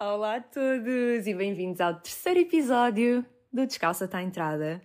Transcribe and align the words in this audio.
Olá 0.00 0.36
a 0.36 0.40
todos 0.40 1.26
e 1.26 1.34
bem-vindos 1.34 1.80
ao 1.80 1.92
terceiro 1.92 2.38
episódio 2.38 3.26
do 3.52 3.66
Descalça 3.66 4.04
está 4.04 4.18
à 4.18 4.22
Entrada. 4.22 4.80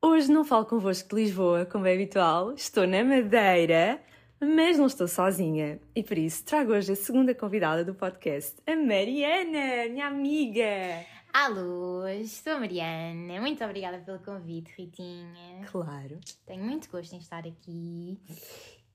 Hoje 0.00 0.30
não 0.30 0.44
falo 0.44 0.64
convosco 0.64 1.08
de 1.08 1.22
Lisboa, 1.22 1.66
como 1.66 1.84
é 1.84 1.94
habitual, 1.94 2.52
estou 2.52 2.86
na 2.86 3.02
Madeira, 3.02 4.00
mas 4.40 4.78
não 4.78 4.86
estou 4.86 5.08
sozinha 5.08 5.80
e 5.96 6.02
por 6.04 6.16
isso 6.16 6.44
trago 6.44 6.74
hoje 6.74 6.92
a 6.92 6.94
segunda 6.94 7.34
convidada 7.34 7.84
do 7.84 7.92
podcast, 7.92 8.54
a 8.64 8.76
Mariana, 8.76 9.88
minha 9.90 10.06
amiga. 10.06 11.04
Alô, 11.32 12.02
sou 12.24 12.52
a 12.52 12.60
Mariana. 12.60 13.40
Muito 13.40 13.64
obrigada 13.64 13.98
pelo 13.98 14.20
convite, 14.20 14.70
Ritinha. 14.78 15.66
Claro. 15.66 16.20
Tenho 16.46 16.62
muito 16.62 16.88
gosto 16.88 17.12
em 17.14 17.18
estar 17.18 17.44
aqui. 17.44 18.16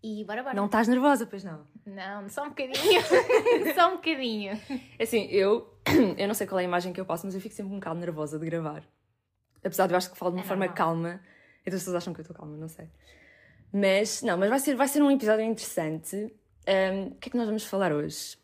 E 0.04 0.24
bora, 0.26 0.42
bora. 0.42 0.56
Não 0.56 0.66
estás 0.66 0.88
nervosa, 0.88 1.26
pois 1.28 1.44
não? 1.44 1.68
Não, 1.86 2.28
só 2.28 2.44
um 2.46 2.50
bocadinho. 2.50 3.02
só 3.76 3.90
um 3.90 3.98
bocadinho. 3.98 4.60
Assim, 5.00 5.26
eu, 5.30 5.72
eu 6.18 6.28
não 6.28 6.34
sei 6.34 6.48
qual 6.48 6.60
é 6.60 6.64
a 6.64 6.66
imagem 6.66 6.92
que 6.92 7.00
eu 7.00 7.06
passo, 7.06 7.26
mas 7.26 7.36
eu 7.36 7.42
fico 7.42 7.54
sempre 7.54 7.72
um 7.72 7.76
bocado 7.80 8.00
nervosa 8.00 8.40
de 8.40 8.46
gravar. 8.46 8.84
Apesar 9.64 9.86
de 9.88 9.94
eu 9.94 9.98
acho 9.98 10.10
que 10.12 10.18
falo 10.18 10.32
de 10.32 10.38
uma 10.38 10.44
É 10.44 10.48
forma 10.48 10.66
normal. 10.66 10.76
calma. 10.78 11.22
Então 11.62 11.76
as 11.78 11.82
pessoas 11.82 11.98
acham 11.98 12.14
que 12.14 12.20
eu 12.20 12.24
estou 12.24 12.36
calma, 12.36 12.58
não 12.58 12.68
sei. 12.68 12.88
Mas, 13.72 14.24
não, 14.24 14.38
mas 14.38 14.50
vai 14.50 14.60
ser, 14.60 14.76
vai 14.76 14.88
ser 14.88 15.02
um 15.04 15.12
episódio 15.12 15.46
interessante. 15.46 16.34
Ahm, 16.68 17.10
o 17.12 17.16
que 17.16 17.30
é 17.30 17.32
que 17.32 17.38
nós 17.38 17.46
vamos 17.46 17.64
falar 17.66 17.94
hoje? 17.94 18.38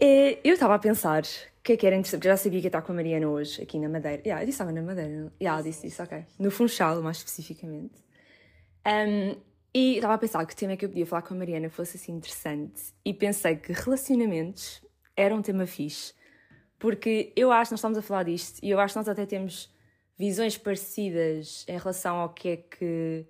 Eh, 0.00 0.38
eu 0.44 0.54
estava 0.54 0.74
a 0.74 0.78
pensar 0.78 1.22
o 1.22 1.62
que 1.62 1.72
é 1.72 1.76
que 1.76 1.86
era 1.86 1.96
interessante, 1.96 2.18
porque 2.20 2.28
eu 2.28 2.32
já 2.32 2.36
sabia 2.36 2.60
que 2.60 2.66
ia 2.66 2.68
estar 2.68 2.82
com 2.82 2.92
a 2.92 2.94
Mariana 2.96 3.28
hoje, 3.28 3.62
aqui 3.62 3.78
na 3.78 3.88
Madeira. 3.88 4.20
Yeah, 4.22 4.42
eu 4.42 4.46
disse 4.46 4.56
estava 4.56 4.72
na 4.72 4.82
Madeira. 4.82 5.32
Yeah, 5.40 5.62
disse 5.62 5.86
isso, 5.86 6.02
ok. 6.02 6.24
No 6.38 6.50
Funchal, 6.50 7.00
mais 7.00 7.18
especificamente. 7.18 7.94
Ahm, 8.84 9.36
e 9.78 9.96
estava 9.96 10.14
a 10.14 10.18
pensar 10.18 10.46
que 10.46 10.56
tema 10.56 10.72
é 10.72 10.76
que 10.78 10.86
eu 10.86 10.88
podia 10.88 11.04
falar 11.04 11.20
com 11.20 11.34
a 11.34 11.36
Mariana 11.36 11.68
fosse 11.68 11.98
assim 11.98 12.12
interessante. 12.12 12.94
E 13.04 13.12
pensei 13.12 13.56
que 13.56 13.74
relacionamentos 13.74 14.82
era 15.14 15.34
um 15.34 15.42
tema 15.42 15.66
fixe. 15.66 16.14
Porque 16.78 17.30
eu 17.36 17.52
acho 17.52 17.68
que 17.68 17.72
nós 17.74 17.80
estamos 17.80 17.98
a 17.98 18.00
falar 18.00 18.22
disto 18.22 18.58
e 18.62 18.70
eu 18.70 18.80
acho 18.80 18.94
que 18.94 19.00
nós 19.00 19.06
até 19.06 19.26
temos 19.26 19.70
visões 20.18 20.56
parecidas 20.56 21.66
em 21.68 21.76
relação 21.76 22.16
ao 22.16 22.30
que 22.30 22.48
é 22.48 22.56
que 22.56 23.26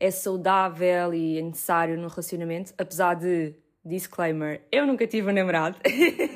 é 0.00 0.10
saudável 0.10 1.14
e 1.14 1.38
é 1.38 1.42
necessário 1.42 1.96
num 1.96 2.08
relacionamento, 2.08 2.74
apesar 2.76 3.14
de, 3.14 3.54
disclaimer, 3.84 4.66
eu 4.72 4.84
nunca 4.88 5.06
tive 5.06 5.30
um 5.30 5.32
namorado. 5.32 5.78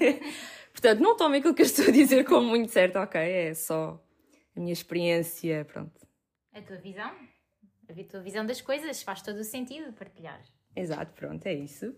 Portanto, 0.71 1.01
não 1.01 1.17
tomem 1.17 1.41
aquilo 1.41 1.55
que 1.55 1.62
eu 1.62 1.67
estou 1.67 1.87
a 1.89 1.91
dizer 1.91 2.25
como 2.25 2.48
muito 2.48 2.71
certo, 2.71 3.01
ok? 3.01 3.21
É 3.21 3.53
só 3.53 4.01
a 4.55 4.61
minha 4.61 4.73
experiência, 4.73 5.65
pronto. 5.65 6.06
A 6.55 6.62
tua 6.62 6.77
visão? 6.77 7.11
A 7.99 8.05
tua 8.05 8.21
visão 8.21 8.45
das 8.47 8.61
coisas 8.61 9.03
faz 9.03 9.23
todo 9.23 9.39
o 9.39 9.45
sentido 9.45 9.93
partilhar. 9.93 10.41
Exato, 10.75 11.13
pronto, 11.15 11.45
é 11.47 11.55
isso. 11.55 11.95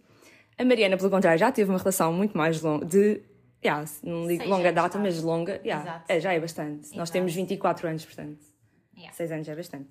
A 0.58 0.64
Mariana, 0.64 0.96
pelo 0.96 1.10
contrário, 1.10 1.38
já 1.38 1.50
teve 1.50 1.70
uma 1.70 1.78
relação 1.78 2.12
muito 2.12 2.36
mais 2.36 2.60
longa, 2.62 2.84
de, 2.84 3.22
yeah, 3.64 3.84
não 4.02 4.26
digo 4.26 4.40
Seis 4.40 4.50
longa 4.50 4.68
anos, 4.68 4.74
data, 4.74 4.90
tá? 4.90 4.98
mas 4.98 5.22
longa, 5.22 5.60
yeah, 5.64 6.04
é, 6.08 6.20
já 6.20 6.32
é 6.32 6.40
bastante. 6.40 6.88
Nós 6.90 6.94
Exato. 6.94 7.12
temos 7.12 7.34
24 7.34 7.88
anos, 7.88 8.04
portanto, 8.04 8.52
Yeah. 8.94 9.12
6 9.16 9.32
anos 9.32 9.48
é 9.48 9.56
bastante. 9.56 9.88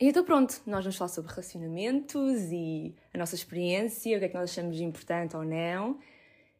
E 0.00 0.08
então 0.08 0.24
pronto, 0.24 0.60
nós 0.66 0.84
vamos 0.84 0.96
falar 0.96 1.08
sobre 1.08 1.30
relacionamentos 1.30 2.42
e 2.52 2.94
a 3.12 3.18
nossa 3.18 3.34
experiência, 3.34 4.16
o 4.16 4.20
que 4.20 4.26
é 4.26 4.28
que 4.28 4.34
nós 4.34 4.50
achamos 4.50 4.80
importante 4.80 5.36
ou 5.36 5.44
não. 5.44 5.98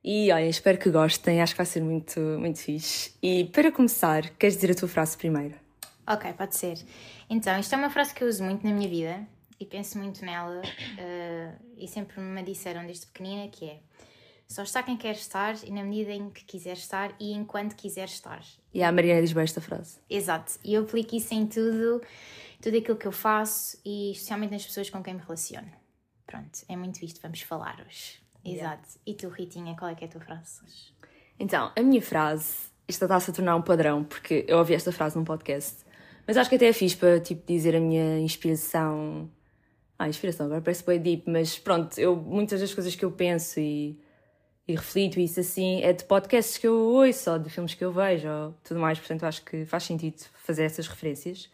E 0.02 0.30
olha, 0.32 0.46
espero 0.46 0.78
que 0.78 0.90
gostem, 0.90 1.42
acho 1.42 1.54
que 1.54 1.58
vai 1.58 1.66
ser 1.66 1.82
muito, 1.82 2.20
muito 2.20 2.58
fixe. 2.58 3.12
E 3.22 3.44
para 3.46 3.70
começar, 3.70 4.30
queres 4.30 4.54
dizer 4.56 4.72
a 4.72 4.74
tua 4.74 4.88
frase 4.88 5.16
primeiro? 5.16 5.54
Ok, 6.06 6.32
pode 6.32 6.56
ser. 6.56 6.78
Então, 7.30 7.58
isto 7.58 7.74
é 7.74 7.78
uma 7.78 7.90
frase 7.90 8.14
que 8.14 8.24
eu 8.24 8.28
uso 8.28 8.42
muito 8.42 8.66
na 8.66 8.72
minha 8.72 8.88
vida 8.88 9.26
e 9.60 9.66
penso 9.66 9.98
muito 9.98 10.24
nela 10.24 10.62
eh, 10.98 11.52
e 11.76 11.86
sempre 11.88 12.20
me 12.20 12.42
disseram 12.42 12.86
desde 12.86 13.06
pequenina 13.06 13.48
que 13.48 13.66
é 13.68 13.80
só 14.48 14.62
está 14.62 14.82
quem 14.82 14.96
quer 14.96 15.12
estar 15.12 15.54
e 15.62 15.70
na 15.70 15.84
medida 15.84 16.10
em 16.10 16.30
que 16.30 16.42
quiser 16.42 16.72
estar 16.72 17.14
e 17.20 17.32
enquanto 17.32 17.76
quiser 17.76 18.06
estar. 18.06 18.42
E 18.72 18.82
a 18.82 18.90
Mariana 18.90 19.20
diz 19.20 19.32
bem 19.32 19.44
esta 19.44 19.60
frase. 19.60 19.98
Exato. 20.08 20.58
E 20.64 20.72
eu 20.72 20.84
aplico 20.84 21.14
isso 21.14 21.34
em 21.34 21.46
tudo, 21.46 22.00
tudo 22.60 22.78
aquilo 22.78 22.96
que 22.96 23.06
eu 23.06 23.12
faço 23.12 23.78
e 23.84 24.12
especialmente 24.12 24.52
nas 24.52 24.64
pessoas 24.64 24.88
com 24.88 25.02
quem 25.02 25.14
me 25.14 25.20
relaciono. 25.20 25.70
Pronto, 26.26 26.60
é 26.66 26.76
muito 26.76 27.04
isto 27.04 27.20
vamos 27.20 27.42
falar 27.42 27.84
hoje. 27.86 28.20
Exato. 28.42 28.88
E 29.04 29.12
tu, 29.14 29.28
Ritinha, 29.28 29.76
qual 29.76 29.90
é 29.90 29.94
que 29.94 30.04
é 30.04 30.06
a 30.06 30.10
tua 30.10 30.20
frase 30.22 30.64
hoje? 30.64 30.94
Então, 31.38 31.70
a 31.76 31.82
minha 31.82 32.00
frase, 32.00 32.54
isto 32.88 33.04
está-se 33.04 33.30
a 33.30 33.34
tornar 33.34 33.54
um 33.54 33.62
padrão, 33.62 34.02
porque 34.02 34.46
eu 34.48 34.58
ouvi 34.58 34.74
esta 34.74 34.90
frase 34.90 35.16
num 35.16 35.24
podcast, 35.24 35.84
mas 36.28 36.36
acho 36.36 36.50
que 36.50 36.56
até 36.56 36.66
é 36.66 36.72
fixe 36.74 36.94
para 36.94 37.18
tipo, 37.18 37.42
dizer 37.46 37.74
a 37.74 37.80
minha 37.80 38.18
inspiração. 38.18 39.30
Ah, 39.98 40.06
inspiração, 40.06 40.44
agora 40.44 40.60
parece 40.60 40.84
bem 40.84 41.00
deep, 41.00 41.24
mas 41.26 41.58
pronto, 41.58 41.98
eu, 41.98 42.14
muitas 42.14 42.60
das 42.60 42.74
coisas 42.74 42.94
que 42.94 43.02
eu 43.02 43.10
penso 43.10 43.58
e, 43.58 43.98
e 44.68 44.76
reflito 44.76 45.18
e 45.18 45.24
isso 45.24 45.40
assim 45.40 45.82
é 45.82 45.92
de 45.94 46.04
podcasts 46.04 46.58
que 46.58 46.68
eu 46.68 46.74
ouço 46.74 47.30
ou 47.32 47.38
de 47.38 47.48
filmes 47.48 47.74
que 47.74 47.82
eu 47.82 47.90
vejo 47.90 48.28
ou 48.28 48.54
tudo 48.62 48.78
mais, 48.78 48.98
portanto 48.98 49.24
acho 49.24 49.42
que 49.42 49.64
faz 49.64 49.84
sentido 49.84 50.22
fazer 50.34 50.64
essas 50.64 50.86
referências. 50.86 51.50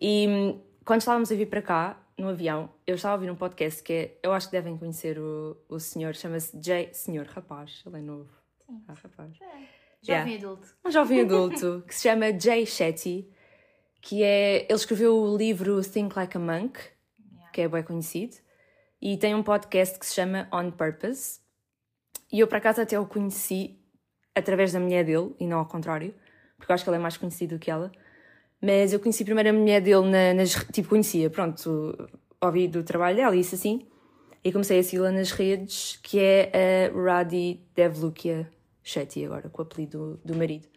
E 0.00 0.56
quando 0.82 1.00
estávamos 1.00 1.30
a 1.30 1.34
vir 1.34 1.46
para 1.46 1.60
cá, 1.60 2.02
no 2.16 2.30
avião, 2.30 2.70
eu 2.86 2.94
estava 2.94 3.12
a 3.12 3.16
ouvir 3.16 3.30
um 3.30 3.36
podcast 3.36 3.82
que 3.82 3.92
é, 3.92 4.18
eu 4.22 4.32
acho 4.32 4.46
que 4.46 4.52
devem 4.52 4.78
conhecer 4.78 5.18
o, 5.18 5.58
o 5.68 5.78
senhor, 5.78 6.14
chama-se 6.14 6.58
Jay, 6.58 6.88
senhor, 6.92 7.26
rapaz, 7.26 7.82
ele 7.86 7.98
é 7.98 8.00
novo. 8.00 8.30
Ah, 8.88 8.94
rapaz. 8.94 9.38
Jovem 10.02 10.36
adulto. 10.36 10.68
Um 10.84 10.90
jovem 10.90 11.20
adulto 11.20 11.84
que 11.86 11.94
se 11.94 12.08
chama 12.08 12.38
Jay 12.38 12.64
Shetty, 12.64 13.28
que 14.00 14.22
é. 14.22 14.62
Ele 14.64 14.74
escreveu 14.74 15.16
o 15.16 15.36
livro 15.36 15.80
Think 15.82 16.14
Like 16.16 16.36
a 16.36 16.40
Monk, 16.40 16.78
que 17.52 17.60
é 17.62 17.68
bem 17.68 17.82
conhecido, 17.82 18.36
e 19.00 19.16
tem 19.16 19.34
um 19.34 19.42
podcast 19.42 19.98
que 19.98 20.06
se 20.06 20.14
chama 20.14 20.48
On 20.52 20.70
Purpose. 20.70 21.40
E 22.32 22.40
eu, 22.40 22.46
por 22.46 22.56
acaso, 22.56 22.80
até 22.80 22.98
o 22.98 23.06
conheci 23.06 23.78
através 24.34 24.72
da 24.72 24.80
mulher 24.80 25.04
dele, 25.04 25.34
e 25.40 25.46
não 25.46 25.58
ao 25.58 25.66
contrário, 25.66 26.14
porque 26.56 26.70
eu 26.70 26.74
acho 26.74 26.84
que 26.84 26.90
ele 26.90 26.96
é 26.96 27.00
mais 27.00 27.16
conhecido 27.16 27.56
do 27.56 27.58
que 27.58 27.70
ela. 27.70 27.90
Mas 28.62 28.92
eu 28.92 29.00
conheci 29.00 29.24
primeiro 29.24 29.50
a 29.50 29.52
mulher 29.52 29.80
dele 29.80 30.08
na- 30.08 30.34
nas. 30.34 30.52
Tipo, 30.72 30.90
conhecia, 30.90 31.30
pronto, 31.30 31.96
ouvi 32.40 32.68
do 32.68 32.82
trabalho 32.84 33.16
dela 33.16 33.34
e 33.34 33.40
isso 33.40 33.54
assim. 33.54 33.86
E 34.44 34.52
comecei 34.52 34.78
a 34.78 34.82
segui-la 34.82 35.10
nas 35.10 35.32
redes, 35.32 35.98
que 36.02 36.18
é 36.18 36.88
a 36.90 37.02
Radhi 37.02 37.66
Devlukia 37.74 38.50
Shetty, 38.82 39.24
agora, 39.24 39.48
com 39.50 39.60
o 39.62 39.64
apelido 39.64 40.16
do, 40.24 40.32
do 40.32 40.38
marido. 40.38 40.68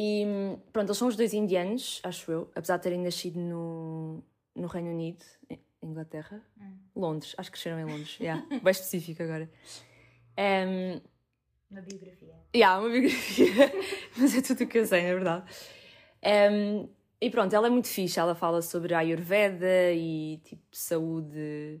E 0.00 0.24
hum, 0.24 0.60
pronto, 0.72 0.90
eles 0.90 0.96
são 0.96 1.08
os 1.08 1.16
dois 1.16 1.34
indianos, 1.34 2.00
acho 2.04 2.30
eu, 2.30 2.48
apesar 2.54 2.76
de 2.76 2.84
terem 2.84 3.00
nascido 3.00 3.40
no, 3.40 4.22
no 4.54 4.68
Reino 4.68 4.90
Unido, 4.90 5.24
Inglaterra, 5.82 6.40
Londres, 6.94 7.34
acho 7.36 7.50
que 7.50 7.58
cresceram 7.58 7.80
em 7.80 7.84
Londres, 7.84 8.16
yeah, 8.20 8.46
bem 8.62 8.70
específico 8.70 9.24
agora. 9.24 9.50
Um, 10.38 11.00
Uma 11.68 11.80
biografia. 11.80 12.34
Yeah, 12.54 12.78
uma 12.80 12.88
biografia. 12.90 13.72
Mas 14.16 14.36
é 14.36 14.40
tudo 14.40 14.62
o 14.62 14.66
que 14.68 14.78
eu 14.78 14.86
sei, 14.86 15.02
na 15.02 15.14
verdade. 15.14 15.50
Um, 16.52 16.88
e 17.20 17.28
pronto, 17.28 17.52
ela 17.52 17.66
é 17.66 17.70
muito 17.70 17.88
fixe. 17.88 18.20
Ela 18.20 18.36
fala 18.36 18.62
sobre 18.62 18.94
a 18.94 18.98
Ayurveda 18.98 19.92
e 19.92 20.40
tipo 20.44 20.62
saúde. 20.70 21.80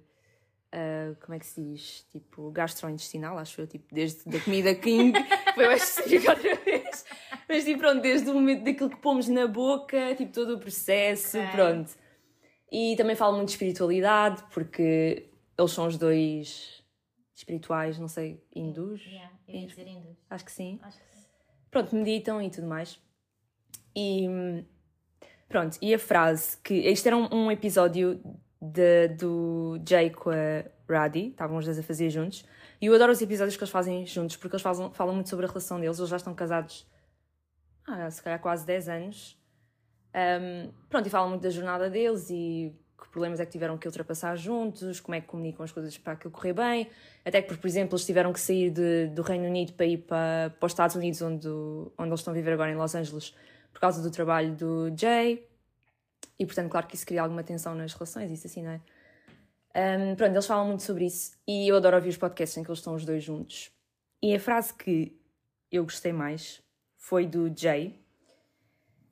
Ah, 0.72 1.14
como 1.20 1.34
é 1.34 1.38
que 1.38 1.46
se 1.46 1.62
diz? 1.62 2.06
Tipo 2.10 2.50
gastrointestinal, 2.50 3.38
acho 3.38 3.60
eu. 3.60 3.66
Tipo, 3.66 3.94
desde 3.94 4.28
da 4.28 4.40
comida 4.40 4.74
King. 4.74 5.12
Foi 5.54 5.66
mais 5.66 5.82
específico 5.88 6.30
outra 6.30 6.54
vez. 6.56 7.04
Mas 7.48 7.64
tipo, 7.64 7.78
pronto, 7.80 8.00
desde 8.02 8.28
o 8.30 8.34
momento 8.34 8.64
daquilo 8.64 8.90
que 8.90 8.96
pomos 8.96 9.28
na 9.28 9.46
boca, 9.46 10.14
tipo 10.14 10.32
todo 10.32 10.56
o 10.56 10.58
processo, 10.58 11.38
Ok. 11.38 11.50
pronto. 11.50 11.90
E 12.70 12.94
também 12.96 13.16
fala 13.16 13.34
muito 13.36 13.48
de 13.48 13.54
espiritualidade, 13.54 14.44
porque 14.52 15.30
eles 15.56 15.70
são 15.72 15.86
os 15.86 15.96
dois 15.96 16.84
espirituais, 17.34 17.98
não 17.98 18.08
sei, 18.08 18.42
hindus. 18.54 19.00
Yeah, 19.06 19.32
eu 19.48 19.54
ia 19.54 19.66
dizer 19.66 19.86
hindus. 19.86 20.16
Acho 20.28 20.44
que 20.44 20.52
sim 20.52 20.78
Acho 20.82 20.98
que 20.98 21.04
sim. 21.14 21.24
pronto, 21.70 21.96
meditam 21.96 22.42
e 22.42 22.50
tudo 22.50 22.66
mais. 22.66 23.00
E 23.96 24.28
hum, 24.28 24.64
pronto, 25.48 25.78
e 25.80 25.94
a 25.94 25.98
frase 25.98 26.58
que. 26.58 26.74
Isto 26.74 27.06
era 27.06 27.16
um, 27.16 27.28
um 27.32 27.50
episódio 27.50 28.20
de- 28.60 29.08
do 29.08 29.80
Jay 29.88 30.10
com 30.10 30.30
a 30.30 30.64
Radhi, 30.88 31.28
estavam 31.28 31.58
os 31.58 31.64
dois 31.64 31.78
a 31.78 31.82
fazer 31.82 32.10
juntos. 32.10 32.44
E 32.80 32.86
eu 32.86 32.94
adoro 32.94 33.12
os 33.12 33.20
episódios 33.20 33.56
que 33.56 33.62
eles 33.62 33.70
fazem 33.70 34.06
juntos, 34.06 34.36
porque 34.36 34.54
eles 34.56 34.62
falam, 34.62 34.92
falam 34.92 35.14
muito 35.14 35.28
sobre 35.28 35.46
a 35.46 35.48
relação 35.48 35.80
deles. 35.80 35.98
Eles 35.98 36.10
já 36.10 36.16
estão 36.16 36.34
casados 36.34 36.86
há 37.86 38.10
se 38.10 38.22
calhar 38.22 38.40
quase 38.40 38.64
10 38.66 38.88
anos. 38.88 39.36
Um, 40.14 40.70
pronto, 40.88 41.06
e 41.06 41.10
falam 41.10 41.28
muito 41.28 41.42
da 41.42 41.50
jornada 41.50 41.88
deles 41.90 42.28
e 42.30 42.74
que 43.00 43.08
problemas 43.10 43.38
é 43.38 43.46
que 43.46 43.52
tiveram 43.52 43.78
que 43.78 43.86
ultrapassar 43.86 44.34
juntos, 44.36 44.98
como 45.00 45.14
é 45.14 45.20
que 45.20 45.26
comunicam 45.28 45.62
as 45.64 45.70
coisas 45.70 45.96
para 45.96 46.14
aquilo 46.14 46.32
correr 46.32 46.52
bem. 46.52 46.90
Até 47.24 47.40
que, 47.40 47.56
por 47.56 47.66
exemplo, 47.66 47.94
eles 47.94 48.04
tiveram 48.04 48.32
que 48.32 48.40
sair 48.40 48.70
de- 48.70 49.06
do 49.08 49.22
Reino 49.22 49.46
Unido 49.46 49.72
para 49.74 49.86
ir 49.86 49.98
para, 49.98 50.50
para 50.58 50.66
os 50.66 50.72
Estados 50.72 50.96
Unidos, 50.96 51.22
onde, 51.22 51.46
onde 51.46 52.08
eles 52.10 52.20
estão 52.20 52.32
a 52.32 52.34
viver 52.34 52.52
agora, 52.52 52.70
em 52.72 52.76
Los 52.76 52.94
Angeles, 52.94 53.34
por 53.72 53.80
causa 53.80 54.02
do 54.02 54.10
trabalho 54.10 54.54
do 54.54 54.92
Jay. 54.96 55.47
E, 56.38 56.46
portanto, 56.46 56.70
claro 56.70 56.86
que 56.86 56.94
isso 56.94 57.06
cria 57.06 57.22
alguma 57.22 57.42
tensão 57.42 57.74
nas 57.74 57.92
relações, 57.92 58.30
isso 58.30 58.46
assim, 58.46 58.62
não 58.62 58.70
é? 58.70 58.80
Um, 59.76 60.14
pronto, 60.16 60.32
eles 60.32 60.46
falam 60.46 60.66
muito 60.66 60.82
sobre 60.82 61.04
isso 61.04 61.36
e 61.46 61.68
eu 61.68 61.76
adoro 61.76 61.96
ouvir 61.96 62.08
os 62.08 62.16
podcasts 62.16 62.56
em 62.56 62.62
que 62.62 62.70
eles 62.70 62.78
estão 62.78 62.94
os 62.94 63.04
dois 63.04 63.22
juntos. 63.22 63.70
E 64.22 64.34
a 64.34 64.40
frase 64.40 64.74
que 64.74 65.16
eu 65.70 65.84
gostei 65.84 66.12
mais 66.12 66.62
foi 66.96 67.26
do 67.26 67.52
Jay, 67.54 68.00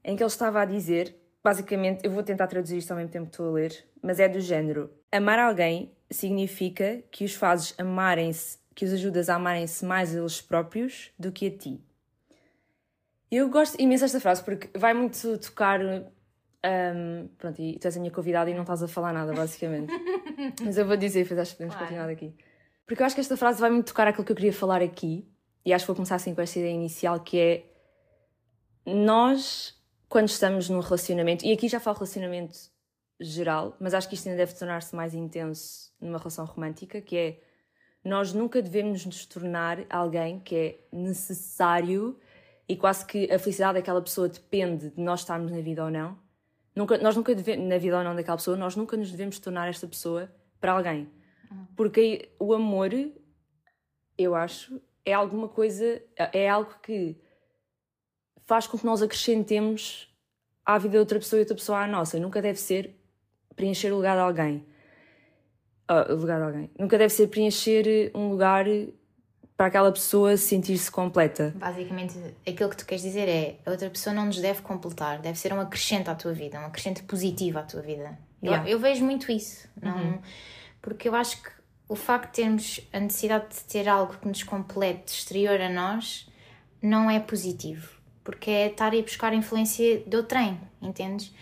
em 0.04 0.16
que 0.16 0.22
ele 0.22 0.28
estava 0.28 0.62
a 0.62 0.64
dizer, 0.64 1.14
basicamente, 1.42 2.04
eu 2.04 2.10
vou 2.10 2.22
tentar 2.22 2.46
traduzir 2.46 2.78
isto 2.78 2.90
ao 2.90 2.96
mesmo 2.96 3.10
tempo 3.10 3.26
que 3.26 3.32
estou 3.32 3.48
a 3.48 3.52
ler, 3.52 3.86
mas 4.02 4.18
é 4.18 4.28
do 4.28 4.40
género: 4.40 4.90
amar 5.12 5.38
alguém 5.38 5.92
significa 6.10 7.02
que 7.10 7.24
os 7.24 7.34
fazes 7.34 7.74
amarem-se 7.78 8.58
que 8.74 8.84
os 8.84 8.92
ajudas 8.92 9.28
a 9.30 9.36
amarem-se 9.36 9.84
mais 9.84 10.14
a 10.14 10.18
eles 10.18 10.40
próprios 10.40 11.10
do 11.18 11.32
que 11.32 11.46
a 11.46 11.50
ti. 11.50 11.80
Eu 13.30 13.48
gosto 13.48 13.80
imenso 13.80 14.04
desta 14.04 14.20
frase 14.20 14.44
porque 14.44 14.68
vai 14.78 14.94
muito 14.94 15.38
tocar. 15.38 15.80
Um, 16.64 17.28
pronto, 17.38 17.60
e 17.62 17.78
tu 17.78 17.86
és 17.86 17.96
a 17.96 18.00
minha 18.00 18.10
convidada 18.10 18.50
e 18.50 18.54
não 18.54 18.62
estás 18.62 18.82
a 18.82 18.88
falar 18.88 19.12
nada, 19.12 19.32
basicamente. 19.32 19.92
Mas 20.64 20.76
eu 20.76 20.86
vou 20.86 20.96
dizer, 20.96 21.22
depois 21.22 21.38
acho 21.40 21.52
que 21.52 21.58
podemos 21.58 21.74
Claro. 21.74 21.86
continuar 21.88 22.06
daqui. 22.08 22.34
Porque 22.86 23.02
eu 23.02 23.06
acho 23.06 23.14
que 23.14 23.20
esta 23.20 23.36
frase 23.36 23.60
vai 23.60 23.70
muito 23.70 23.86
tocar 23.86 24.08
aquilo 24.08 24.24
que 24.24 24.32
eu 24.32 24.36
queria 24.36 24.52
falar 24.52 24.82
aqui, 24.82 25.28
e 25.64 25.72
acho 25.72 25.84
que 25.84 25.86
vou 25.88 25.96
começar 25.96 26.16
assim 26.16 26.34
com 26.34 26.40
esta 26.40 26.58
ideia 26.58 26.72
inicial 26.72 27.20
que 27.20 27.38
é 27.38 27.64
nós, 28.84 29.74
quando 30.08 30.28
estamos 30.28 30.68
num 30.68 30.80
relacionamento, 30.80 31.44
e 31.44 31.52
aqui 31.52 31.68
já 31.68 31.80
falo 31.80 31.96
relacionamento 31.96 32.56
geral, 33.20 33.76
mas 33.80 33.94
acho 33.94 34.08
que 34.08 34.14
isto 34.14 34.28
ainda 34.28 34.38
deve 34.38 34.54
tornar-se 34.54 34.94
mais 34.94 35.14
intenso 35.14 35.92
numa 36.00 36.18
relação 36.18 36.44
romântica, 36.44 37.00
que 37.00 37.16
é 37.16 37.40
nós 38.04 38.32
nunca 38.32 38.62
devemos 38.62 39.04
nos 39.04 39.26
tornar 39.26 39.84
alguém 39.90 40.38
que 40.38 40.54
é 40.54 40.78
necessário 40.92 42.16
e 42.68 42.76
quase 42.76 43.04
que 43.04 43.30
a 43.32 43.38
felicidade 43.38 43.78
daquela 43.78 44.00
pessoa 44.02 44.28
depende 44.28 44.90
de 44.90 45.00
nós 45.00 45.20
estarmos 45.20 45.50
na 45.50 45.60
vida 45.60 45.84
ou 45.84 45.90
não. 45.90 46.16
Nunca, 46.76 46.98
nós 46.98 47.16
nunca 47.16 47.34
devemos, 47.34 47.66
na 47.66 47.78
vida 47.78 47.96
ou 47.96 48.04
não 48.04 48.14
daquela 48.14 48.36
pessoa, 48.36 48.54
nós 48.54 48.76
nunca 48.76 48.98
nos 48.98 49.10
devemos 49.10 49.38
tornar 49.38 49.66
esta 49.66 49.88
pessoa 49.88 50.30
para 50.60 50.72
alguém. 50.72 51.10
Porque 51.74 52.00
aí 52.00 52.32
o 52.38 52.52
amor, 52.52 52.90
eu 54.18 54.34
acho, 54.34 54.78
é 55.02 55.14
alguma 55.14 55.48
coisa, 55.48 56.02
é 56.32 56.48
algo 56.48 56.74
que 56.82 57.16
faz 58.44 58.66
com 58.66 58.78
que 58.78 58.84
nós 58.84 59.00
acrescentemos 59.00 60.14
à 60.64 60.76
vida 60.76 60.92
de 60.92 60.98
outra 60.98 61.18
pessoa 61.18 61.40
e 61.40 61.42
outra 61.42 61.56
pessoa 61.56 61.78
à 61.78 61.86
nossa. 61.86 62.18
Nunca 62.18 62.42
deve 62.42 62.58
ser 62.58 62.94
preencher 63.54 63.90
o 63.90 63.96
lugar 63.96 64.14
de 64.14 64.22
alguém. 64.22 64.66
Ah, 65.88 66.12
o 66.12 66.16
lugar 66.16 66.38
de 66.38 66.44
alguém. 66.44 66.70
Nunca 66.78 66.98
deve 66.98 67.12
ser 67.12 67.28
preencher 67.28 68.10
um 68.14 68.28
lugar 68.28 68.66
para 69.56 69.66
aquela 69.66 69.90
pessoa 69.90 70.36
sentir-se 70.36 70.90
completa. 70.90 71.54
Basicamente, 71.56 72.14
aquilo 72.46 72.68
que 72.68 72.76
tu 72.76 72.84
queres 72.86 73.02
dizer 73.02 73.28
é 73.28 73.56
a 73.64 73.70
outra 73.70 73.88
pessoa 73.88 74.12
não 74.14 74.26
nos 74.26 74.38
deve 74.40 74.60
completar, 74.62 75.18
deve 75.20 75.38
ser 75.38 75.52
um 75.52 75.60
acrescente 75.60 76.10
à 76.10 76.14
tua 76.14 76.32
vida, 76.32 76.60
um 76.60 76.66
acrescente 76.66 77.02
positivo 77.04 77.58
à 77.58 77.62
tua 77.62 77.80
vida. 77.80 78.18
Eu- 78.42 78.50
Yeah. 78.52 78.70
Eu, 78.70 78.78
vejo 78.78 79.02
muito 79.04 79.32
isso, 79.32 79.66
não, 79.80 80.20
porque 80.82 81.08
eu 81.08 81.14
acho 81.14 81.42
que 81.42 81.48
o 81.88 81.96
facto 81.96 82.26
de 82.36 82.42
termos 82.42 82.80
a 82.92 83.00
necessidade 83.00 83.46
de 83.48 83.64
ter 83.64 83.88
algo 83.88 84.14
que 84.18 84.28
nos 84.28 84.42
complete 84.42 85.08
exterior 85.08 85.58
a 85.60 85.70
nós 85.70 86.28
não 86.82 87.10
é 87.10 87.18
positivo, 87.18 87.88
porque 88.22 88.50
é 88.50 88.66
estar 88.66 88.92
a 88.92 88.96
ir 88.96 89.02
buscar 89.02 89.32
a 89.32 89.34
influência 89.36 90.00
do 90.06 90.22
trem, 90.22 90.60
entendes? 90.82 91.32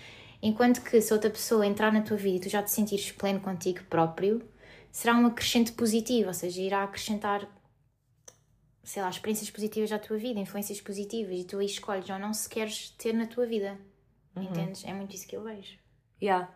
Enquanto 0.40 0.82
que 0.82 1.00
se 1.00 1.12
outra 1.12 1.30
pessoa 1.30 1.66
entrar 1.66 1.92
na 1.92 2.02
tua 2.02 2.16
vida 2.16 2.36
e 2.36 2.40
tu 2.40 2.48
já 2.48 2.62
te 2.62 2.70
sentires 2.70 3.10
pleno 3.10 3.40
contigo 3.40 3.80
próprio, 3.90 4.40
será 4.92 5.14
um 5.16 5.26
acrescente 5.26 5.72
positivo, 5.72 6.28
ou 6.28 6.34
seja, 6.34 6.60
irá 6.62 6.84
acrescentar 6.84 7.46
sei 8.84 9.02
lá, 9.02 9.08
experiências 9.08 9.50
positivas 9.50 9.90
à 9.90 9.98
tua 9.98 10.16
vida, 10.18 10.38
influências 10.38 10.80
positivas, 10.80 11.38
e 11.38 11.44
tu 11.44 11.58
aí 11.58 11.66
escolhes 11.66 12.08
ou 12.10 12.18
não 12.18 12.32
se 12.32 12.48
queres 12.48 12.90
ter 12.90 13.14
na 13.14 13.26
tua 13.26 13.46
vida. 13.46 13.78
Entendes? 14.36 14.84
É 14.84 14.92
muito 14.92 15.14
isso 15.14 15.26
que 15.26 15.36
eu 15.36 15.42
vejo. 15.42 15.78
Yeah. 16.22 16.52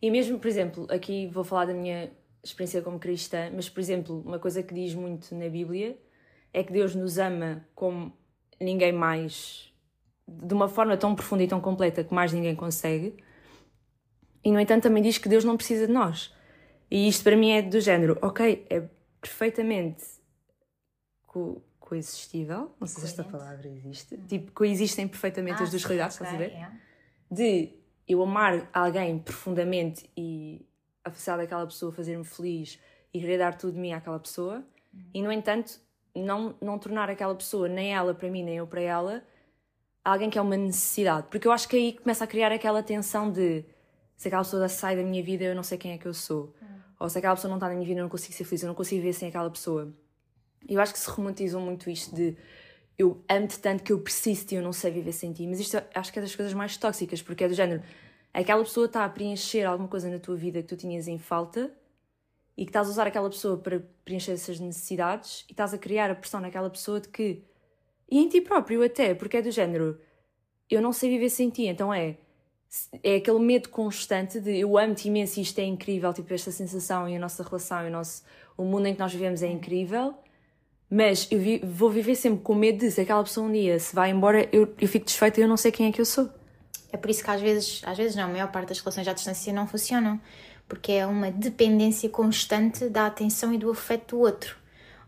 E 0.00 0.10
mesmo, 0.10 0.38
por 0.38 0.48
exemplo, 0.48 0.86
aqui 0.90 1.26
vou 1.28 1.44
falar 1.44 1.66
da 1.66 1.74
minha 1.74 2.10
experiência 2.42 2.82
como 2.82 2.98
cristã, 2.98 3.50
mas, 3.54 3.68
por 3.68 3.80
exemplo, 3.80 4.20
uma 4.20 4.38
coisa 4.38 4.62
que 4.62 4.74
diz 4.74 4.94
muito 4.94 5.34
na 5.34 5.48
Bíblia 5.48 5.98
é 6.52 6.62
que 6.62 6.72
Deus 6.72 6.94
nos 6.94 7.18
ama 7.18 7.66
como 7.74 8.12
ninguém 8.60 8.92
mais, 8.92 9.72
de 10.28 10.54
uma 10.54 10.68
forma 10.68 10.96
tão 10.96 11.14
profunda 11.14 11.42
e 11.42 11.48
tão 11.48 11.60
completa 11.60 12.04
que 12.04 12.14
mais 12.14 12.32
ninguém 12.32 12.54
consegue. 12.54 13.16
E, 14.44 14.52
no 14.52 14.60
entanto, 14.60 14.84
também 14.84 15.02
diz 15.02 15.18
que 15.18 15.28
Deus 15.28 15.44
não 15.44 15.56
precisa 15.56 15.86
de 15.86 15.92
nós. 15.92 16.34
E 16.90 17.08
isto 17.08 17.24
para 17.24 17.36
mim 17.36 17.52
é 17.52 17.62
do 17.62 17.80
género, 17.80 18.18
ok, 18.20 18.66
é 18.68 18.88
perfeitamente 19.20 20.04
coexistível, 21.92 22.74
não 22.80 22.86
sei 22.86 23.02
se 23.02 23.08
esta 23.08 23.22
palavra 23.22 23.68
existe, 23.68 24.16
tipo, 24.26 24.50
coexistem 24.52 25.06
perfeitamente 25.06 25.62
as 25.62 25.68
duas 25.68 25.84
realidades, 25.84 26.16
estás 26.16 26.34
a 26.34 26.38
ver? 26.38 26.50
yeah. 26.50 26.74
de 27.30 27.68
eu 28.08 28.22
amar 28.22 28.66
alguém 28.72 29.18
profundamente 29.18 30.08
e 30.16 30.64
a 31.04 31.10
felicidade 31.10 31.42
daquela 31.42 31.66
pessoa 31.66 31.92
fazer-me 31.92 32.24
feliz 32.24 32.78
e 33.12 33.20
querer 33.20 33.36
dar 33.36 33.58
tudo 33.58 33.74
de 33.74 33.78
mim 33.78 33.92
àquela 33.92 34.18
pessoa 34.18 34.64
e 35.12 35.20
no 35.20 35.30
entanto 35.30 35.78
não, 36.14 36.54
não 36.62 36.78
tornar 36.78 37.10
aquela 37.10 37.34
pessoa 37.34 37.68
nem 37.68 37.94
ela 37.94 38.14
para 38.14 38.30
mim 38.30 38.42
nem 38.42 38.56
eu 38.56 38.66
para 38.66 38.80
ela 38.80 39.22
alguém 40.02 40.30
que 40.30 40.38
é 40.38 40.42
uma 40.42 40.56
necessidade. 40.56 41.26
Porque 41.30 41.46
eu 41.46 41.52
acho 41.52 41.68
que 41.68 41.76
aí 41.76 41.92
começa 41.92 42.24
a 42.24 42.26
criar 42.26 42.50
aquela 42.52 42.82
tensão 42.82 43.30
de 43.30 43.64
se 44.16 44.28
aquela 44.28 44.42
pessoa 44.42 44.66
sai 44.66 44.96
da 44.96 45.02
minha 45.02 45.22
vida 45.22 45.44
eu 45.44 45.54
não 45.54 45.62
sei 45.62 45.76
quem 45.76 45.92
é 45.92 45.98
que 45.98 46.06
eu 46.06 46.14
sou. 46.14 46.54
Ou 46.98 47.08
se 47.10 47.18
aquela 47.18 47.34
pessoa 47.34 47.50
não 47.50 47.58
está 47.58 47.68
na 47.68 47.74
minha 47.74 47.86
vida 47.86 48.00
eu 48.00 48.04
não 48.04 48.10
consigo 48.10 48.32
ser 48.32 48.44
feliz 48.44 48.62
eu 48.62 48.68
não 48.68 48.74
consigo 48.74 49.02
viver 49.02 49.12
sem 49.12 49.28
aquela 49.28 49.50
pessoa 49.50 49.92
eu 50.68 50.80
acho 50.80 50.92
que 50.92 50.98
se 50.98 51.08
romantizam 51.08 51.60
muito 51.60 51.90
isto 51.90 52.14
de 52.14 52.36
eu 52.98 53.22
amo-te 53.28 53.58
tanto 53.58 53.82
que 53.82 53.92
eu 53.92 54.00
preciso 54.00 54.46
ti, 54.46 54.54
eu 54.54 54.62
não 54.62 54.72
sei 54.72 54.90
viver 54.90 55.12
sem 55.12 55.32
ti. 55.32 55.46
Mas 55.46 55.60
isto 55.60 55.82
acho 55.94 56.12
que 56.12 56.18
é 56.18 56.22
das 56.22 56.34
coisas 56.34 56.54
mais 56.54 56.76
tóxicas, 56.76 57.22
porque 57.22 57.44
é 57.44 57.48
do 57.48 57.54
género. 57.54 57.82
Aquela 58.32 58.62
pessoa 58.62 58.86
está 58.86 59.04
a 59.04 59.08
preencher 59.08 59.64
alguma 59.64 59.88
coisa 59.88 60.08
na 60.08 60.18
tua 60.18 60.36
vida 60.36 60.62
que 60.62 60.68
tu 60.68 60.76
tinhas 60.76 61.08
em 61.08 61.18
falta 61.18 61.70
e 62.56 62.64
que 62.64 62.70
estás 62.70 62.86
a 62.88 62.90
usar 62.90 63.06
aquela 63.06 63.28
pessoa 63.28 63.58
para 63.58 63.80
preencher 64.04 64.32
essas 64.32 64.60
necessidades 64.60 65.44
e 65.48 65.52
estás 65.52 65.74
a 65.74 65.78
criar 65.78 66.10
a 66.10 66.14
pressão 66.14 66.40
naquela 66.40 66.70
pessoa 66.70 67.00
de 67.00 67.08
que. 67.08 67.42
E 68.10 68.18
em 68.18 68.28
ti 68.28 68.40
próprio 68.40 68.82
até, 68.82 69.14
porque 69.14 69.38
é 69.38 69.42
do 69.42 69.50
género. 69.50 69.98
Eu 70.70 70.80
não 70.80 70.92
sei 70.92 71.10
viver 71.10 71.30
sem 71.30 71.50
ti, 71.50 71.66
então 71.66 71.92
é. 71.92 72.18
É 73.02 73.16
aquele 73.16 73.38
medo 73.38 73.68
constante 73.68 74.40
de 74.40 74.60
eu 74.60 74.78
amo-te 74.78 75.08
imenso 75.08 75.38
e 75.38 75.42
isto 75.42 75.58
é 75.58 75.64
incrível, 75.64 76.10
tipo, 76.14 76.32
esta 76.32 76.50
sensação 76.50 77.06
e 77.06 77.14
a 77.14 77.18
nossa 77.18 77.42
relação 77.42 77.84
e 77.84 77.88
o, 77.88 77.90
nosso, 77.90 78.22
o 78.56 78.64
mundo 78.64 78.86
em 78.86 78.94
que 78.94 79.00
nós 79.00 79.12
vivemos 79.12 79.42
é 79.42 79.48
incrível. 79.48 80.14
Mas 80.94 81.26
eu 81.30 81.38
vi- 81.38 81.60
vou 81.64 81.88
viver 81.90 82.14
sempre 82.14 82.40
com 82.40 82.54
medo 82.54 82.80
de 82.80 82.90
se 82.90 83.00
aquela 83.00 83.22
pessoa 83.24 83.46
um 83.46 83.52
dia 83.52 83.78
se 83.78 83.94
vai 83.94 84.10
embora, 84.10 84.46
eu, 84.52 84.74
eu 84.78 84.86
fico 84.86 85.06
desfeita 85.06 85.40
e 85.40 85.42
eu 85.42 85.48
não 85.48 85.56
sei 85.56 85.72
quem 85.72 85.86
é 85.88 85.92
que 85.92 85.98
eu 86.00 86.04
sou. 86.04 86.28
É 86.92 86.98
por 86.98 87.08
isso 87.08 87.24
que 87.24 87.30
às 87.30 87.40
vezes, 87.40 87.80
às 87.86 87.96
vezes 87.96 88.14
não, 88.14 88.24
a 88.24 88.28
maior 88.28 88.52
parte 88.52 88.68
das 88.68 88.78
relações 88.80 89.08
à 89.08 89.14
distância 89.14 89.50
não 89.54 89.66
funcionam, 89.66 90.20
porque 90.68 90.92
é 90.92 91.06
uma 91.06 91.30
dependência 91.30 92.10
constante 92.10 92.90
da 92.90 93.06
atenção 93.06 93.54
e 93.54 93.56
do 93.56 93.70
afeto 93.70 94.16
do 94.16 94.20
outro. 94.20 94.58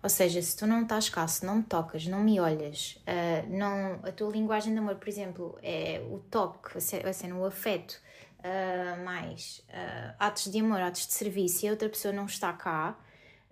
Ou 0.03 0.09
seja, 0.09 0.41
se 0.41 0.57
tu 0.57 0.67
não 0.67 0.83
estás 0.85 1.11
cá, 1.11 1.27
se 1.29 1.45
não 1.45 1.57
me 1.57 1.63
tocas, 1.63 2.07
não 2.07 2.21
me 2.25 2.41
olhas, 2.41 2.99
ah, 3.07 3.45
não, 3.49 3.99
a 4.05 4.11
tua 4.13 4.31
linguagem 4.31 4.73
de 4.73 4.79
amor, 4.79 4.95
por 4.95 5.09
exemplo, 5.09 5.59
é 5.63 6.01
o 6.11 6.19
toque, 6.31 6.79
a 6.79 6.81
ce- 6.81 7.07
a 7.07 7.13
cena, 7.13 7.37
o 7.37 7.45
afeto, 7.45 8.01
ah, 8.43 8.97
mais 9.05 9.63
ah, 9.71 10.15
atos 10.19 10.51
de 10.51 10.61
amor, 10.61 10.81
atos 10.81 11.07
de 11.07 11.13
serviço, 11.13 11.67
e 11.67 11.69
a 11.69 11.73
outra 11.73 11.91
pessoa 11.91 12.13
não 12.13 12.25
está 12.25 12.53
cá, 12.55 12.99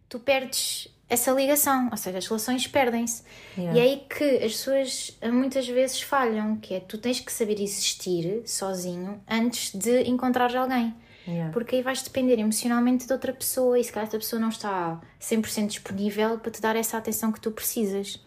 tu 0.08 0.18
perdes 0.18 0.88
essa 1.12 1.31
ligação, 1.31 1.88
ou 1.90 1.97
seja, 1.97 2.16
as 2.16 2.26
relações 2.26 2.66
perdem-se. 2.66 3.23
Yeah. 3.57 3.78
E 3.78 3.81
é 3.81 3.85
aí 3.85 4.07
que 4.09 4.45
as 4.45 4.52
pessoas 4.52 5.19
ah, 5.21 5.31
muitas 5.31 5.69
vezes 5.69 6.00
falham, 6.00 6.57
que 6.57 6.75
é 6.75 6.81
tu 6.81 6.97
tens 6.97 7.21
que 7.21 7.31
saber 7.31 7.61
existir 7.61 8.42
sozinho 8.47 9.23
antes 9.28 9.75
de 9.75 10.09
encontrar 10.09 10.57
alguém. 10.57 10.95
Porque 11.52 11.76
aí 11.76 11.83
vais 11.83 12.02
depender 12.02 12.38
emocionalmente 12.38 13.07
de 13.07 13.12
outra 13.12 13.33
pessoa 13.33 13.78
e 13.78 13.85
se 13.85 13.92
calhar 13.92 14.09
essa 14.09 14.19
pessoa 14.19 14.40
não 14.40 14.49
está 14.49 15.00
100% 15.21 15.66
disponível 15.66 16.38
para 16.38 16.50
te 16.50 16.61
dar 16.61 16.75
essa 16.75 16.97
atenção 16.97 17.31
que 17.31 17.40
tu 17.40 17.50
precisas. 17.52 18.19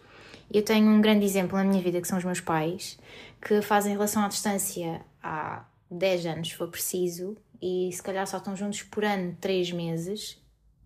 Eu 0.50 0.62
tenho 0.62 0.88
um 0.88 1.00
grande 1.00 1.24
exemplo 1.24 1.58
na 1.58 1.64
minha 1.64 1.82
vida 1.82 2.00
que 2.00 2.06
são 2.06 2.16
os 2.16 2.24
meus 2.24 2.40
pais, 2.40 2.98
que 3.42 3.60
fazem 3.60 3.92
relação 3.92 4.24
à 4.24 4.28
distância 4.28 5.04
há 5.22 5.64
10 5.90 6.26
anos, 6.26 6.48
se 6.48 6.54
for 6.54 6.68
preciso, 6.68 7.36
e 7.60 7.90
se 7.92 8.02
calhar 8.02 8.26
só 8.26 8.36
estão 8.38 8.54
juntos 8.56 8.82
por 8.84 9.04
ano, 9.04 9.36
3 9.40 9.72
meses, 9.72 10.38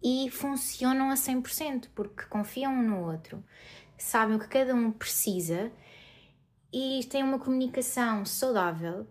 e 0.03 0.31
funcionam 0.31 1.11
a 1.11 1.15
100%, 1.15 1.89
porque 1.95 2.25
confiam 2.25 2.73
um 2.73 2.83
no 2.83 3.11
outro, 3.11 3.45
sabem 3.99 4.37
o 4.37 4.41
que 4.41 4.49
cada 4.49 4.75
um 4.75 4.91
precisa 4.91 5.71
e 6.73 7.05
têm 7.11 7.23
uma 7.23 7.39
comunicação 7.39 8.25
saudável 8.25 9.07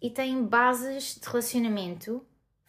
e 0.00 0.10
têm 0.10 0.44
bases 0.44 1.18
de 1.20 1.26
relacionamento 1.26 2.24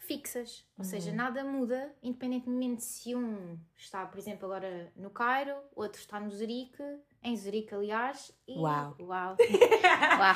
fixas. 0.09 0.65
Ou 0.75 0.83
seja, 0.83 1.11
nada 1.11 1.43
muda, 1.43 1.93
independentemente 2.01 2.83
se 2.83 3.15
um 3.15 3.59
está, 3.77 4.03
por 4.07 4.17
exemplo, 4.17 4.45
agora 4.45 4.91
no 4.95 5.11
Cairo, 5.11 5.55
outro 5.75 6.01
está 6.01 6.19
no 6.19 6.31
Zurique, 6.31 6.81
em 7.21 7.37
Zurique, 7.37 7.75
aliás. 7.75 8.31
E... 8.47 8.57
Uau. 8.57 8.95
Uau! 8.99 9.37
Uau! 10.19 10.35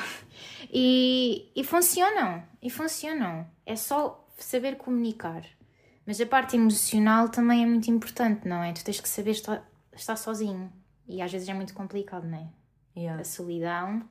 E, 0.70 1.50
e 1.56 1.64
funcionam, 1.64 2.46
e 2.62 2.70
funcionam. 2.70 3.50
É 3.66 3.74
só 3.74 4.24
saber 4.38 4.76
comunicar. 4.76 5.44
Mas 6.06 6.20
a 6.20 6.26
parte 6.26 6.56
emocional 6.56 7.28
também 7.28 7.62
é 7.62 7.66
muito 7.66 7.90
importante, 7.90 8.46
não 8.46 8.62
é? 8.62 8.72
Tu 8.72 8.84
tens 8.84 9.00
que 9.00 9.08
saber 9.08 9.30
estar, 9.30 9.66
estar 9.94 10.16
sozinho. 10.16 10.72
E 11.06 11.22
às 11.22 11.32
vezes 11.32 11.48
é 11.48 11.54
muito 11.54 11.74
complicado, 11.74 12.26
não 12.26 12.38
é? 12.38 13.08
A 13.08 13.24
solidão, 13.24 14.08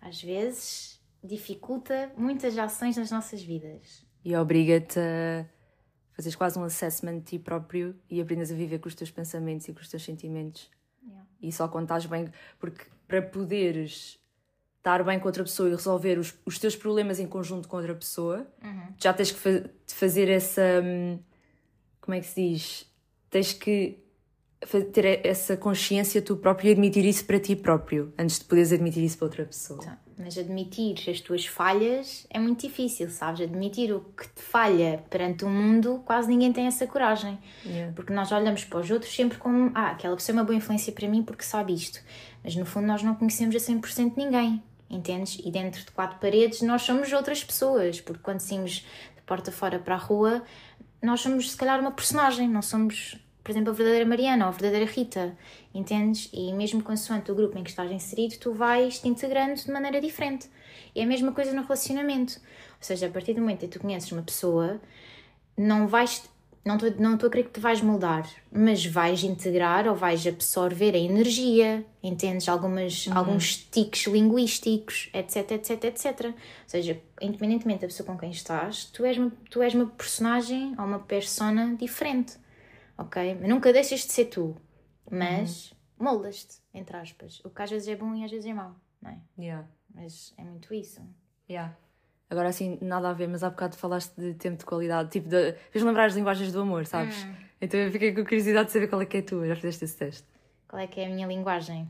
às 0.00 0.22
vezes, 0.22 1.00
dificulta 1.22 2.10
muitas 2.16 2.56
ações 2.56 2.96
nas 2.96 3.10
nossas 3.10 3.42
vidas. 3.42 4.06
E 4.24 4.34
obriga-te 4.36 4.98
a 4.98 5.46
fazeres 6.12 6.36
quase 6.36 6.58
um 6.58 6.64
assessment 6.64 7.18
de 7.18 7.24
ti 7.24 7.38
próprio 7.38 7.98
e 8.08 8.20
aprendes 8.20 8.50
a 8.50 8.54
viver 8.54 8.78
com 8.78 8.88
os 8.88 8.94
teus 8.94 9.10
pensamentos 9.10 9.68
e 9.68 9.72
com 9.72 9.80
os 9.80 9.88
teus 9.88 10.02
sentimentos. 10.02 10.70
Yeah. 11.02 11.26
E 11.42 11.52
só 11.52 11.68
quando 11.68 11.84
estás 11.84 12.06
bem. 12.06 12.30
Porque 12.58 12.86
para 13.06 13.22
poderes 13.22 14.19
estar 14.80 15.04
bem 15.04 15.18
com 15.20 15.26
outra 15.28 15.44
pessoa 15.44 15.68
e 15.68 15.72
resolver 15.72 16.18
os, 16.18 16.34
os 16.44 16.58
teus 16.58 16.74
problemas 16.74 17.20
em 17.20 17.26
conjunto 17.26 17.68
com 17.68 17.76
outra 17.76 17.94
pessoa, 17.94 18.46
já 18.98 19.12
tens 19.12 19.30
que 19.30 19.38
fa- 19.38 19.68
fazer 19.86 20.28
essa. 20.28 20.62
hum, 20.82 21.18
Como 22.00 22.14
é 22.14 22.20
que 22.20 22.26
se 22.26 22.48
diz? 22.50 22.86
Tens 23.30 23.52
que 23.52 23.98
ter 24.92 25.24
essa 25.26 25.56
consciência 25.56 26.20
tu 26.20 26.36
próprio 26.36 26.68
e 26.68 26.72
admitir 26.72 27.04
isso 27.04 27.24
para 27.24 27.38
ti 27.40 27.56
próprio, 27.56 28.12
antes 28.18 28.38
de 28.38 28.44
poderes 28.44 28.72
admitir 28.72 29.02
isso 29.04 29.16
para 29.16 29.26
outra 29.26 29.44
pessoa. 29.46 29.80
Tá. 29.80 29.98
Mas 30.18 30.36
admitir 30.36 30.96
as 31.08 31.18
tuas 31.20 31.46
falhas 31.46 32.26
é 32.28 32.38
muito 32.38 32.66
difícil, 32.66 33.08
sabes? 33.08 33.40
Admitir 33.40 33.90
o 33.90 34.00
que 34.00 34.28
te 34.28 34.42
falha 34.42 35.02
perante 35.08 35.46
o 35.46 35.48
mundo, 35.48 36.02
quase 36.04 36.28
ninguém 36.28 36.52
tem 36.52 36.66
essa 36.66 36.86
coragem. 36.86 37.38
Yeah. 37.64 37.94
Porque 37.94 38.12
nós 38.12 38.30
olhamos 38.32 38.62
para 38.64 38.80
os 38.80 38.90
outros 38.90 39.14
sempre 39.14 39.38
como, 39.38 39.70
ah, 39.74 39.92
aquela 39.92 40.14
pessoa 40.16 40.34
é 40.34 40.38
uma 40.38 40.44
boa 40.44 40.54
influência 40.56 40.92
para 40.92 41.08
mim 41.08 41.22
porque 41.22 41.42
sabe 41.42 41.72
isto. 41.72 42.02
Mas 42.44 42.54
no 42.54 42.66
fundo 42.66 42.86
nós 42.86 43.02
não 43.02 43.14
conhecemos 43.14 43.56
a 43.56 43.58
100% 43.58 44.12
ninguém, 44.14 44.62
entendes? 44.90 45.38
E 45.44 45.50
dentro 45.50 45.80
de 45.84 45.90
quatro 45.92 46.18
paredes 46.18 46.62
nós 46.62 46.82
somos 46.82 47.12
outras 47.12 47.44
pessoas, 47.44 48.00
porque 48.00 48.22
quando 48.22 48.40
saímos 48.40 48.84
de 49.16 49.22
porta 49.24 49.52
fora 49.52 49.78
para 49.78 49.94
a 49.94 49.98
rua, 49.98 50.42
nós 51.02 51.20
somos 51.20 51.50
se 51.50 51.56
calhar 51.56 51.80
uma 51.80 51.92
personagem, 51.92 52.48
não 52.48 52.62
somos 52.62 53.16
por 53.42 53.50
exemplo, 53.52 53.70
a 53.70 53.74
verdadeira 53.74 54.06
Mariana 54.06 54.44
ou 54.44 54.48
a 54.50 54.52
verdadeira 54.52 54.90
Rita, 54.90 55.36
entendes? 55.74 56.28
E 56.32 56.52
mesmo 56.52 56.82
consoante 56.82 57.32
o 57.32 57.34
grupo 57.34 57.58
em 57.58 57.64
que 57.64 57.70
estás 57.70 57.90
inserido, 57.90 58.36
tu 58.38 58.52
vais 58.52 59.00
te 59.00 59.08
integrando 59.08 59.54
de 59.54 59.70
maneira 59.70 60.00
diferente. 60.00 60.48
E 60.94 61.00
é 61.00 61.04
a 61.04 61.06
mesma 61.06 61.32
coisa 61.32 61.52
no 61.52 61.62
relacionamento. 61.62 62.34
Ou 62.38 62.82
seja, 62.82 63.06
a 63.06 63.10
partir 63.10 63.34
do 63.34 63.40
momento 63.40 63.64
em 63.64 63.68
que 63.68 63.78
tu 63.78 63.80
conheces 63.80 64.12
uma 64.12 64.22
pessoa, 64.22 64.80
não 65.56 65.88
vais. 65.88 66.29
Não 66.64 66.74
estou 66.76 66.90
não 66.98 67.14
a 67.14 67.30
crer 67.30 67.44
que 67.44 67.52
te 67.52 67.60
vais 67.60 67.80
moldar, 67.80 68.28
mas 68.52 68.84
vais 68.84 69.24
integrar 69.24 69.88
ou 69.88 69.94
vais 69.94 70.26
absorver 70.26 70.94
a 70.94 70.98
energia, 70.98 71.84
entendes? 72.02 72.48
Algumas, 72.48 73.06
uhum. 73.06 73.16
Alguns 73.16 73.56
tiques 73.56 74.06
linguísticos, 74.06 75.08
etc, 75.14 75.52
etc, 75.52 75.84
etc. 75.84 76.24
Ou 76.26 76.34
seja, 76.66 77.00
independentemente 77.20 77.80
da 77.80 77.86
pessoa 77.86 78.06
com 78.06 78.18
quem 78.18 78.30
estás, 78.30 78.84
tu 78.84 79.04
és 79.04 79.16
uma, 79.16 79.32
tu 79.50 79.62
és 79.62 79.74
uma 79.74 79.86
personagem 79.86 80.74
ou 80.78 80.84
uma 80.84 80.98
persona 80.98 81.74
diferente 81.76 82.38
ok? 83.00 83.34
Nunca 83.34 83.72
deixas 83.72 84.00
de 84.00 84.12
ser 84.12 84.26
tu, 84.26 84.56
mas 85.10 85.70
uhum. 85.70 86.04
moldas-te, 86.04 86.58
entre 86.74 86.96
aspas. 86.96 87.40
O 87.44 87.50
que 87.50 87.62
às 87.62 87.70
vezes 87.70 87.88
é 87.88 87.96
bom 87.96 88.14
e 88.14 88.24
às 88.24 88.30
vezes 88.30 88.46
é 88.46 88.52
mau, 88.52 88.76
não 89.00 89.10
é? 89.10 89.18
Yeah. 89.38 89.66
Mas 89.94 90.34
é 90.36 90.44
muito 90.44 90.72
isso. 90.74 91.00
Yeah. 91.48 91.76
Agora 92.30 92.48
assim, 92.48 92.78
nada 92.80 93.10
a 93.10 93.12
ver, 93.12 93.28
mas 93.28 93.42
há 93.42 93.50
bocado 93.50 93.76
falaste 93.76 94.14
de 94.16 94.34
tempo 94.34 94.58
de 94.58 94.64
qualidade, 94.64 95.10
tipo, 95.10 95.28
de... 95.28 95.52
fez 95.70 95.84
lembrar 95.84 96.06
as 96.06 96.14
linguagens 96.14 96.52
do 96.52 96.60
amor, 96.60 96.86
sabes? 96.86 97.24
Hum. 97.24 97.34
Então 97.60 97.78
eu 97.78 97.90
fiquei 97.90 98.14
com 98.14 98.24
curiosidade 98.24 98.66
de 98.66 98.72
saber 98.72 98.88
qual 98.88 99.02
é 99.02 99.06
que 99.06 99.16
é 99.16 99.20
a 99.20 99.22
tua, 99.22 99.46
já 99.48 99.56
fizeste 99.56 99.84
esse 99.84 99.96
teste. 99.96 100.24
Qual 100.68 100.80
é 100.80 100.86
que 100.86 101.00
é 101.00 101.06
a 101.06 101.08
minha 101.08 101.26
linguagem? 101.26 101.82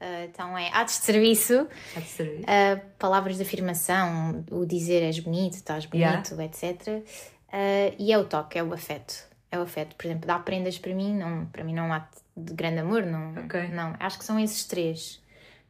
Uh, 0.00 0.24
então 0.24 0.56
é 0.56 0.70
atos 0.72 0.98
de 1.00 1.04
serviço, 1.04 1.68
atos 1.96 2.04
de 2.04 2.14
serviço. 2.14 2.42
Uh, 2.42 2.80
palavras 2.98 3.36
de 3.36 3.42
afirmação, 3.42 4.44
o 4.50 4.64
dizer 4.64 5.02
és 5.02 5.18
bonito, 5.18 5.54
estás 5.54 5.86
bonito, 5.86 6.34
yeah. 6.34 6.44
etc. 6.44 7.04
Uh, 7.48 7.94
e 7.98 8.12
é 8.12 8.18
o 8.18 8.24
toque, 8.24 8.58
é 8.58 8.62
o 8.62 8.72
afeto 8.72 9.34
é 9.54 9.58
o 9.58 9.62
afeto. 9.62 9.96
Por 9.96 10.06
exemplo, 10.06 10.26
dar 10.26 10.44
prendas 10.44 10.78
para 10.78 10.94
mim, 10.94 11.16
não, 11.16 11.46
para 11.46 11.64
mim 11.64 11.74
não 11.74 11.84
é 11.84 11.88
um 11.88 11.92
ato 11.92 12.18
de 12.36 12.52
grande 12.52 12.80
amor, 12.80 13.04
não, 13.06 13.44
okay. 13.44 13.68
não. 13.68 13.94
Acho 13.98 14.18
que 14.18 14.24
são 14.24 14.38
esses 14.38 14.64
três. 14.64 15.22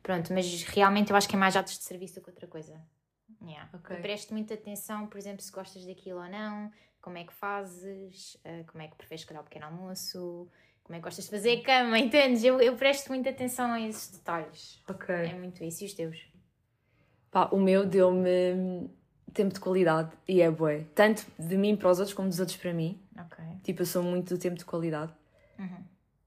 Pronto, 0.03 0.33
mas 0.33 0.63
realmente 0.65 1.11
eu 1.11 1.17
acho 1.17 1.29
que 1.29 1.37
é 1.37 1.39
mais 1.39 1.57
atos 1.57 1.79
de 1.79 1.85
serviço 1.85 2.17
do 2.17 2.23
que 2.23 2.31
outra 2.31 2.47
coisa. 2.47 2.75
Yeah. 3.45 3.69
Okay. 3.75 3.97
Preste 3.99 4.33
muita 4.33 4.55
atenção, 4.55 5.07
por 5.07 5.19
exemplo, 5.19 5.43
se 5.43 5.53
gostas 5.53 5.85
daquilo 5.85 6.21
ou 6.21 6.29
não, 6.29 6.71
como 7.01 7.19
é 7.19 7.25
que 7.25 7.33
fazes, 7.33 8.35
uh, 8.37 8.65
como 8.67 8.83
é 8.83 8.89
que 8.89 8.97
preferes 8.97 9.25
calhar 9.25 9.43
o 9.43 9.45
pequeno 9.45 9.67
almoço, 9.67 10.49
como 10.83 10.97
é 10.97 10.99
que 10.99 11.05
gostas 11.05 11.25
de 11.25 11.31
fazer 11.31 11.59
a 11.59 11.63
cama, 11.63 11.99
entendes? 12.01 12.45
Eu, 12.45 12.61
eu 12.61 12.77
presto 12.77 13.09
muita 13.09 13.31
atenção 13.31 13.73
a 13.73 13.81
esses 13.81 14.11
detalhes. 14.11 14.83
Ok. 14.89 15.15
É 15.15 15.35
muito 15.35 15.63
isso. 15.65 15.85
E 15.85 15.87
os 15.87 15.95
teus? 15.95 16.27
Pá, 17.31 17.49
o 17.53 17.59
meu 17.59 17.85
deu-me 17.85 18.89
tempo 19.33 19.53
de 19.53 19.61
qualidade 19.61 20.13
e 20.29 20.41
é 20.41 20.51
bué. 20.51 20.85
Tanto 20.95 21.27
de 21.39 21.57
mim 21.57 21.77
para 21.77 21.91
os 21.91 21.99
outros 21.99 22.15
como 22.15 22.29
dos 22.29 22.39
outros 22.39 22.57
para 22.57 22.73
mim. 22.73 23.03
Ok. 23.19 23.45
Tipo, 23.63 23.83
eu 23.83 23.87
sou 23.87 24.03
muito 24.03 24.35
do 24.35 24.41
tempo 24.41 24.57
de 24.57 24.65
qualidade. 24.65 25.13
Uhum. 25.59 25.85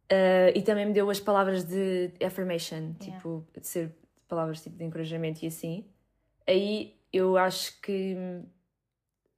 Uh, 0.10 0.52
e 0.56 0.62
também 0.62 0.86
me 0.86 0.94
deu 0.94 1.10
as 1.10 1.20
palavras 1.20 1.64
de 1.64 2.12
affirmation, 2.26 2.94
yeah. 3.02 3.18
tipo, 3.18 3.46
de 3.58 3.68
ser 3.68 3.96
palavras 4.28 4.62
tipo, 4.62 4.78
de 4.78 4.84
encorajamento 4.84 5.44
e 5.44 5.48
assim. 5.48 5.86
Aí 6.46 6.97
eu 7.12 7.38
acho 7.38 7.80
que 7.82 8.16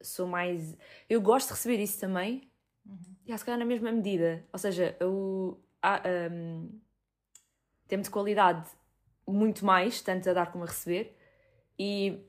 sou 0.01 0.27
mais. 0.27 0.77
Eu 1.09 1.21
gosto 1.21 1.47
de 1.47 1.53
receber 1.53 1.81
isso 1.81 1.99
também, 1.99 2.49
uhum. 2.85 3.15
e 3.25 3.37
se 3.37 3.45
calhar 3.45 3.59
na 3.59 3.65
mesma 3.65 3.91
medida. 3.91 4.45
Ou 4.51 4.59
seja, 4.59 4.95
eu. 4.99 5.63
Ah, 5.81 6.01
um, 6.31 6.79
tempo 7.87 8.03
de 8.03 8.09
qualidade 8.09 8.69
muito 9.27 9.65
mais, 9.65 10.01
tanto 10.01 10.29
a 10.29 10.33
dar 10.33 10.51
como 10.51 10.63
a 10.63 10.67
receber. 10.67 11.15
E 11.77 12.25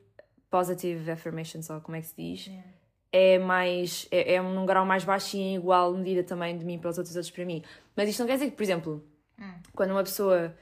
positive 0.49 1.11
affirmations, 1.11 1.69
ou 1.69 1.81
como 1.81 1.97
é 1.97 2.01
que 2.01 2.07
se 2.07 2.15
diz, 2.15 2.47
yeah. 2.47 2.69
é 3.11 3.39
mais. 3.39 4.07
É, 4.11 4.35
é 4.35 4.41
num 4.41 4.65
grau 4.65 4.85
mais 4.85 5.03
baixo 5.03 5.37
e 5.37 5.39
em 5.39 5.55
igual 5.55 5.93
medida 5.93 6.23
também 6.23 6.57
de 6.57 6.65
mim 6.65 6.79
para 6.79 6.89
os 6.89 6.97
outros, 6.97 7.15
outros 7.15 7.31
para 7.31 7.45
mim. 7.45 7.63
Mas 7.95 8.09
isto 8.09 8.19
não 8.19 8.27
quer 8.27 8.33
dizer 8.33 8.49
que, 8.49 8.55
por 8.55 8.63
exemplo, 8.63 9.05
hum. 9.39 9.53
quando 9.73 9.91
uma 9.91 10.03
pessoa 10.03 10.55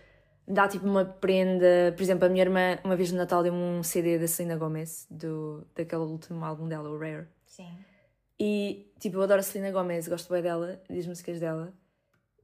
dá 0.49 0.67
tipo 0.67 0.85
uma 0.85 1.05
prenda, 1.05 1.93
por 1.95 2.01
exemplo, 2.01 2.25
a 2.25 2.29
minha 2.29 2.43
irmã 2.43 2.79
uma 2.83 2.95
vez 2.95 3.11
no 3.11 3.19
Natal 3.19 3.43
deu-me 3.43 3.59
um 3.59 3.83
CD 3.83 4.17
da 4.17 4.27
Selena 4.27 4.57
Gomez, 4.57 5.05
do, 5.09 5.63
daquele 5.75 6.01
último 6.01 6.43
álbum 6.43 6.67
dela, 6.67 6.89
o 6.89 6.97
Rare. 6.97 7.27
Sim. 7.45 7.69
E 8.39 8.91
tipo, 8.99 9.17
eu 9.17 9.21
adoro 9.21 9.41
a 9.41 9.43
Selena 9.43 9.71
Gomez, 9.71 10.07
gosto 10.07 10.33
bem 10.33 10.41
dela, 10.41 10.81
das 10.89 11.05
músicas 11.05 11.39
dela. 11.39 11.71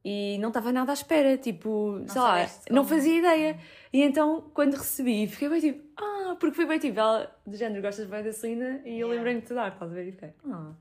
E 0.07 0.37
não 0.37 0.49
estava 0.49 0.71
nada 0.71 0.91
à 0.91 0.93
espera, 0.93 1.35
tipo, 1.35 1.97
não 1.99 2.07
sei 2.07 2.21
lá, 2.21 2.47
não 2.69 2.85
fazia 2.85 3.17
ideia. 3.17 3.57
E 3.91 4.03
então, 4.03 4.51
quando 4.53 4.75
recebi, 4.75 5.25
fiquei 5.25 5.49
bem 5.49 5.59
tipo, 5.59 5.83
ah, 5.97 6.35
porque 6.39 6.55
foi 6.55 6.67
bem 6.67 6.77
tipo, 6.77 6.99
ela, 6.99 7.35
do 7.43 7.57
género, 7.57 7.81
gostas 7.81 8.05
bem 8.05 8.23
da 8.23 8.31
Celina 8.31 8.81
e 8.85 8.99
eu 8.99 9.07
lembrei-me 9.07 9.41
de 9.41 9.47
te 9.47 9.55
dar, 9.55 9.73
estás 9.73 9.91
a 9.91 9.95
ver? 9.95 10.09
E 10.09 10.11
fiquei, 10.11 10.29
ah. 10.47 10.73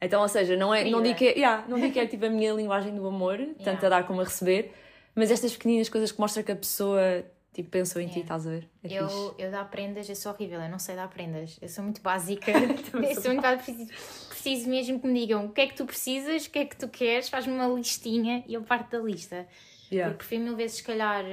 Então, 0.00 0.22
ou 0.22 0.28
seja, 0.28 0.56
não, 0.56 0.74
é, 0.74 0.84
não, 0.90 1.00
digo 1.02 1.16
que, 1.16 1.28
é, 1.28 1.32
yeah, 1.34 1.64
não 1.68 1.78
digo 1.78 1.92
que 1.92 2.00
é 2.00 2.06
tipo 2.06 2.24
a 2.24 2.30
minha 2.30 2.52
linguagem 2.52 2.94
do 2.94 3.06
amor, 3.06 3.38
tanto 3.62 3.66
yeah. 3.66 3.86
a 3.86 3.88
dar 3.90 4.06
como 4.06 4.20
a 4.20 4.24
receber, 4.24 4.72
mas 5.18 5.30
estas 5.30 5.52
pequeninas 5.52 5.88
coisas 5.88 6.12
que 6.12 6.20
mostram 6.20 6.44
que 6.44 6.52
a 6.52 6.56
pessoa 6.56 7.24
tipo, 7.52 7.70
pensou 7.70 8.00
em 8.00 8.04
yeah. 8.04 8.20
ti, 8.20 8.22
estás 8.22 8.46
a 8.46 8.50
ver? 8.50 8.68
É 8.84 9.00
eu, 9.00 9.34
eu 9.36 9.50
dar 9.50 9.68
prendas, 9.68 10.08
eu 10.08 10.14
sou 10.14 10.32
horrível, 10.32 10.60
eu 10.60 10.68
não 10.68 10.78
sei 10.78 10.94
dar 10.94 11.08
prendas, 11.08 11.58
eu 11.60 11.68
sou 11.68 11.82
muito 11.82 12.00
básica, 12.00 12.52
eu 12.54 13.14
sou 13.20 13.32
muito 13.32 13.42
básica, 13.42 13.64
preciso, 13.64 14.28
preciso 14.28 14.70
mesmo 14.70 15.00
que 15.00 15.06
me 15.08 15.20
digam 15.20 15.46
o 15.46 15.52
que 15.52 15.60
é 15.62 15.66
que 15.66 15.74
tu 15.74 15.84
precisas, 15.84 16.46
o 16.46 16.50
que 16.50 16.60
é 16.60 16.64
que 16.64 16.76
tu 16.76 16.88
queres, 16.88 17.28
faz-me 17.28 17.52
uma 17.52 17.66
listinha 17.66 18.44
e 18.46 18.54
eu 18.54 18.62
parto 18.62 18.96
da 18.96 19.02
lista. 19.02 19.46
Yeah. 19.90 20.12
Porque 20.12 20.18
prefiro 20.18 20.44
mil 20.44 20.56
vezes, 20.56 20.76
se 20.76 20.84
calhar, 20.84 21.24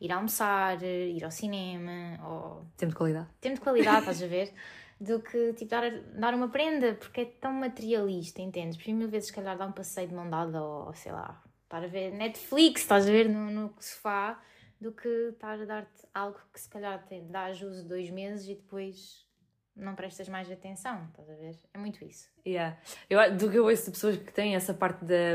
ir 0.00 0.12
almoçar, 0.12 0.80
ir 0.82 1.24
ao 1.24 1.30
cinema, 1.30 2.20
ou... 2.24 2.66
Tempo 2.76 2.90
de 2.90 2.96
qualidade. 2.96 3.26
Tempo 3.40 3.54
de 3.56 3.60
qualidade, 3.62 3.98
estás 4.06 4.22
a 4.22 4.26
ver? 4.26 4.52
Do 5.00 5.20
que, 5.20 5.54
tipo, 5.54 5.70
dar, 5.70 5.90
dar 5.90 6.34
uma 6.34 6.48
prenda, 6.48 6.94
porque 6.94 7.22
é 7.22 7.24
tão 7.24 7.52
materialista, 7.52 8.40
entendes? 8.42 8.76
Prefiro 8.76 8.98
mil 8.98 9.08
vezes, 9.08 9.28
se 9.28 9.34
calhar, 9.34 9.56
dar 9.56 9.66
um 9.66 9.72
passeio 9.72 10.06
de 10.06 10.14
mão 10.14 10.28
dada, 10.28 10.62
ou, 10.62 10.92
sei 10.92 11.12
lá, 11.12 11.42
para 11.74 11.88
ver 11.88 12.12
Netflix, 12.12 12.82
estás 12.82 13.08
a 13.08 13.10
ver, 13.10 13.28
no, 13.28 13.50
no 13.50 13.74
sofá, 13.80 14.40
do 14.80 14.92
que 14.92 15.08
estar 15.08 15.60
a 15.60 15.64
dar-te 15.64 16.06
algo 16.14 16.38
que, 16.52 16.60
se 16.60 16.68
calhar, 16.68 17.04
te 17.08 17.20
dá 17.22 17.50
uso 17.50 17.88
dois 17.88 18.08
meses 18.10 18.48
e 18.48 18.54
depois 18.54 19.26
não 19.74 19.96
prestas 19.96 20.28
mais 20.28 20.48
atenção, 20.48 21.08
estás 21.10 21.28
a 21.28 21.34
ver? 21.34 21.56
É 21.74 21.78
muito 21.78 22.04
isso. 22.04 22.28
Yeah. 22.46 22.78
Eu, 23.10 23.36
do 23.36 23.50
que 23.50 23.58
eu 23.58 23.64
ouço 23.64 23.86
de 23.86 23.90
pessoas 23.90 24.16
que 24.16 24.32
têm 24.32 24.54
essa 24.54 24.72
parte 24.72 25.04
da, 25.04 25.34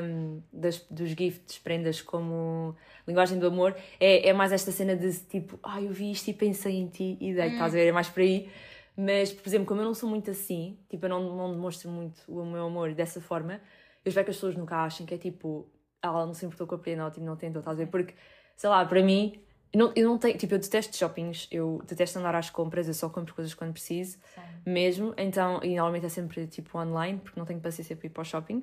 das, 0.54 0.80
dos 0.90 1.10
gifts, 1.10 1.60
prendas 1.60 2.02
como 2.02 2.74
linguagem 3.06 3.38
do 3.38 3.48
amor, 3.48 3.76
é, 4.00 4.30
é 4.30 4.32
mais 4.32 4.54
esta 4.54 4.72
cena 4.72 4.96
de 4.96 5.12
tipo, 5.26 5.60
ah, 5.62 5.82
eu 5.82 5.92
vi 5.92 6.10
isto 6.10 6.30
e 6.30 6.34
pensei 6.34 6.78
em 6.78 6.88
ti 6.88 7.18
e 7.20 7.34
dei, 7.34 7.50
hum. 7.50 7.52
estás 7.52 7.74
a 7.74 7.78
ver? 7.78 7.88
É 7.88 7.92
mais 7.92 8.08
por 8.08 8.22
aí. 8.22 8.50
Mas, 8.96 9.34
por 9.34 9.46
exemplo, 9.46 9.68
como 9.68 9.82
eu 9.82 9.86
não 9.86 9.94
sou 9.94 10.08
muito 10.08 10.32
assim, 10.32 10.80
tipo, 10.90 11.06
eu 11.06 11.10
não, 11.10 11.36
não 11.36 11.52
demonstro 11.52 11.92
muito 11.92 12.22
o 12.30 12.46
meu 12.46 12.66
amor 12.66 12.94
dessa 12.94 13.20
forma, 13.20 13.60
eu 14.06 14.10
espero 14.10 14.24
que 14.24 14.32
as 14.32 14.38
pessoas 14.38 14.56
nunca 14.56 14.86
achem 14.86 15.06
que 15.06 15.14
é 15.14 15.18
tipo, 15.18 15.70
ela 16.02 16.26
não 16.26 16.34
se 16.34 16.46
importou 16.46 16.68
com 16.68 16.76
a 16.76 16.78
prenda, 16.78 17.06
ou 17.06 17.12
tipo, 17.12 17.26
não 17.26 17.36
tentou, 17.36 17.60
estás 17.60 17.78
a 17.78 17.84
ver? 17.84 17.90
Porque, 17.90 18.14
sei 18.56 18.70
lá, 18.70 18.84
para 18.86 19.02
mim, 19.02 19.42
eu 19.72 19.80
não, 19.80 19.94
eu 19.96 20.10
não 20.10 20.18
tenho, 20.18 20.38
tipo, 20.38 20.54
eu 20.54 20.60
detesto 20.60 20.96
shoppings, 20.96 21.48
eu 21.52 21.82
detesto 21.86 22.18
andar 22.18 22.36
às 22.36 22.50
compras, 22.50 22.88
eu 22.88 22.94
só 22.94 23.10
compro 23.10 23.36
coisas 23.36 23.54
quando 23.54 23.72
preciso, 23.72 24.18
Sim. 24.34 24.42
mesmo, 24.66 25.14
então, 25.18 25.60
e 25.64 25.76
normalmente 25.76 26.06
é 26.06 26.10
sempre 26.10 26.48
tipo 26.48 26.78
online, 26.78 27.20
porque 27.20 27.40
não 27.40 27.46
tenho 27.46 27.60
paciência 27.60 27.96
para 27.96 28.08
ir 28.08 28.10
para 28.10 28.22
o 28.22 28.26
shopping. 28.26 28.58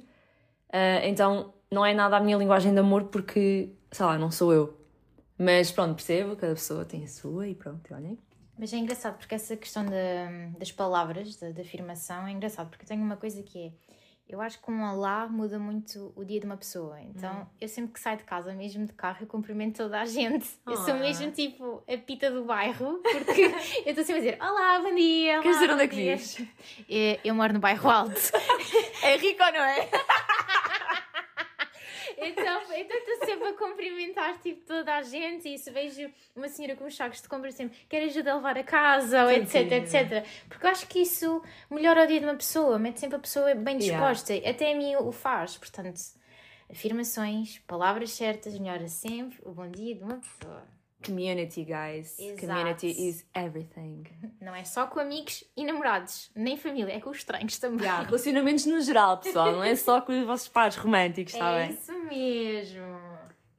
Uh, 0.68 1.04
então, 1.04 1.54
não 1.70 1.86
é 1.86 1.94
nada 1.94 2.16
a 2.16 2.20
minha 2.20 2.36
linguagem 2.36 2.72
de 2.72 2.80
amor, 2.80 3.04
porque, 3.04 3.70
sei 3.90 4.06
lá, 4.06 4.18
não 4.18 4.30
sou 4.30 4.52
eu. 4.52 4.80
Mas 5.38 5.70
pronto, 5.70 5.94
percebo, 5.94 6.34
cada 6.34 6.54
pessoa 6.54 6.84
tem 6.84 7.04
a 7.04 7.08
sua 7.08 7.46
e 7.46 7.54
pronto, 7.54 7.94
olhem. 7.94 8.18
Mas 8.58 8.72
é 8.72 8.78
engraçado, 8.78 9.18
porque 9.18 9.34
essa 9.34 9.54
questão 9.56 9.84
de, 9.84 10.58
das 10.58 10.72
palavras, 10.72 11.36
da 11.36 11.60
afirmação, 11.60 12.26
é 12.26 12.32
engraçado, 12.32 12.70
porque 12.70 12.84
eu 12.84 12.88
tenho 12.88 13.02
uma 13.02 13.16
coisa 13.16 13.42
que 13.42 13.66
é 13.66 13.72
eu 14.28 14.40
acho 14.40 14.60
que 14.60 14.70
um 14.70 14.82
olá 14.82 15.28
muda 15.28 15.56
muito 15.56 16.12
o 16.16 16.24
dia 16.24 16.40
de 16.40 16.46
uma 16.46 16.56
pessoa. 16.56 17.00
Então, 17.00 17.42
hum. 17.42 17.46
eu 17.60 17.68
sempre 17.68 17.92
que 17.92 18.00
saio 18.00 18.18
de 18.18 18.24
casa, 18.24 18.52
mesmo 18.52 18.84
de 18.84 18.92
carro, 18.92 19.18
eu 19.20 19.26
cumprimento 19.26 19.76
toda 19.76 20.00
a 20.00 20.04
gente. 20.04 20.48
Oh. 20.66 20.72
Eu 20.72 20.76
sou 20.78 20.94
mesmo 20.94 21.30
tipo 21.30 21.82
a 21.88 21.96
pita 21.96 22.30
do 22.30 22.44
bairro, 22.44 23.00
porque 23.02 23.42
eu 23.86 23.90
estou 23.90 24.04
sempre 24.04 24.14
a 24.14 24.32
dizer 24.32 24.38
Olá, 24.40 24.80
bom 24.80 24.94
dia. 24.94 25.40
Queres 25.40 25.58
dizer 25.58 25.72
onde 25.72 25.82
é 25.84 25.88
que 25.88 25.96
vives? 25.96 26.42
Eu, 26.88 27.18
eu 27.24 27.34
moro 27.34 27.52
no 27.52 27.60
bairro 27.60 27.88
alto. 27.88 28.20
é 29.02 29.16
rico 29.16 29.42
ou 29.44 29.52
não 29.52 29.60
é? 29.60 29.88
Então, 32.28 32.62
então 32.74 32.96
estou 32.96 33.26
sempre 33.26 33.48
a 33.48 33.52
cumprimentar 33.54 34.38
tipo, 34.40 34.64
toda 34.66 34.94
a 34.94 35.02
gente 35.02 35.48
e 35.48 35.58
se 35.58 35.70
vejo 35.70 36.10
uma 36.34 36.48
senhora 36.48 36.76
com 36.76 36.84
os 36.84 36.96
sacos 36.96 37.22
de 37.22 37.28
compra 37.28 37.50
sempre 37.52 37.76
quer 37.88 38.02
ajuda 38.04 38.32
a 38.32 38.36
levar 38.36 38.58
a 38.58 38.64
casa, 38.64 39.24
ou 39.24 39.30
etc, 39.30 39.72
etc. 39.72 40.26
Porque 40.48 40.66
eu 40.66 40.70
acho 40.70 40.86
que 40.86 41.00
isso 41.00 41.42
melhora 41.70 42.04
o 42.04 42.06
dia 42.06 42.20
de 42.20 42.26
uma 42.26 42.36
pessoa, 42.36 42.78
mete 42.78 43.00
sempre 43.00 43.16
a 43.16 43.20
pessoa 43.20 43.54
bem 43.54 43.78
disposta. 43.78 44.32
Yeah. 44.32 44.50
Até 44.50 44.72
a 44.72 44.76
mim 44.76 44.96
o 44.96 45.12
faz, 45.12 45.56
portanto. 45.56 46.00
afirmações, 46.70 47.58
palavras 47.66 48.10
certas, 48.10 48.58
melhora 48.58 48.88
sempre 48.88 49.38
o 49.44 49.52
bom 49.52 49.68
dia 49.68 49.94
de 49.94 50.02
uma 50.02 50.18
pessoa. 50.18 50.75
Community, 51.04 51.64
guys. 51.64 52.18
Exato. 52.18 52.46
Community 52.46 53.08
is 53.08 53.24
everything. 53.34 54.04
Não 54.40 54.54
é 54.54 54.64
só 54.64 54.86
com 54.86 54.98
amigos 54.98 55.44
e 55.56 55.64
namorados, 55.64 56.30
nem 56.34 56.56
família, 56.56 56.94
é 56.94 57.00
com 57.00 57.10
os 57.10 57.18
estranhos 57.18 57.58
também. 57.58 57.86
Yeah, 57.86 58.04
relacionamentos 58.04 58.66
no 58.66 58.80
geral, 58.80 59.18
pessoal. 59.18 59.52
Não 59.52 59.62
é 59.62 59.76
só 59.76 60.00
com 60.00 60.18
os 60.18 60.26
vossos 60.26 60.48
pares 60.48 60.76
românticos, 60.76 61.34
está 61.34 61.50
é 61.52 61.66
bem? 61.66 61.74
isso 61.76 61.92
mesmo. 62.08 62.98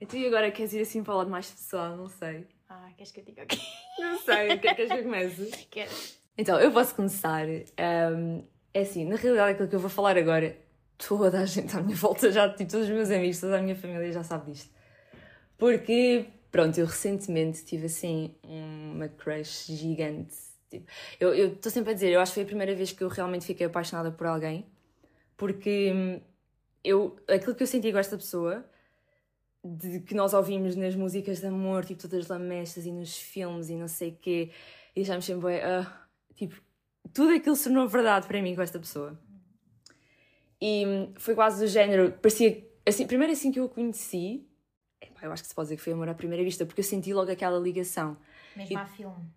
Então, 0.01 0.19
e 0.19 0.27
agora 0.27 0.51
queres 0.51 0.73
ir 0.73 0.81
assim 0.81 1.03
para 1.03 1.13
o 1.13 1.17
lado 1.17 1.29
mais 1.29 1.49
pessoal? 1.49 1.95
Não 1.95 2.07
sei. 2.07 2.47
Ah, 2.69 2.89
queres 2.97 3.11
que 3.11 3.19
eu 3.19 3.23
diga 3.23 3.43
aqui? 3.43 3.59
Não 3.99 4.17
sei. 4.19 4.53
O 4.53 4.59
que 4.59 4.67
é 4.67 4.75
que 4.75 4.75
queres 4.75 4.91
que 4.91 4.97
eu 4.99 5.03
comece? 5.03 5.67
Quero. 5.69 5.91
Então, 6.37 6.59
eu 6.59 6.71
posso 6.71 6.93
começar. 6.93 7.45
Ahm, 7.77 8.43
é 8.73 8.81
assim, 8.81 9.05
na 9.05 9.15
realidade, 9.15 9.53
aquilo 9.53 9.67
que 9.67 9.75
eu 9.75 9.79
vou 9.79 9.89
falar 9.89 10.17
agora, 10.17 10.55
toda 10.97 11.39
a 11.39 11.45
gente 11.45 11.75
à 11.75 11.81
minha 11.81 11.95
volta 11.97 12.31
já, 12.31 12.47
tipo, 12.49 12.69
todos 12.69 12.87
os 12.87 12.93
meus 12.93 13.09
amigos, 13.09 13.39
toda 13.39 13.57
a 13.57 13.61
minha 13.61 13.75
família 13.75 14.11
já 14.11 14.23
sabe 14.23 14.51
disto. 14.51 14.71
Porque, 15.57 16.27
pronto, 16.57 16.75
eu 16.79 16.87
recentemente 16.87 17.63
tive 17.63 17.85
assim 17.85 18.33
uma 18.43 19.07
crush 19.07 19.67
gigante. 19.67 20.35
Tipo, 20.71 20.91
eu 21.19 21.53
estou 21.53 21.71
sempre 21.71 21.91
a 21.91 21.93
dizer, 21.93 22.09
eu 22.09 22.19
acho 22.19 22.31
que 22.31 22.33
foi 22.33 22.43
a 22.43 22.47
primeira 22.47 22.73
vez 22.73 22.91
que 22.91 23.03
eu 23.03 23.07
realmente 23.09 23.45
fiquei 23.45 23.67
apaixonada 23.67 24.11
por 24.11 24.25
alguém. 24.25 24.65
Porque 25.37 25.93
hum, 25.93 26.19
eu, 26.83 27.15
aquilo 27.27 27.53
que 27.53 27.61
eu 27.61 27.67
senti 27.67 27.91
com 27.91 27.99
esta 27.99 28.17
pessoa, 28.17 28.65
de 29.63 29.99
que 29.99 30.15
nós 30.15 30.33
ouvimos 30.33 30.75
nas 30.75 30.95
músicas 30.95 31.41
de 31.41 31.45
amor, 31.45 31.85
tipo 31.85 32.01
todas 32.01 32.21
as 32.21 32.27
lamechas 32.27 32.87
e 32.87 32.91
nos 32.91 33.15
filmes 33.15 33.69
e 33.69 33.75
não 33.75 33.87
sei 33.87 34.09
o 34.09 34.17
quê, 34.19 34.49
e 34.95 35.01
achamos 35.01 35.25
sempre, 35.25 35.41
bué, 35.41 35.63
ah, 35.63 36.07
tipo, 36.33 36.59
tudo 37.13 37.35
aquilo 37.35 37.55
se 37.55 37.65
tornou 37.65 37.87
verdade 37.87 38.25
para 38.25 38.41
mim 38.41 38.55
com 38.55 38.63
esta 38.63 38.79
pessoa. 38.79 39.15
E 40.59 40.87
hum, 40.87 41.13
foi 41.17 41.35
quase 41.35 41.63
do 41.63 41.67
género, 41.67 42.13
parecia, 42.13 42.67
assim, 42.83 43.05
primeiro 43.05 43.31
assim 43.31 43.51
que 43.51 43.59
eu 43.59 43.65
a 43.65 43.69
conheci, 43.69 44.47
epá, 45.01 45.21
eu 45.23 45.31
acho 45.31 45.43
que 45.43 45.49
se 45.49 45.55
pode 45.55 45.67
dizer 45.67 45.77
que 45.77 45.83
foi 45.83 45.93
amor 45.93 46.09
à 46.09 46.13
primeira 46.13 46.43
vista, 46.43 46.65
porque 46.65 46.81
eu 46.81 46.85
senti 46.85 47.13
logo 47.13 47.31
aquela 47.31 47.59
ligação, 47.59 48.17
Mesmo 48.55 48.77
E- 48.77 48.81
há 48.81 48.85
filme. 48.85 49.31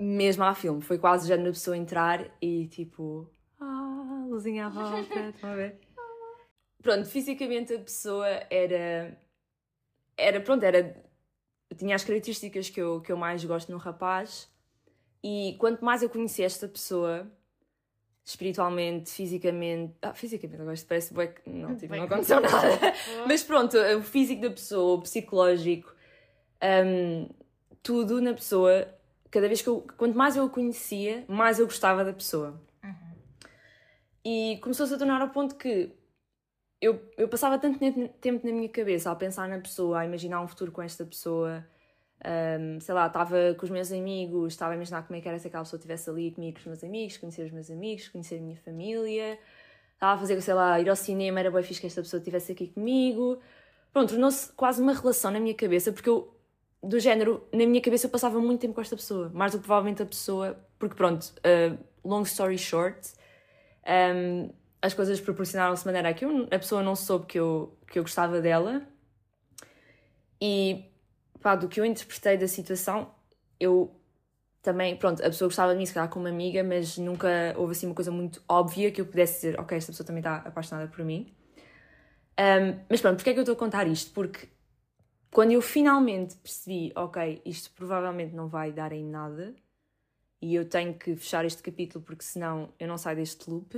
mesmo 0.00 0.44
à 0.44 0.54
filme, 0.54 0.80
foi 0.82 0.98
quase 0.98 1.26
género 1.28 1.48
da 1.48 1.52
pessoa 1.52 1.76
entrar 1.76 2.30
e 2.40 2.66
tipo, 2.68 3.30
ah, 3.60 4.26
luzinha 4.28 4.66
à 4.66 4.68
volta, 4.70 5.20
estão 5.34 5.50
a 5.50 5.54
ver? 5.56 5.78
Pronto, 6.82 7.06
fisicamente 7.08 7.74
a 7.74 7.78
pessoa 7.80 8.26
era, 8.50 9.20
era, 10.16 10.40
pronto, 10.40 10.62
era, 10.62 11.04
tinha 11.76 11.94
as 11.96 12.04
características 12.04 12.70
que 12.70 12.80
eu, 12.80 13.00
que 13.00 13.10
eu 13.10 13.16
mais 13.16 13.44
gosto 13.44 13.70
num 13.72 13.78
rapaz 13.78 14.48
e 15.22 15.56
quanto 15.58 15.84
mais 15.84 16.02
eu 16.02 16.08
conheci 16.08 16.42
esta 16.42 16.68
pessoa, 16.68 17.30
espiritualmente, 18.28 19.10
fisicamente, 19.10 19.94
ah, 20.02 20.12
fisicamente, 20.12 20.60
agora 20.60 20.76
parece 20.86 21.14
bué 21.14 21.28
que 21.28 21.48
não, 21.48 21.74
tipo, 21.74 21.96
não 21.96 22.04
aconteceu 22.04 22.38
nada, 22.42 22.78
mas 23.26 23.42
pronto, 23.42 23.74
o 23.78 24.02
físico 24.02 24.42
da 24.42 24.50
pessoa, 24.50 24.98
o 24.98 25.00
psicológico, 25.00 25.94
hum, 26.62 27.26
tudo 27.82 28.20
na 28.20 28.34
pessoa, 28.34 28.86
cada 29.30 29.48
vez 29.48 29.62
que 29.62 29.68
eu, 29.70 29.82
quanto 29.96 30.14
mais 30.14 30.36
eu 30.36 30.44
a 30.44 30.50
conhecia, 30.50 31.24
mais 31.26 31.58
eu 31.58 31.64
gostava 31.64 32.04
da 32.04 32.12
pessoa. 32.12 32.60
E 34.22 34.58
começou-se 34.60 34.92
a 34.92 34.98
tornar 34.98 35.22
ao 35.22 35.30
ponto 35.30 35.54
que 35.54 35.90
eu, 36.82 37.00
eu 37.16 37.28
passava 37.28 37.58
tanto 37.58 37.78
tempo 38.20 38.46
na 38.46 38.52
minha 38.52 38.68
cabeça 38.68 39.10
a 39.10 39.16
pensar 39.16 39.48
na 39.48 39.58
pessoa, 39.58 40.00
a 40.00 40.04
imaginar 40.04 40.42
um 40.42 40.46
futuro 40.46 40.70
com 40.70 40.82
esta 40.82 41.02
pessoa. 41.02 41.66
Hum, 42.24 42.80
sei 42.80 42.94
lá, 42.94 43.06
estava 43.06 43.54
com 43.54 43.64
os 43.64 43.70
meus 43.70 43.92
amigos, 43.92 44.52
estava 44.54 44.72
a 44.72 44.76
imaginar 44.76 45.02
como 45.06 45.16
é 45.18 45.20
que 45.20 45.28
era 45.28 45.38
se 45.38 45.46
aquela 45.48 45.64
pessoa 45.64 45.78
estivesse 45.78 46.10
ali 46.10 46.30
comigo 46.32 46.54
com 46.54 46.60
os 46.60 46.66
meus 46.66 46.84
amigos, 46.84 47.16
conhecer 47.18 47.44
os 47.44 47.52
meus 47.52 47.70
amigos, 47.70 48.08
conhecer 48.08 48.36
a 48.38 48.40
minha 48.40 48.56
família. 48.56 49.38
Estava 49.94 50.14
a 50.14 50.18
fazer, 50.18 50.40
sei 50.40 50.54
lá, 50.54 50.80
ir 50.80 50.88
ao 50.88 50.96
cinema, 50.96 51.40
era 51.40 51.50
bem 51.50 51.62
fixe 51.62 51.80
que 51.80 51.86
esta 51.86 52.02
pessoa 52.02 52.18
estivesse 52.18 52.52
aqui 52.52 52.68
comigo. 52.68 53.40
Pronto, 53.92 54.10
tornou-se 54.10 54.52
quase 54.52 54.80
uma 54.80 54.92
relação 54.92 55.30
na 55.30 55.40
minha 55.40 55.54
cabeça, 55.54 55.92
porque 55.92 56.08
eu, 56.08 56.32
do 56.82 57.00
género, 57.00 57.46
na 57.52 57.66
minha 57.66 57.80
cabeça 57.80 58.06
eu 58.06 58.10
passava 58.10 58.38
muito 58.40 58.60
tempo 58.60 58.74
com 58.74 58.80
esta 58.80 58.94
pessoa, 58.96 59.30
mais 59.34 59.52
do 59.52 59.58
que 59.58 59.64
provavelmente 59.64 60.02
a 60.02 60.06
pessoa, 60.06 60.56
porque 60.78 60.94
pronto, 60.94 61.24
uh, 61.38 61.78
long 62.04 62.22
story 62.22 62.56
short, 62.58 63.12
um, 64.14 64.50
as 64.80 64.94
coisas 64.94 65.20
proporcionaram-se 65.20 65.82
de 65.82 65.86
maneira 65.86 66.10
a 66.10 66.14
que 66.14 66.24
eu- 66.24 66.44
a 66.44 66.58
pessoa 66.58 66.82
não 66.82 66.94
soube 66.94 67.26
que 67.26 67.38
eu, 67.38 67.76
que 67.90 67.98
eu 67.98 68.02
gostava 68.04 68.40
dela 68.40 68.86
e 70.40 70.84
pá, 71.48 71.56
do 71.56 71.66
que 71.66 71.80
eu 71.80 71.84
interpretei 71.86 72.36
da 72.36 72.46
situação, 72.46 73.10
eu 73.58 73.90
também, 74.60 74.94
pronto, 74.96 75.22
a 75.22 75.30
pessoa 75.30 75.48
gostava 75.48 75.72
de 75.72 75.78
mim, 75.78 75.86
se 75.86 75.94
calhar 75.94 76.10
como 76.10 76.28
amiga, 76.28 76.62
mas 76.62 76.98
nunca 76.98 77.54
houve 77.56 77.72
assim 77.72 77.86
uma 77.86 77.94
coisa 77.94 78.10
muito 78.10 78.42
óbvia 78.46 78.90
que 78.92 79.00
eu 79.00 79.06
pudesse 79.06 79.36
dizer, 79.36 79.58
ok, 79.58 79.78
esta 79.78 79.90
pessoa 79.90 80.06
também 80.06 80.20
está 80.20 80.36
apaixonada 80.36 80.88
por 80.88 81.02
mim. 81.02 81.34
Um, 82.38 82.84
mas 82.90 83.00
pronto, 83.00 83.16
porque 83.16 83.30
é 83.30 83.32
que 83.32 83.38
eu 83.38 83.44
estou 83.44 83.54
a 83.54 83.58
contar 83.58 83.86
isto? 83.86 84.12
Porque 84.12 84.46
quando 85.30 85.52
eu 85.52 85.62
finalmente 85.62 86.36
percebi, 86.36 86.92
ok, 86.94 87.40
isto 87.46 87.70
provavelmente 87.70 88.34
não 88.34 88.46
vai 88.46 88.70
dar 88.70 88.92
em 88.92 89.02
nada 89.02 89.54
e 90.42 90.54
eu 90.54 90.68
tenho 90.68 90.92
que 90.92 91.16
fechar 91.16 91.46
este 91.46 91.62
capítulo 91.62 92.04
porque 92.04 92.24
senão 92.24 92.74
eu 92.78 92.86
não 92.86 92.98
saio 92.98 93.16
deste 93.16 93.48
loop, 93.48 93.74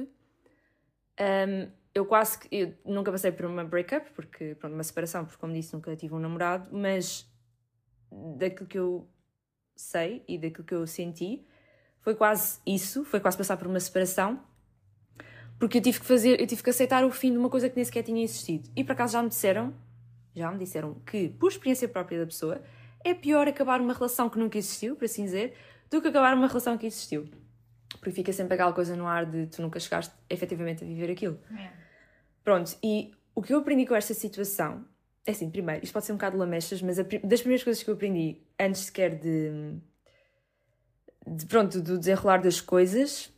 um, 1.20 1.70
eu 1.94 2.04
quase 2.04 2.36
que. 2.40 2.48
Eu 2.50 2.74
nunca 2.84 3.12
passei 3.12 3.30
por 3.30 3.46
uma 3.46 3.64
breakup, 3.64 4.10
porque, 4.12 4.56
pronto, 4.56 4.74
uma 4.74 4.82
separação, 4.82 5.24
porque, 5.24 5.38
como 5.38 5.52
disse, 5.52 5.72
nunca 5.72 5.94
tive 5.94 6.14
um 6.14 6.18
namorado, 6.18 6.68
mas 6.76 7.29
daquilo 8.10 8.68
que 8.68 8.78
eu 8.78 9.08
sei 9.76 10.24
e 10.28 10.38
daquilo 10.38 10.64
que 10.64 10.74
eu 10.74 10.86
senti, 10.86 11.46
foi 12.00 12.14
quase 12.14 12.60
isso, 12.66 13.04
foi 13.04 13.20
quase 13.20 13.36
passar 13.36 13.56
por 13.56 13.66
uma 13.66 13.80
separação, 13.80 14.40
porque 15.58 15.78
eu 15.78 15.82
tive 15.82 16.00
que 16.00 16.06
fazer, 16.06 16.40
eu 16.40 16.46
tive 16.46 16.62
que 16.62 16.70
aceitar 16.70 17.04
o 17.04 17.10
fim 17.10 17.32
de 17.32 17.38
uma 17.38 17.50
coisa 17.50 17.68
que 17.68 17.76
nem 17.76 17.84
sequer 17.84 18.02
tinha 18.02 18.22
existido. 18.24 18.68
E 18.74 18.82
por 18.82 18.92
acaso 18.92 19.12
já 19.12 19.22
me 19.22 19.28
disseram, 19.28 19.74
já 20.34 20.50
me 20.50 20.58
disseram 20.58 20.94
que, 21.06 21.28
por 21.28 21.50
experiência 21.50 21.86
própria 21.86 22.20
da 22.20 22.26
pessoa, 22.26 22.62
é 23.04 23.12
pior 23.14 23.46
acabar 23.46 23.80
uma 23.80 23.92
relação 23.92 24.30
que 24.30 24.38
nunca 24.38 24.56
existiu, 24.56 24.96
por 24.96 25.04
assim 25.04 25.24
dizer, 25.24 25.54
do 25.90 26.00
que 26.00 26.08
acabar 26.08 26.34
uma 26.34 26.46
relação 26.46 26.78
que 26.78 26.86
existiu. 26.86 27.28
Porque 27.98 28.12
fica 28.12 28.32
sempre 28.32 28.54
aquela 28.54 28.72
coisa 28.72 28.96
no 28.96 29.06
ar 29.06 29.26
de 29.26 29.46
tu 29.48 29.60
nunca 29.60 29.78
chegaste 29.78 30.14
efetivamente 30.30 30.82
a 30.82 30.86
viver 30.86 31.10
aquilo. 31.10 31.38
É. 31.58 31.70
Pronto, 32.42 32.76
e 32.82 33.12
o 33.34 33.42
que 33.42 33.52
eu 33.52 33.58
aprendi 33.58 33.84
com 33.84 33.94
esta 33.94 34.14
situação, 34.14 34.84
é 35.26 35.30
assim, 35.32 35.50
primeiro, 35.50 35.84
isto 35.84 35.92
pode 35.92 36.06
ser 36.06 36.12
um 36.12 36.16
bocado 36.16 36.36
lamechas, 36.36 36.80
mas 36.82 36.98
a 36.98 37.02
das 37.02 37.40
primeiras 37.40 37.62
coisas 37.62 37.82
que 37.82 37.90
eu 37.90 37.94
aprendi, 37.94 38.38
antes 38.58 38.82
sequer 38.82 39.18
de, 39.18 39.78
de 41.26 41.46
pronto, 41.46 41.80
do 41.80 41.98
desenrolar 41.98 42.38
das 42.38 42.60
coisas, 42.60 43.32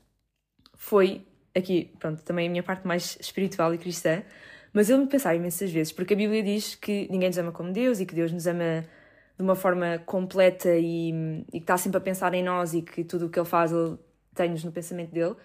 foi, 0.74 1.26
aqui, 1.54 1.92
pronto, 1.98 2.22
também 2.22 2.48
a 2.48 2.50
minha 2.50 2.62
parte 2.62 2.86
mais 2.86 3.16
espiritual 3.20 3.74
e 3.74 3.78
cristã, 3.78 4.22
mas 4.72 4.88
eu 4.88 4.98
me 4.98 5.06
pensar 5.06 5.34
imensas 5.34 5.70
vezes, 5.70 5.92
porque 5.92 6.14
a 6.14 6.16
Bíblia 6.16 6.42
diz 6.42 6.74
que 6.74 7.08
ninguém 7.10 7.28
nos 7.28 7.38
ama 7.38 7.52
como 7.52 7.72
Deus 7.72 8.00
e 8.00 8.06
que 8.06 8.14
Deus 8.14 8.32
nos 8.32 8.46
ama 8.46 8.84
de 9.36 9.42
uma 9.42 9.54
forma 9.54 9.98
completa 10.06 10.70
e, 10.76 11.10
e 11.52 11.58
que 11.58 11.58
está 11.58 11.76
sempre 11.76 11.98
a 11.98 12.00
pensar 12.00 12.32
em 12.34 12.42
nós 12.42 12.74
e 12.74 12.82
que 12.82 13.04
tudo 13.04 13.26
o 13.26 13.30
que 13.30 13.38
Ele 13.38 13.48
faz, 13.48 13.72
Ele 13.72 13.98
tem-nos 14.34 14.64
no 14.64 14.72
pensamento 14.72 15.10
dele. 15.12 15.36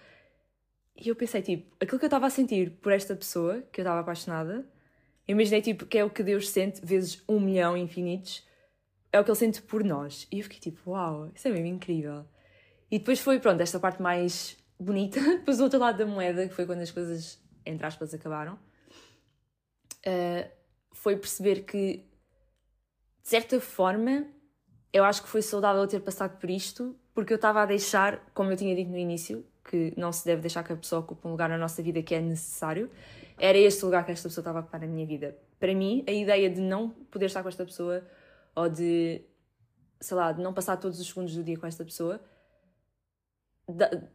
E 0.96 1.08
eu 1.08 1.16
pensei, 1.16 1.42
tipo, 1.42 1.76
aquilo 1.80 1.98
que 1.98 2.04
eu 2.04 2.08
estava 2.08 2.26
a 2.26 2.30
sentir 2.30 2.70
por 2.82 2.92
esta 2.92 3.14
pessoa, 3.14 3.62
que 3.72 3.80
eu 3.80 3.82
estava 3.82 4.00
apaixonada, 4.00 4.64
imaginei, 5.28 5.60
tipo, 5.60 5.86
que 5.86 5.98
é 5.98 6.04
o 6.04 6.10
que 6.10 6.22
Deus 6.22 6.48
sente 6.48 6.84
vezes 6.84 7.22
um 7.28 7.38
milhão 7.38 7.76
infinitos, 7.76 8.46
é 9.12 9.20
o 9.20 9.24
que 9.24 9.30
Ele 9.30 9.38
sente 9.38 9.62
por 9.62 9.84
nós. 9.84 10.26
E 10.32 10.38
eu 10.38 10.44
fiquei 10.44 10.58
tipo, 10.58 10.90
uau, 10.90 11.30
isso 11.34 11.46
é 11.46 11.50
mesmo 11.50 11.66
incrível. 11.66 12.24
E 12.90 12.98
depois 12.98 13.20
foi, 13.20 13.38
pronto, 13.38 13.60
esta 13.60 13.78
parte 13.78 14.00
mais 14.00 14.56
bonita, 14.80 15.20
depois 15.38 15.58
do 15.58 15.64
outro 15.64 15.78
lado 15.78 15.98
da 15.98 16.06
moeda, 16.06 16.48
que 16.48 16.54
foi 16.54 16.64
quando 16.64 16.80
as 16.80 16.90
coisas, 16.90 17.38
entre 17.64 17.86
aspas, 17.86 18.14
acabaram, 18.14 18.54
uh, 18.54 20.50
foi 20.92 21.16
perceber 21.16 21.64
que, 21.64 22.04
de 23.22 23.28
certa 23.28 23.60
forma, 23.60 24.26
eu 24.92 25.04
acho 25.04 25.22
que 25.22 25.28
foi 25.28 25.42
saudável 25.42 25.86
ter 25.86 26.00
passado 26.00 26.38
por 26.38 26.48
isto, 26.48 26.96
porque 27.14 27.32
eu 27.32 27.36
estava 27.36 27.62
a 27.62 27.66
deixar, 27.66 28.18
como 28.32 28.50
eu 28.50 28.56
tinha 28.56 28.74
dito 28.74 28.90
no 28.90 28.96
início, 28.96 29.44
que 29.68 29.92
não 29.96 30.10
se 30.12 30.24
deve 30.24 30.40
deixar 30.40 30.64
que 30.64 30.72
a 30.72 30.76
pessoa 30.76 31.00
ocupe 31.00 31.26
um 31.26 31.32
lugar 31.32 31.48
na 31.48 31.58
nossa 31.58 31.82
vida 31.82 32.02
que 32.02 32.14
é 32.14 32.20
necessário. 32.20 32.90
Era 33.38 33.58
este 33.58 33.84
lugar 33.84 34.04
que 34.04 34.12
esta 34.12 34.28
pessoa 34.28 34.42
estava 34.42 34.58
a 34.58 34.62
ocupar 34.62 34.80
na 34.80 34.86
minha 34.86 35.06
vida. 35.06 35.36
Para 35.58 35.74
mim, 35.74 36.04
a 36.06 36.12
ideia 36.12 36.48
de 36.50 36.60
não 36.60 36.90
poder 37.10 37.26
estar 37.26 37.42
com 37.42 37.48
esta 37.48 37.64
pessoa 37.64 38.04
ou 38.54 38.68
de, 38.68 39.22
sei 40.00 40.16
lá, 40.16 40.32
de 40.32 40.42
não 40.42 40.52
passar 40.52 40.76
todos 40.76 41.00
os 41.00 41.06
segundos 41.06 41.34
do 41.34 41.44
dia 41.44 41.56
com 41.56 41.66
esta 41.66 41.84
pessoa 41.84 42.20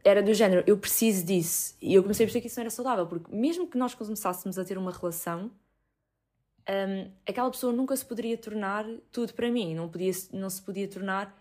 era 0.02 0.22
do 0.22 0.34
género, 0.34 0.64
eu 0.66 0.76
preciso 0.76 1.24
disso. 1.24 1.76
E 1.80 1.94
eu 1.94 2.02
comecei 2.02 2.24
a 2.24 2.26
perceber 2.26 2.40
que 2.40 2.48
isso 2.48 2.58
não 2.58 2.62
era 2.62 2.70
saudável, 2.70 3.06
porque 3.06 3.34
mesmo 3.34 3.68
que 3.68 3.78
nós 3.78 3.94
começássemos 3.94 4.58
a 4.58 4.64
ter 4.64 4.76
uma 4.76 4.90
relação, 4.90 5.50
hum, 6.68 7.10
aquela 7.26 7.50
pessoa 7.50 7.72
nunca 7.72 7.96
se 7.96 8.04
poderia 8.04 8.36
tornar 8.36 8.84
tudo 9.12 9.32
para 9.32 9.50
mim, 9.50 9.74
não, 9.74 9.88
podia, 9.88 10.10
não 10.32 10.50
se 10.50 10.60
podia 10.60 10.88
tornar 10.88 11.40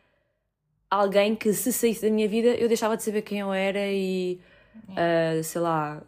alguém 0.89 1.36
que 1.36 1.52
se 1.54 1.74
saísse 1.74 2.04
da 2.04 2.12
minha 2.12 2.30
vida 2.30 2.50
eu 2.50 2.67
deixava 2.67 2.96
de 2.96 3.02
saber 3.02 3.24
quem 3.24 3.39
eu 3.39 3.52
era 3.52 3.91
e 3.91 4.39
ah, 4.96 5.41
sei 5.43 5.60
lá 5.60 6.04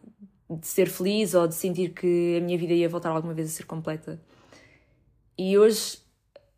de 0.50 0.68
ser 0.68 0.88
feliz 0.88 1.34
ou 1.34 1.48
de 1.48 1.56
sentir 1.56 1.90
que 1.94 2.38
a 2.38 2.42
minha 2.42 2.58
vida 2.58 2.74
ia 2.74 2.88
voltar 2.90 3.10
alguma 3.10 3.34
vez 3.34 3.50
a 3.50 3.52
ser 3.52 3.66
completa 3.66 4.22
e 5.38 5.58
hoje 5.58 6.00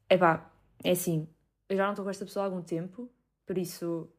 epá, 0.10 0.52
é 0.84 0.92
assim 0.92 1.28
eu 1.70 1.78
já 1.78 1.84
não 1.86 1.92
estou 1.92 2.04
com 2.06 2.12
esta 2.12 2.26
pessoa 2.26 2.44
há 2.44 2.48
algum 2.48 2.62
tempo 2.62 3.10
por 3.46 3.58
isso 3.58 4.10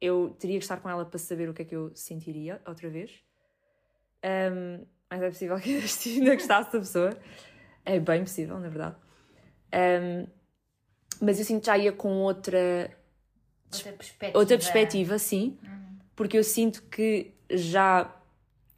eu 0.00 0.34
teria 0.38 0.58
que 0.58 0.64
estar 0.64 0.78
com 0.78 0.88
ela 0.88 1.04
para 1.04 1.18
saber 1.18 1.48
o 1.48 1.54
que 1.54 1.62
é 1.62 1.64
que 1.64 1.74
eu 1.76 1.90
sentiria 1.94 2.60
outra 2.66 2.88
vez 2.88 3.10
Ahm, 4.24 4.84
mais 5.10 5.20
é 5.20 5.28
possível 5.28 5.58
que 5.58 5.74
ainda 6.10 6.34
gostasse 6.36 6.72
da 6.72 6.78
pessoa. 6.78 7.10
É 7.84 7.98
bem 7.98 8.22
possível, 8.22 8.58
na 8.60 8.68
verdade. 8.68 8.96
Um, 9.74 10.26
mas 11.20 11.40
eu 11.40 11.44
sinto 11.44 11.60
que 11.62 11.66
já 11.66 11.76
ia 11.76 11.92
com 11.92 12.20
outra, 12.20 12.96
Outra 13.72 13.92
perspectiva. 13.92 14.38
outra 14.38 14.56
perspectiva, 14.56 15.18
sim, 15.18 15.58
porque 16.14 16.38
eu 16.38 16.44
sinto 16.44 16.82
que 16.84 17.32
já 17.50 18.14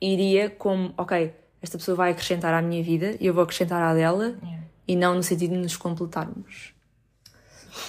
iria 0.00 0.50
como, 0.50 0.92
ok, 0.96 1.34
esta 1.62 1.78
pessoa 1.78 1.96
vai 1.96 2.10
acrescentar 2.12 2.52
à 2.54 2.60
minha 2.60 2.82
vida 2.82 3.16
e 3.20 3.26
eu 3.26 3.34
vou 3.34 3.42
acrescentar 3.42 3.80
à 3.82 3.94
dela 3.94 4.36
Yeah. 4.42 4.64
e 4.88 4.96
não 4.96 5.14
no 5.14 5.22
sentido 5.22 5.52
de 5.52 5.58
nos 5.58 5.76
completarmos. 5.76 6.74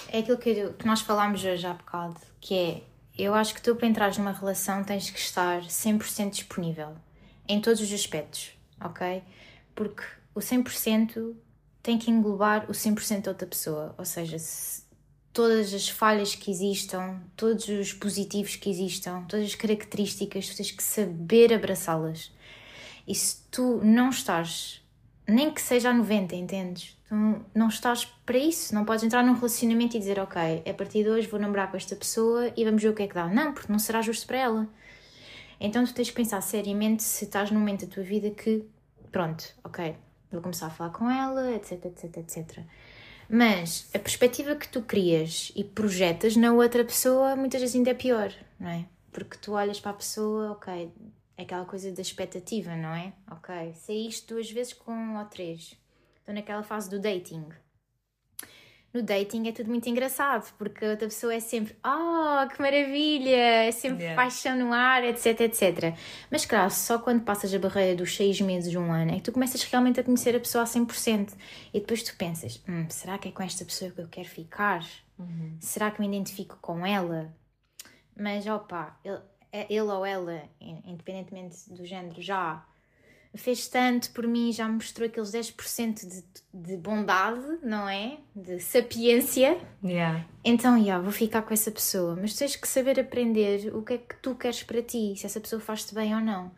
É 0.10 0.20
aquilo 0.20 0.38
que, 0.38 0.50
eu- 0.50 0.74
que 0.74 0.86
nós 0.86 1.02
falámos 1.02 1.44
hoje 1.44 1.66
há 1.68 1.74
bocado, 1.74 2.16
que 2.40 2.56
é, 2.56 2.82
eu 3.18 3.34
acho 3.36 3.54
que 3.54 3.62
tu 3.62 3.76
para 3.76 3.88
entrares 3.88 4.18
numa 4.18 4.32
relação 4.32 4.84
tens 4.84 5.10
que 5.10 5.20
estar 5.20 5.62
100% 5.64 6.32
disponível, 6.32 6.94
em 7.48 7.60
todos 7.62 7.82
os 7.82 7.92
aspectos, 7.94 8.52
ok? 8.80 9.22
Porque 9.76 10.04
o 10.34 10.40
100% 10.40 11.36
tem 11.84 11.98
que 12.00 12.10
englobar 12.10 12.66
o 12.70 12.74
100% 12.74 13.24
da 13.24 13.32
outra 13.32 13.46
pessoa, 13.48 13.94
ou 13.98 14.06
seja, 14.06 14.40
se 14.40 14.84
todas 15.36 15.74
as 15.74 15.90
falhas 15.90 16.34
que 16.34 16.50
existam, 16.50 17.22
todos 17.36 17.68
os 17.68 17.92
positivos 17.92 18.56
que 18.56 18.70
existam, 18.70 19.26
todas 19.28 19.48
as 19.48 19.54
características, 19.54 20.48
tu 20.48 20.56
tens 20.56 20.72
que 20.72 20.82
saber 20.82 21.54
abraçá-las. 21.54 22.32
E 23.06 23.14
se 23.14 23.42
tu 23.52 23.82
não 23.84 24.12
estás, 24.12 24.82
nem 25.28 25.52
que 25.52 25.62
seja 25.62 25.90
a 25.90 25.94
90, 25.94 26.34
entendes? 26.38 26.98
Tu 27.10 27.16
não 27.54 27.68
estás 27.68 28.06
para 28.26 28.38
isso. 28.38 28.74
Não 28.74 28.86
podes 28.86 29.04
entrar 29.04 29.26
num 29.26 29.34
relacionamento 29.34 29.98
e 29.98 30.00
dizer, 30.00 30.18
ok, 30.20 30.64
a 30.66 30.74
partir 30.74 31.04
de 31.04 31.10
hoje 31.10 31.28
vou 31.28 31.38
namorar 31.38 31.70
com 31.70 31.76
esta 31.76 31.98
pessoa 31.98 32.54
e 32.56 32.64
vamos 32.64 32.82
ver 32.82 32.90
o 32.90 32.94
que 32.96 33.04
é 33.04 33.08
que 33.08 33.14
dá. 33.14 33.28
Não, 33.28 33.54
porque 33.54 33.70
não 33.70 33.78
será 33.78 34.02
justo 34.02 34.26
para 34.26 34.38
ela. 34.38 34.70
Então 35.60 35.84
tu 35.84 35.94
tens 35.94 36.10
que 36.10 36.16
pensar 36.16 36.40
seriamente 36.40 37.04
se 37.04 37.26
estás 37.26 37.52
num 37.52 37.60
momento 37.60 37.86
da 37.86 37.94
tua 37.94 38.04
vida 38.04 38.30
que, 38.30 38.64
pronto, 39.12 39.44
ok, 39.66 39.98
vou 40.32 40.42
começar 40.42 40.68
a 40.68 40.70
falar 40.70 40.92
com 40.92 41.12
ela, 41.12 41.54
etc, 41.54 41.86
etc, 41.86 42.18
etc. 42.18 42.60
Mas 43.30 43.90
a 43.94 44.00
perspectiva 44.00 44.56
que 44.56 44.68
tu 44.68 44.82
crias 44.82 45.52
e 45.56 45.64
projetas 45.64 46.36
na 46.36 46.54
outra 46.54 46.84
pessoa 46.86 47.36
muitas 47.36 47.62
vezes 47.62 47.76
ainda 47.76 47.92
é 47.92 47.94
pior, 47.94 48.32
não 48.60 48.70
é? 48.70 48.86
Porque 49.12 49.38
tu 49.38 49.54
olhas 49.54 49.80
para 49.80 49.92
a 49.92 49.96
pessoa, 49.96 50.52
ok, 50.52 50.92
é 51.38 51.44
aquela 51.44 51.66
coisa 51.66 51.92
da 51.92 52.02
expectativa, 52.02 52.76
não 52.76 52.94
é? 52.94 53.14
Ok, 53.32 53.74
saíste 53.74 54.28
duas 54.28 54.50
vezes 54.50 54.74
com 54.74 55.18
ou 55.18 55.26
três. 55.26 55.76
Estou 56.20 56.34
naquela 56.34 56.64
fase 56.64 56.90
do 56.90 57.00
dating. 57.00 57.46
No 58.96 59.04
dating 59.04 59.46
é 59.46 59.52
tudo 59.52 59.70
muito 59.70 59.90
engraçado, 59.90 60.54
porque 60.58 60.86
a 60.86 60.92
outra 60.92 61.06
pessoa 61.10 61.34
é 61.34 61.42
sempre, 61.42 61.76
oh, 61.86 62.48
que 62.48 62.62
maravilha, 62.62 63.36
é 63.36 63.72
sempre 63.74 64.04
Yeah. 64.06 64.16
paixão 64.24 64.58
no 64.58 64.72
ar, 64.72 65.04
etc, 65.04 65.42
etc. 65.42 65.94
Mas 66.32 66.46
claro, 66.46 66.72
só 66.72 66.98
quando 66.98 67.22
passas 67.26 67.54
a 67.54 67.60
barreira 67.60 67.94
dos 67.98 68.16
seis 68.16 68.40
meses, 68.40 68.74
um 68.74 68.90
ano, 68.94 69.12
é 69.12 69.16
que 69.16 69.22
tu 69.24 69.34
começas 69.34 69.62
realmente 69.64 70.00
a 70.00 70.04
conhecer 70.04 70.34
a 70.34 70.40
pessoa 70.40 70.64
a 70.64 70.66
100%. 70.68 71.34
E 71.74 71.82
depois 71.82 72.04
tu 72.04 72.16
pensas, 72.16 72.64
hum, 72.70 72.86
será 72.90 73.18
que 73.18 73.28
é 73.28 73.32
com 73.34 73.44
esta 73.44 73.66
pessoa 73.66 73.92
que 73.92 74.00
eu 74.00 74.08
quero 74.08 74.30
ficar? 74.30 74.86
Será 75.60 75.92
que 75.92 76.00
me 76.00 76.08
identifico 76.08 76.58
com 76.62 76.86
ela? 76.86 77.34
Mas, 78.18 78.48
opa, 78.48 78.98
ele, 79.04 79.20
é- 79.52 79.66
ele 79.70 79.82
ou 79.82 80.06
ela, 80.06 80.42
in- 80.62 80.82
independentemente 80.86 81.70
do 81.74 81.86
género, 81.86 82.22
já 82.22 82.66
fez 83.36 83.68
tanto 83.68 84.12
por 84.12 84.28
mim, 84.28 84.52
já 84.52 84.68
me 84.68 84.76
mostrou 84.76 85.08
aqueles 85.08 85.32
10% 85.32 86.08
de, 86.08 86.24
de 86.54 86.78
bondade, 86.78 87.60
não 87.64 87.88
é? 87.88 88.18
De 88.36 88.60
sapiência. 88.60 89.58
Yeah. 89.84 90.26
Então, 90.44 90.84
já, 90.84 91.00
vou 91.00 91.12
ficar 91.12 91.42
com 91.42 91.54
essa 91.54 91.72
pessoa. 91.72 92.16
Mas 92.20 92.36
tens 92.36 92.56
que 92.56 92.68
saber 92.68 93.00
aprender 93.00 93.76
o 93.76 93.82
que 93.82 93.94
é 93.94 93.98
que 93.98 94.16
tu 94.22 94.36
queres 94.36 94.64
para 94.64 94.82
ti, 94.82 95.16
se 95.18 95.26
essa 95.26 95.40
pessoa 95.40 95.62
faz-te 95.62 95.94
bem 95.94 96.14
ou 96.16 96.22
não. 96.22 96.52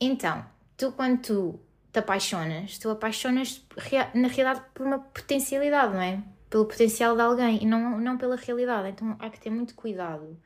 Então, 0.00 0.44
tu 0.76 0.92
quando 0.92 1.20
tu 1.20 1.60
te 1.92 1.98
apaixonas, 2.00 2.78
tu 2.78 2.90
apaixonas 2.90 3.64
na 4.14 4.28
realidade 4.28 4.62
por 4.74 4.84
uma 4.84 4.98
potencialidade, 4.98 5.94
não 5.94 6.02
é? 6.02 6.22
Pelo 6.50 6.66
potencial 6.66 7.14
de 7.14 7.22
alguém 7.22 7.62
e 7.62 7.66
não, 7.66 7.98
não 7.98 8.18
pela 8.18 8.36
realidade. 8.36 8.88
Então 8.88 9.16
há 9.18 9.30
que 9.30 9.40
ter 9.40 9.50
muito 9.50 9.74
cuidado. 9.74 10.36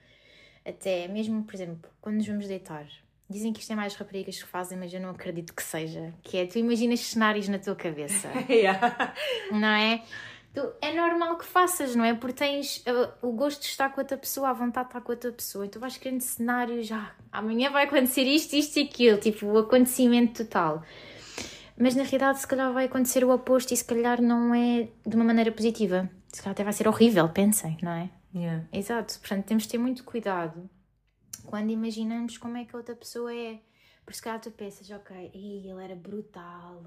Até 0.65 1.09
mesmo, 1.09 1.43
por 1.45 1.55
exemplo, 1.55 1.91
quando 2.01 2.17
nos 2.17 2.27
vamos 2.27 2.47
deitar. 2.47 2.87
Dizem 3.31 3.53
que 3.53 3.61
isto 3.61 3.73
é 3.73 3.77
mais 3.77 3.95
raparigas 3.95 4.43
que 4.43 4.49
fazem, 4.49 4.79
mas 4.79 4.93
eu 4.93 5.01
não 5.01 5.11
acredito 5.11 5.53
que 5.55 5.63
seja. 5.63 6.15
Que 6.23 6.39
é, 6.39 6.47
tu 6.47 6.59
imaginas 6.59 7.01
cenários 7.01 7.47
na 7.49 7.59
tua 7.59 7.77
cabeça 7.77 8.29
Yeah. 8.49 9.15
não 9.51 9.69
é? 9.69 10.03
Tu, 10.55 10.73
é 10.81 10.95
normal 10.95 11.37
que 11.37 11.45
faças, 11.45 11.95
não 11.95 12.05
é? 12.05 12.15
Porque 12.15 12.39
tens 12.39 12.79
uh, 12.79 13.13
o 13.21 13.33
gosto 13.33 13.61
de 13.61 13.67
estar 13.67 13.91
com 13.91 14.01
outra 14.01 14.17
pessoa, 14.17 14.49
a 14.49 14.53
vontade 14.55 14.87
de 14.87 14.91
estar 14.91 15.01
com 15.03 15.13
outra 15.13 15.31
pessoa, 15.31 15.67
e 15.67 15.69
tu 15.69 15.79
vais 15.79 15.99
criando 15.99 16.23
cenários, 16.23 16.87
já, 16.87 17.13
amanhã 17.31 17.71
vai 17.71 17.85
acontecer 17.85 18.23
isto, 18.23 18.55
isto 18.55 18.79
e 18.79 18.85
aquilo, 18.85 19.19
tipo 19.19 19.47
o 19.47 19.59
acontecimento 19.59 20.45
total. 20.45 20.83
Mas 21.79 21.95
na 21.95 22.05
realidade, 22.05 22.41
se 22.41 22.47
calhar 22.47 22.73
vai 22.73 22.87
acontecer 22.87 23.23
o 23.25 23.31
oposto 23.31 23.75
e 23.75 23.77
se 23.77 23.85
calhar 23.85 24.23
não 24.23 24.55
é 24.55 24.89
de 25.07 25.15
uma 25.15 25.25
maneira 25.25 25.53
positiva. 25.53 26.11
Se 26.33 26.41
calhar 26.41 26.53
até 26.53 26.65
vai 26.65 26.73
ser 26.73 26.89
horrível, 26.89 27.29
pensem, 27.29 27.77
não 27.83 27.93
é? 27.93 28.11
Yeah. 28.35 28.65
Exato, 28.73 29.19
portanto 29.21 29.45
temos 29.45 29.65
de 29.65 29.69
ter 29.69 29.79
muito 29.79 30.03
cuidado 30.03 30.69
quando 31.49 31.71
imaginamos 31.71 32.37
como 32.39 32.57
é 32.59 32.65
que 32.65 32.75
a 32.75 32.79
outra 32.79 32.95
pessoa 32.95 33.35
é. 33.35 33.59
Porque 34.05 34.17
se 34.17 34.23
calhar 34.23 34.41
tu 34.41 34.51
pensas, 34.51 34.89
ok, 34.91 35.31
"Ih, 35.35 35.69
ele 35.69 35.83
era 35.85 35.95
brutal, 35.97 36.83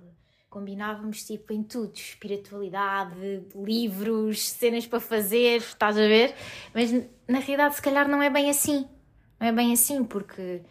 combinávamos 0.50 1.24
tipo 1.26 1.54
em 1.54 1.64
tudo, 1.64 1.94
espiritualidade, 1.96 3.44
livros, 3.56 4.50
cenas 4.50 4.86
para 4.88 5.00
fazer, 5.00 5.58
estás 5.58 5.98
a 5.98 6.02
ver? 6.02 6.34
Mas 6.74 6.92
na 7.28 7.40
realidade 7.40 7.76
se 7.76 7.82
calhar 7.82 8.08
não 8.08 8.22
é 8.22 8.30
bem 8.30 8.50
assim. 8.50 8.88
Não 9.40 9.48
é 9.48 9.52
bem 9.52 9.72
assim, 9.74 10.04
porque 10.04 10.62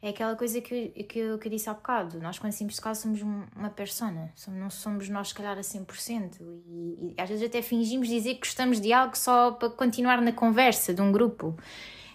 é 0.00 0.08
aquela 0.10 0.34
coisa 0.36 0.60
que, 0.60 0.88
que, 1.04 1.18
eu, 1.18 1.38
que 1.38 1.46
eu 1.48 1.50
disse 1.52 1.68
há 1.70 1.74
bocado. 1.74 2.18
Nós, 2.20 2.38
quando 2.38 2.52
saímos 2.52 2.74
de 2.74 2.80
casa, 2.80 3.00
somos 3.02 3.22
um- 3.22 3.44
uma 3.56 3.70
persona. 3.70 4.32
Somos- 4.36 4.60
Não 4.60 4.70
somos 4.70 5.08
nós, 5.08 5.28
se 5.28 5.34
calhar, 5.34 5.56
a 5.58 5.62
100%. 5.62 6.38
E, 6.68 7.14
e 7.16 7.20
às 7.20 7.28
vezes 7.28 7.44
até 7.44 7.62
fingimos 7.62 8.08
dizer 8.08 8.34
que 8.34 8.40
gostamos 8.40 8.80
de 8.80 8.92
algo 8.92 9.16
só 9.16 9.52
para 9.52 9.70
continuar 9.70 10.20
na 10.20 10.32
conversa 10.32 10.92
de 10.94 11.00
um 11.00 11.10
grupo. 11.12 11.56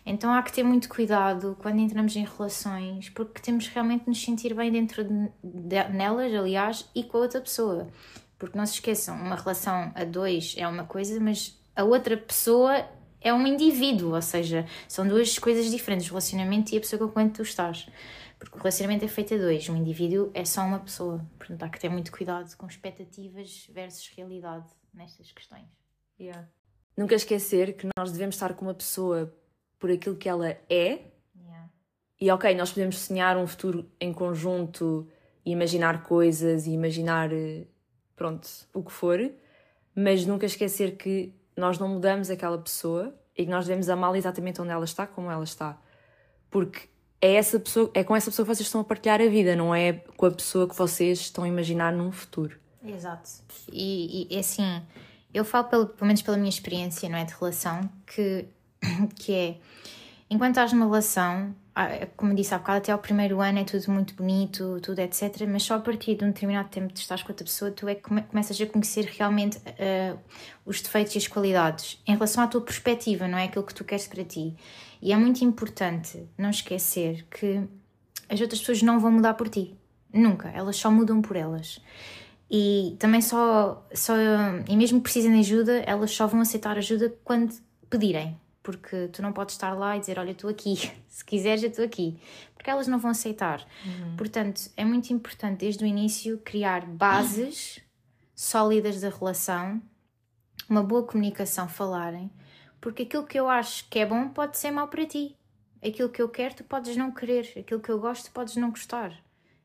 Então 0.10 0.34
há 0.34 0.42
que 0.42 0.54
ter 0.54 0.64
muito 0.64 0.88
cuidado 0.88 1.58
quando 1.62 1.80
entramos 1.80 2.16
em 2.16 2.24
relações, 2.24 3.10
porque 3.10 3.42
temos 3.42 3.68
realmente 3.68 4.04
de 4.04 4.10
nos 4.10 4.24
sentir 4.24 4.54
bem 4.54 4.72
dentro 4.72 5.04
de, 5.04 5.30
de- 5.44 5.90
nelas, 5.90 6.34
aliás, 6.34 6.90
e 6.96 7.04
com 7.04 7.18
a 7.18 7.22
outra 7.22 7.42
pessoa. 7.42 7.90
Porque 8.40 8.58
não 8.58 8.66
se 8.66 8.76
esqueçam, 8.76 9.16
uma 9.18 9.36
relação 9.36 9.92
a 9.94 10.06
dois 10.06 10.56
é 10.58 10.66
uma 10.66 10.86
coisa, 10.86 11.20
mas 11.20 11.60
a 11.76 11.84
outra 11.84 12.16
pessoa 12.16 12.88
é 13.20 13.34
um 13.34 13.46
indivíduo, 13.46 14.14
ou 14.16 14.22
seja, 14.22 14.66
são 14.88 15.06
duas 15.06 15.38
coisas 15.38 15.70
diferentes, 15.70 16.08
o 16.08 16.12
relacionamento 16.12 16.74
e 16.74 16.78
a 16.78 16.80
pessoa 16.80 17.06
com 17.06 17.20
quem 17.20 17.30
tu 17.30 17.42
estás. 17.42 17.90
Porque 18.40 18.56
o 18.56 18.60
relacionamento 18.60 19.04
é 19.04 19.08
feito 19.10 19.34
a 19.34 19.38
dois, 19.38 19.68
um 19.68 19.76
indivíduo 19.76 20.32
é 20.34 20.46
só 20.46 20.62
uma 20.62 20.80
pessoa. 20.80 21.26
Portanto, 21.38 21.64
há 21.64 21.70
que 21.70 21.80
ter 21.80 21.90
muito 21.90 22.12
cuidado 22.14 22.56
com 22.56 22.66
expectativas 22.68 23.68
versus 23.74 24.10
realidade 24.16 24.68
nestas 24.94 25.32
questões. 25.32 25.66
Yeah. 26.18 26.48
Nunca 26.96 27.16
esquecer 27.16 27.76
que 27.76 27.90
nós 27.98 28.12
devemos 28.12 28.36
estar 28.36 28.54
com 28.54 28.66
uma 28.66 28.74
pessoa 28.74 29.36
por 29.80 29.92
aquilo 29.92 30.16
que 30.16 30.28
ela 30.28 30.50
é 30.70 31.02
Yeah. 31.40 31.70
E 32.20 32.32
ok, 32.32 32.56
nós 32.56 32.72
podemos 32.72 32.98
sonhar 33.00 33.38
um 33.38 33.48
futuro 33.48 33.90
em 34.00 34.12
conjunto 34.12 35.08
e 35.46 35.52
imaginar 35.52 36.04
coisas 36.04 36.68
e 36.68 36.72
imaginar, 36.72 37.32
eh, 37.32 37.66
pronto, 38.16 38.48
o 38.74 38.84
que 38.84 38.92
for, 38.92 39.20
mas 39.96 40.26
nunca 40.26 40.46
esquecer 40.46 40.98
que 40.98 41.34
nós 41.56 41.80
não 41.80 41.88
mudamos 41.88 42.30
aquela 42.30 42.58
pessoa 42.58 43.14
e 43.36 43.46
que 43.46 43.52
nós 43.52 43.66
devemos 43.66 43.90
amá-la 43.90 44.18
exatamente 44.18 44.62
onde 44.62 44.72
ela 44.72 44.86
está, 44.86 45.08
como 45.08 45.32
ela 45.32 45.44
está. 45.44 45.80
Porque 46.50 46.90
é, 47.22 47.36
essa 47.36 47.60
pessoa, 47.60 47.90
é 47.94 48.04
com 48.04 48.16
essa 48.16 48.30
pessoa 48.30 48.46
que 48.46 48.56
vocês 48.56 48.68
estão 48.68 48.82
a 48.82 48.84
partilhar 48.84 49.22
a 49.22 49.28
vida, 49.28 49.56
não 49.56 49.74
é 49.74 49.94
com 49.94 50.26
a 50.26 50.32
pessoa 50.32 50.68
que 50.68 50.76
vocês 50.76 51.20
estão 51.20 51.44
a 51.44 51.48
imaginar 51.48 51.94
num 51.94 52.12
futuro. 52.12 52.60
Exato. 52.84 53.30
E, 53.72 54.28
e, 54.30 54.40
assim, 54.40 54.82
eu 55.34 55.44
falo 55.44 55.68
pelo, 55.68 55.88
pelo 55.88 56.08
menos 56.08 56.22
pela 56.22 56.38
minha 56.38 56.50
experiência, 56.50 57.10
não 57.10 57.18
é? 57.18 57.26
De 57.26 57.34
relação, 57.34 57.90
que, 58.06 58.48
que 59.16 59.34
é 59.34 59.58
enquanto 60.30 60.52
estás 60.52 60.74
numa 60.74 60.86
relação, 60.86 61.56
como 62.16 62.34
disse 62.36 62.54
há 62.54 62.58
bocado, 62.58 62.80
até 62.80 62.92
ao 62.92 63.00
primeiro 63.00 63.40
ano 63.42 63.60
é 63.60 63.64
tudo 63.64 63.92
muito 63.92 64.14
bonito, 64.16 64.80
tudo 64.82 65.00
etc. 65.00 65.48
Mas 65.48 65.64
só 65.64 65.76
a 65.76 65.80
partir 65.80 66.16
de 66.16 66.26
um 66.26 66.28
determinado 66.28 66.70
tempo 66.70 66.92
de 66.92 67.00
estás 67.00 67.24
com 67.24 67.32
outra 67.32 67.46
pessoa, 67.46 67.72
tu 67.72 67.88
é 67.88 67.96
que 67.96 68.02
come- 68.02 68.24
começas 68.24 68.60
a 68.60 68.66
conhecer 68.66 69.06
realmente 69.06 69.60
ah, 69.66 70.18
os 70.66 70.82
defeitos 70.82 71.16
e 71.16 71.18
as 71.20 71.28
qualidades 71.28 72.02
em 72.06 72.14
relação 72.14 72.44
à 72.44 72.48
tua 72.48 72.62
perspectiva, 72.62 73.28
não 73.28 73.38
é? 73.38 73.46
Aquilo 73.46 73.66
que 73.66 73.74
tu 73.74 73.84
queres 73.84 74.08
para 74.08 74.24
ti. 74.24 74.56
E 75.02 75.14
é 75.14 75.18
muito 75.18 75.44
importante 75.44 76.28
não 76.38 76.50
esquecer 76.50 77.26
que 77.30 77.64
as 78.30 78.42
outras 78.42 78.60
pessoas 78.60 78.82
não 78.82 79.00
vão 79.00 79.12
mudar 79.12 79.36
por 79.36 79.48
ti. 79.48 79.76
Nunca. 80.14 80.50
Elas 80.50 80.78
só 80.78 80.90
mudam 80.90 81.22
por 81.22 81.36
elas. 81.36 81.80
E 82.50 82.96
também 82.98 83.22
só, 83.22 83.86
só 83.94 84.14
e 84.68 84.76
mesmo 84.76 85.00
que 85.00 85.04
precisem 85.04 85.32
de 85.34 85.40
ajuda, 85.40 85.84
elas 85.86 86.12
só 86.12 86.26
vão 86.28 86.42
aceitar 86.42 86.78
ajuda 86.78 87.14
quando 87.24 87.54
pedirem, 87.90 88.38
porque 88.68 89.08
tu 89.14 89.22
não 89.22 89.32
podes 89.32 89.56
estar 89.56 89.72
lá 89.72 89.96
e 89.96 90.02
dizer, 90.02 90.20
olha, 90.20 90.32
estou 90.32 90.50
aqui, 90.50 90.76
se 91.08 91.24
quiseres 91.24 91.64
eu 91.64 91.70
estou 91.70 91.86
aqui, 91.86 92.20
porque 92.54 92.70
elas 92.70 92.86
não 92.86 93.00
vão 93.00 93.12
aceitar. 93.12 93.66
Portanto, 94.18 94.70
é 94.76 94.84
muito 94.84 95.10
importante 95.14 95.60
desde 95.60 95.86
o 95.86 95.88
início 95.88 96.38
criar 96.40 96.86
bases 96.86 97.80
sólidas 98.36 99.00
da 99.00 99.08
relação, 99.08 99.82
uma 100.70 100.84
boa 100.84 101.02
comunicação, 101.04 101.70
falarem, 101.70 102.30
porque 102.82 103.04
aquilo 103.04 103.26
que 103.26 103.40
eu 103.40 103.48
acho 103.48 103.88
que 103.90 104.00
é 104.00 104.06
bom 104.06 104.28
pode 104.28 104.58
ser 104.58 104.72
mau 104.72 104.90
para 104.90 105.06
ti. 105.06 105.34
Aquilo 105.82 106.10
que 106.10 106.22
eu 106.22 106.28
quero, 106.28 106.56
tu 106.56 106.66
podes 106.66 106.98
não 106.98 107.10
querer. 107.10 107.50
Aquilo 107.58 107.80
que 107.80 107.90
eu 107.90 108.00
gosto, 108.00 108.32
podes 108.32 108.58
não 108.58 108.70
gostar. 108.70 109.14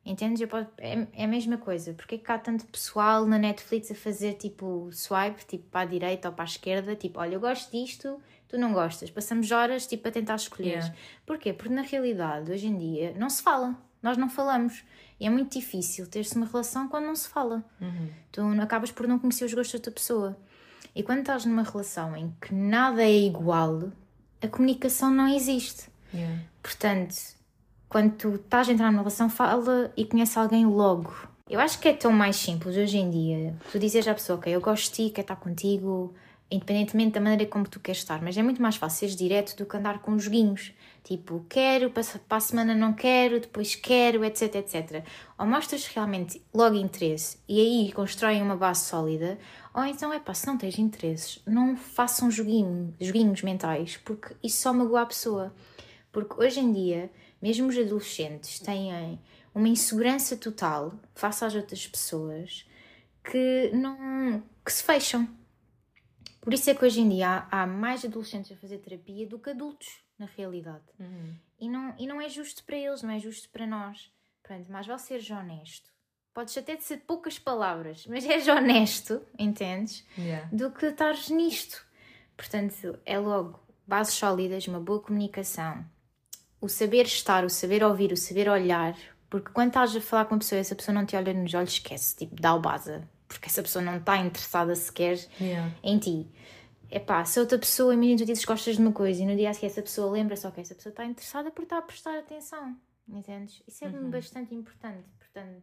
Entendes? 0.05 0.49
Posso, 0.49 0.69
é, 0.79 1.09
é 1.13 1.25
a 1.25 1.29
mesma 1.29 1.57
coisa. 1.57 1.93
Porque 1.95 2.17
é 2.17 2.19
que 2.19 2.31
há 2.31 2.39
tanto 2.39 2.67
pessoal 2.67 3.27
na 3.27 3.39
Netflix 3.39 3.91
a 3.91 3.95
fazer 3.95 4.35
tipo 4.35 4.91
swipe, 4.93 5.45
tipo 5.45 5.69
para 5.71 5.81
a 5.81 5.85
direita 5.85 6.29
ou 6.29 6.35
para 6.35 6.45
a 6.45 6.47
esquerda? 6.47 6.95
Tipo, 6.95 7.19
olha, 7.19 7.35
eu 7.35 7.41
gosto 7.41 7.71
disto, 7.73 8.21
tu 8.53 8.59
não 8.59 8.73
gostas. 8.73 9.11
Passamos 9.11 9.51
horas 9.51 9.87
tipo 9.87 10.07
a 10.07 10.11
tentar 10.11 10.37
escolher. 10.37 10.69
Yeah. 10.69 10.95
Porquê? 11.25 11.53
Porque 11.53 11.73
na 11.73 11.83
realidade, 11.83 12.53
hoje 12.53 12.67
em 12.67 12.77
dia, 12.77 13.15
não 13.19 13.31
se 13.31 13.43
fala. 13.43 13.75
Nós 14.03 14.17
não 14.17 14.29
falamos. 14.29 14.85
E 15.19 15.27
é 15.27 15.31
muito 15.31 15.59
difícil 15.59 16.07
ter-se 16.07 16.37
uma 16.37 16.47
relação 16.47 16.87
quando 16.89 17.07
não 17.07 17.17
se 17.17 17.29
fala. 17.29 17.65
Tu 18.31 18.43
acabas 18.61 18.91
por 18.91 19.09
não 19.09 19.19
conhecer 19.19 19.45
os 19.45 19.55
gostos 19.55 19.73
da 19.73 19.79
outra 19.79 19.93
pessoa. 19.93 20.37
E 20.95 21.03
quando 21.03 21.21
estás 21.21 21.47
numa 21.47 21.63
relação 21.63 22.15
em 22.15 22.35
que 22.41 22.55
nada 22.55 23.03
é 23.03 23.11
igual, 23.11 23.91
a 24.43 24.49
comunicação 24.49 25.11
não 25.11 25.29
existe. 25.29 25.89
Yeah. 26.13 26.43
Portanto, 26.63 27.15
quando 27.89 28.13
tu 28.17 28.35
estás 28.35 28.69
a 28.69 28.73
entrar 28.73 28.91
numa 28.91 29.03
relação, 29.03 29.31
fala 29.31 29.91
e 29.97 30.05
conhece 30.05 30.39
alguém 30.39 30.67
logo. 30.67 31.15
Eu 31.49 31.61
acho 31.61 31.79
que 31.79 31.89
é 31.89 31.95
tão 31.95 32.13
mais 32.13 32.37
simples 32.37 32.77
hoje 32.77 32.99
em 32.99 33.11
dia. 33.11 33.55
Tu 33.71 33.79
dizes 33.79 34.07
à 34.07 34.15
pessoa, 34.15 34.39
ok, 34.39 34.55
eu 34.55 34.61
gosto 34.61 34.91
de 34.91 35.09
ti, 35.09 35.11
quero 35.11 35.25
estar 35.25 35.37
contigo, 35.37 36.15
independentemente 36.53 37.13
da 37.13 37.21
maneira 37.21 37.47
como 37.47 37.67
tu 37.67 37.81
queres 37.81 38.01
estar. 38.01 38.21
Mas 38.23 38.37
é 38.37 38.43
muito 38.43 38.61
mais 38.61 38.77
fácil 38.77 39.01
seres 39.01 39.17
direto 39.17 39.57
do 39.57 39.67
que 39.67 39.77
andar 39.77 40.01
com 40.01 40.19
joguinhos. 40.19 40.73
Tipo, 41.03 41.45
quero, 41.49 41.91
para 41.91 42.05
a 42.31 42.41
semana 42.41 42.75
não 42.75 42.93
quero, 42.93 43.41
depois 43.41 43.75
quero, 43.75 44.25
etc, 44.25 44.55
etc. 44.57 45.05
Ou 45.39 45.47
mostras 45.47 45.87
realmente 45.87 46.41
logo 46.55 46.77
interesse 46.77 47.39
e 47.49 47.61
aí 47.61 47.93
constroem 47.93 48.41
uma 48.41 48.57
base 48.57 48.85
sólida, 48.85 49.37
ou 49.75 49.85
então 49.85 50.13
é 50.13 50.21
pá, 50.21 50.33
se 50.33 50.47
não 50.47 50.57
tens 50.57 50.79
interesses, 50.79 51.43
não 51.45 51.77
façam 51.77 52.31
joguinho, 52.31 52.95
joguinhos 53.01 53.43
mentais, 53.43 53.97
porque 53.97 54.37
isso 54.43 54.63
só 54.63 54.73
magoa 54.73 55.03
a 55.03 55.07
pessoa. 55.07 55.53
Porque 56.13 56.41
hoje 56.41 56.61
em 56.61 56.73
dia, 56.73 57.11
mesmo 57.41 57.69
os 57.69 57.77
adolescentes 57.77 58.61
têm 58.61 59.19
uma 59.55 59.69
insegurança 59.69 60.37
total 60.37 60.95
face 61.15 61.45
às 61.45 61.55
outras 61.55 61.87
pessoas 61.87 62.65
que 63.25 63.71
não 63.75 64.43
que 64.65 64.73
se 64.73 64.83
fecham. 64.83 65.29
Por 66.43 66.53
isso 66.53 66.69
é 66.69 66.75
que 66.75 66.85
hoje 66.85 67.01
em 67.01 67.09
dia 67.09 67.47
há, 67.51 67.63
há 67.63 67.67
mais 67.67 68.05
adolescentes 68.05 68.51
a 68.51 68.57
fazer 68.57 68.79
terapia 68.79 69.27
do 69.27 69.39
que 69.39 69.51
adultos, 69.51 70.03
na 70.19 70.27
realidade. 70.27 70.83
E, 71.59 71.69
não, 71.69 71.95
e 71.97 72.07
não 72.07 72.21
é 72.21 72.29
justo 72.29 72.65
para 72.65 72.77
eles, 72.77 73.03
não 73.03 73.11
é 73.11 73.19
justo 73.19 73.49
para 73.49 73.67
nós. 73.67 74.13
Pronto, 74.43 74.71
mais 74.71 74.87
vale 74.87 74.99
seres 74.99 75.31
honesto. 75.31 75.91
Podes 76.35 76.59
até 76.59 76.77
ser 76.79 76.99
poucas 77.07 77.39
palavras, 77.39 78.07
mas 78.09 78.25
és 78.27 78.49
honesto, 78.49 79.23
entendes? 79.39 80.05
Yeah. 80.19 80.49
do 80.53 80.71
que 80.73 80.87
estares 80.87 81.31
nisto. 81.31 81.87
Portanto, 82.37 82.99
é 83.07 83.19
logo 83.19 83.61
bases 83.87 84.15
sólidas, 84.15 84.67
uma 84.67 84.81
boa 84.81 85.01
comunicação, 85.01 85.85
o 86.61 86.69
saber 86.69 87.05
estar, 87.05 87.45
o 87.45 87.51
saber 87.51 87.85
ouvir, 87.85 88.13
o 88.13 88.17
saber 88.17 88.49
olhar, 88.49 88.97
porque 89.29 89.51
quando 89.53 89.69
estás 89.69 89.95
a 89.95 90.01
falar 90.01 90.25
com 90.25 90.35
uma 90.35 90.41
pessoa 90.41 90.59
e 90.59 90.61
essa 90.61 90.75
pessoa 90.75 90.95
não 90.95 91.07
te 91.07 91.15
olha 91.15 91.33
nos 91.33 91.55
olhos, 91.55 91.73
esquece, 91.73 92.17
tipo, 92.17 92.35
dá 92.41 92.55
o 92.55 92.61
base, 92.61 93.03
porque 93.33 93.49
essa 93.49 93.63
pessoa 93.63 93.85
não 93.85 93.97
está 93.99 94.19
interessada 94.19 94.75
sequer 94.75 95.19
Yeah. 95.41 95.73
em 95.83 95.99
ti. 95.99 96.31
É 96.91 96.99
pá, 96.99 97.25
se 97.25 97.41
outra 97.41 97.59
pessoa, 97.59 97.95
imagina 97.95 98.19
tu 98.19 98.27
dizes 98.27 98.45
que 98.45 98.53
gostas 98.53 98.77
de 98.77 98.83
uma 98.83 98.93
coisa 98.93 99.23
e 99.23 99.27
no 99.27 99.35
dia 99.35 99.49
a 99.51 99.55
seguir 99.55 99.67
essa 99.67 99.81
pessoa 99.81 100.13
lembra 100.13 100.37
só 100.37 100.51
que 100.51 100.61
essa 100.61 100.75
pessoa 100.75 100.91
está 100.91 101.05
interessada 101.05 101.51
porque 101.51 101.65
está 101.65 101.79
a 101.79 101.83
prestar 101.83 102.19
atenção, 102.19 102.77
entendes? 103.09 103.63
Isso 103.67 103.85
é 103.85 103.89
bastante 103.89 104.55
importante. 104.55 105.09
Portanto, 105.19 105.63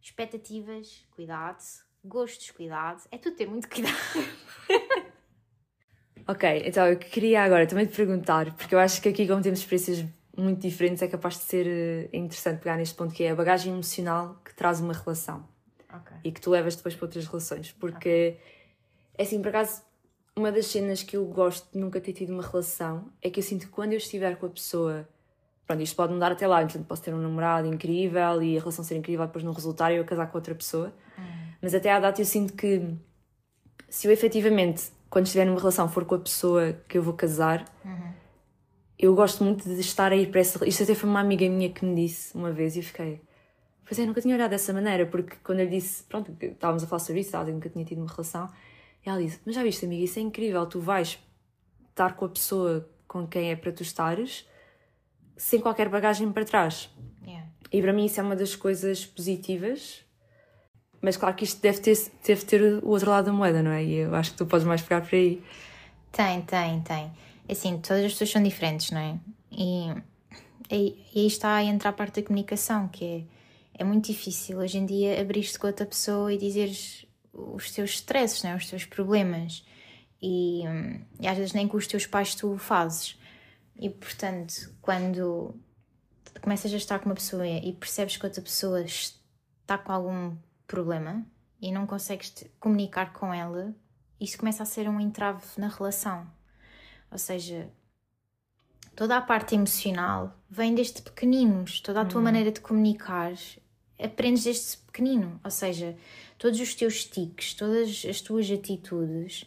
expectativas, 0.00 1.04
cuidado, 1.10 1.62
gostos, 2.02 2.50
cuidado, 2.50 3.02
é 3.10 3.18
tudo 3.18 3.36
ter 3.36 3.46
muito 3.46 3.68
cuidado. 3.68 3.94
Ok, 6.26 6.62
então 6.64 6.86
eu 6.86 6.96
queria 6.96 7.42
agora 7.42 7.66
também 7.66 7.84
te 7.84 7.96
perguntar, 7.96 8.54
porque 8.54 8.74
eu 8.74 8.78
acho 8.78 9.02
que 9.02 9.08
aqui, 9.08 9.26
como 9.26 9.42
temos 9.42 9.58
experiências 9.58 10.06
muito 10.36 10.60
diferentes, 10.60 11.02
é 11.02 11.08
capaz 11.08 11.34
de 11.34 11.42
ser 11.42 11.66
eh, 11.66 12.08
interessante 12.16 12.60
pegar 12.60 12.76
neste 12.76 12.94
ponto 12.94 13.12
que 13.12 13.24
é 13.24 13.32
a 13.32 13.34
bagagem 13.34 13.72
emocional 13.72 14.40
que 14.44 14.54
traz 14.54 14.80
uma 14.80 14.92
relação 14.92 15.46
Ok. 15.92 16.16
e 16.24 16.32
que 16.32 16.40
tu 16.40 16.50
levas 16.50 16.76
depois 16.76 16.94
para 16.94 17.06
outras 17.06 17.26
relações. 17.26 17.72
Porque, 17.72 18.36
é 19.16 19.22
assim, 19.22 19.40
por 19.40 19.48
acaso, 19.48 19.82
uma 20.36 20.50
das 20.50 20.66
cenas 20.66 21.02
que 21.02 21.16
eu 21.16 21.24
gosto 21.26 21.70
de 21.72 21.78
nunca 21.78 22.00
ter 22.00 22.12
tido 22.12 22.32
uma 22.32 22.42
relação 22.42 23.10
é 23.20 23.28
que 23.28 23.40
eu 23.40 23.44
sinto 23.44 23.66
que 23.66 23.72
quando 23.72 23.92
eu 23.92 23.98
estiver 23.98 24.36
com 24.36 24.46
a 24.46 24.50
pessoa. 24.50 25.08
Pronto, 25.66 25.82
isto 25.82 25.94
pode 25.94 26.12
mudar 26.12 26.32
até 26.32 26.46
lá, 26.46 26.60
portanto, 26.60 26.86
posso 26.86 27.02
ter 27.02 27.14
um 27.14 27.20
namorado 27.20 27.66
incrível 27.68 28.42
e 28.42 28.56
a 28.56 28.60
relação 28.60 28.84
ser 28.84 28.96
incrível, 28.96 29.26
depois 29.26 29.44
não 29.44 29.52
resultar 29.52 29.92
e 29.92 29.96
eu 29.96 30.04
casar 30.04 30.26
com 30.30 30.36
outra 30.38 30.54
pessoa. 30.54 30.92
Mas 31.60 31.74
até 31.74 31.92
à 31.92 32.00
data 32.00 32.20
eu 32.20 32.24
sinto 32.24 32.54
que 32.54 32.96
se 33.88 34.08
eu 34.08 34.10
efetivamente, 34.12 34.90
quando 35.08 35.26
estiver 35.26 35.44
numa 35.44 35.58
relação, 35.58 35.88
for 35.88 36.04
com 36.04 36.14
a 36.16 36.18
pessoa 36.18 36.72
que 36.88 36.98
eu 36.98 37.02
vou 37.02 37.14
casar, 37.14 37.64
eu 38.98 39.14
gosto 39.14 39.44
muito 39.44 39.64
de 39.68 39.80
estar 39.80 40.10
aí 40.12 40.26
para 40.26 40.40
essa. 40.40 40.66
Isto 40.66 40.82
até 40.84 40.94
foi 40.94 41.08
uma 41.08 41.20
amiga 41.20 41.48
minha 41.48 41.70
que 41.70 41.84
me 41.84 41.94
disse 41.94 42.34
uma 42.34 42.50
vez 42.50 42.74
e 42.74 42.80
eu 42.80 42.82
fiquei. 42.82 43.20
Pois 43.84 43.98
é, 43.98 44.06
nunca 44.06 44.20
tinha 44.20 44.34
olhado 44.34 44.50
dessa 44.50 44.72
maneira, 44.72 45.06
porque 45.06 45.36
quando 45.42 45.60
eu 45.60 45.64
lhe 45.66 45.72
disse, 45.72 46.04
pronto, 46.04 46.34
estávamos 46.40 46.84
a 46.84 46.86
falar 46.86 47.00
sobre 47.00 47.20
isso, 47.20 47.34
ela 47.34 47.44
nunca 47.46 47.68
tinha 47.68 47.84
tido 47.84 47.98
uma 47.98 48.10
relação, 48.10 48.48
e 49.04 49.08
ela 49.08 49.20
disse: 49.20 49.40
Mas 49.44 49.54
já 49.54 49.62
viste, 49.62 49.84
amiga, 49.84 50.04
isso 50.04 50.18
é 50.18 50.22
incrível, 50.22 50.64
tu 50.66 50.80
vais 50.80 51.18
estar 51.90 52.14
com 52.14 52.24
a 52.24 52.28
pessoa 52.28 52.88
com 53.06 53.26
quem 53.26 53.50
é 53.50 53.56
para 53.56 53.72
tu 53.72 53.82
estares 53.82 54.46
sem 55.36 55.60
qualquer 55.60 55.88
bagagem 55.88 56.30
para 56.32 56.44
trás. 56.44 56.88
Yeah. 57.26 57.48
E 57.72 57.82
para 57.82 57.92
mim 57.92 58.04
isso 58.06 58.20
é 58.20 58.22
uma 58.22 58.36
das 58.36 58.54
coisas 58.54 59.04
positivas. 59.04 60.04
Mas 61.00 61.16
claro 61.16 61.34
que 61.34 61.42
isto 61.42 61.60
deve 61.60 61.80
ter, 61.80 61.98
deve 62.24 62.44
ter 62.44 62.62
o 62.82 62.88
outro 62.88 63.10
lado 63.10 63.26
da 63.26 63.32
moeda, 63.32 63.60
não 63.60 63.72
é? 63.72 63.82
E 63.82 63.94
eu 63.94 64.14
acho 64.14 64.30
que 64.30 64.36
tu 64.36 64.46
podes 64.46 64.64
mais 64.64 64.82
pegar 64.82 65.00
por 65.00 65.14
aí. 65.16 65.42
Tem, 66.12 66.42
tem, 66.42 66.80
tem. 66.82 67.10
Assim, 67.50 67.78
todas 67.78 68.04
as 68.04 68.12
pessoas 68.12 68.30
são 68.30 68.42
diferentes, 68.42 68.92
não 68.92 69.00
é? 69.00 69.18
E, 69.50 69.88
e, 70.70 71.04
e 71.12 71.20
aí 71.20 71.26
está 71.26 71.56
a 71.56 71.64
entrar 71.64 71.90
a 71.90 71.92
parte 71.92 72.20
da 72.20 72.26
comunicação, 72.26 72.86
que 72.86 73.04
é, 73.04 73.22
é 73.74 73.84
muito 73.84 74.06
difícil 74.06 74.58
hoje 74.58 74.78
em 74.78 74.86
dia 74.86 75.20
abrir-te 75.20 75.58
com 75.58 75.66
outra 75.66 75.86
pessoa 75.86 76.32
e 76.32 76.38
dizeres 76.38 77.06
os 77.32 77.70
teus 77.70 77.90
stresses, 77.92 78.42
não 78.42 78.50
é? 78.50 78.56
os 78.56 78.68
teus 78.68 78.84
problemas. 78.84 79.64
E, 80.20 80.62
e 81.20 81.26
às 81.26 81.36
vezes 81.36 81.52
nem 81.52 81.66
com 81.66 81.76
os 81.76 81.86
teus 81.86 82.06
pais 82.06 82.34
tu 82.34 82.52
o 82.52 82.58
fazes. 82.58 83.18
E 83.76 83.88
portanto, 83.90 84.72
quando 84.80 85.54
começas 86.40 86.72
a 86.72 86.76
estar 86.76 86.98
com 86.98 87.06
uma 87.06 87.14
pessoa 87.14 87.46
e 87.46 87.72
percebes 87.72 88.16
que 88.16 88.24
outra 88.24 88.42
pessoa 88.42 88.82
está 88.82 89.76
com 89.78 89.92
algum 89.92 90.36
problema 90.66 91.26
e 91.60 91.72
não 91.72 91.86
consegues 91.86 92.32
comunicar 92.60 93.12
com 93.12 93.32
ela, 93.32 93.74
isso 94.20 94.38
começa 94.38 94.62
a 94.62 94.66
ser 94.66 94.88
um 94.88 95.00
entrave 95.00 95.44
na 95.56 95.68
relação. 95.68 96.26
Ou 97.10 97.18
seja, 97.18 97.68
toda 98.94 99.16
a 99.16 99.20
parte 99.20 99.54
emocional 99.54 100.36
vem 100.52 100.74
desde 100.74 101.00
pequeninos, 101.00 101.80
toda 101.80 102.02
a 102.02 102.04
tua 102.04 102.20
maneira 102.20 102.52
de 102.52 102.60
comunicar 102.60 103.32
aprendes 103.98 104.44
desde 104.44 104.76
pequenino. 104.76 105.40
Ou 105.42 105.50
seja, 105.50 105.96
todos 106.36 106.60
os 106.60 106.74
teus 106.74 107.06
tiques, 107.06 107.54
todas 107.54 108.04
as 108.06 108.20
tuas 108.20 108.50
atitudes, 108.50 109.46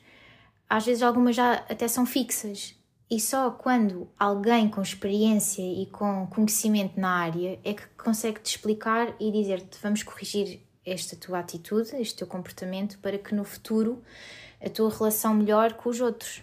às 0.67 0.83
vezes 0.83 1.03
algumas 1.03 1.35
já 1.35 1.53
até 1.69 1.87
são 1.87 2.07
fixas. 2.07 2.73
E 3.07 3.19
só 3.19 3.51
quando 3.51 4.09
alguém 4.17 4.67
com 4.67 4.81
experiência 4.81 5.61
e 5.61 5.85
com 5.85 6.25
conhecimento 6.25 6.99
na 6.99 7.11
área 7.11 7.59
é 7.63 7.75
que 7.75 7.85
consegue 7.89 8.39
te 8.39 8.55
explicar 8.55 9.15
e 9.19 9.31
dizer-te: 9.31 9.77
vamos 9.83 10.01
corrigir 10.01 10.59
esta 10.83 11.15
tua 11.15 11.37
atitude, 11.37 11.95
este 11.97 12.15
teu 12.15 12.25
comportamento, 12.27 12.97
para 12.97 13.19
que 13.19 13.35
no 13.35 13.43
futuro 13.43 14.01
a 14.59 14.69
tua 14.71 14.89
relação 14.89 15.35
melhore 15.35 15.75
com 15.75 15.87
os 15.87 16.01
outros. 16.01 16.41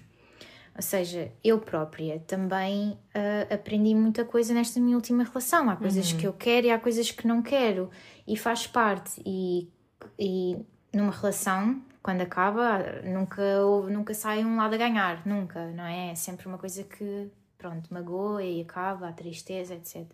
Ou 0.75 0.83
seja, 0.83 1.31
eu 1.45 1.59
própria 1.59 2.19
também 2.21 2.99
ah, 3.15 3.55
aprendi 3.55 3.95
muita 3.95 4.25
coisa 4.25 4.55
nesta 4.55 4.81
minha 4.81 4.97
última 4.97 5.23
relação. 5.25 5.69
Há 5.69 5.77
coisas 5.77 6.13
que 6.13 6.27
eu 6.27 6.33
quero 6.33 6.67
e 6.67 6.71
há 6.71 6.79
coisas 6.79 7.11
que 7.11 7.27
não 7.27 7.43
quero. 7.43 7.91
E 8.27 8.37
faz 8.37 8.67
parte. 8.67 9.23
E, 9.25 9.71
e 10.19 10.57
numa 10.93 11.13
relação, 11.13 11.83
quando 12.03 12.23
acaba, 12.23 13.03
nunca, 13.05 13.43
nunca 13.91 14.15
sai 14.15 14.45
um 14.45 14.57
lado 14.57 14.75
a 14.75 14.79
ganhar. 14.79 15.27
Nunca, 15.27 15.71
não 15.73 15.85
é? 15.85 16.11
É 16.11 16.15
sempre 16.15 16.47
uma 16.47 16.59
coisa 16.59 16.85
que, 16.85 17.31
pronto, 17.59 17.93
magoa 17.93 18.43
e 18.43 18.63
acaba, 18.63 19.09
a 19.09 19.13
tristeza, 19.13 19.75
etc. 19.75 20.07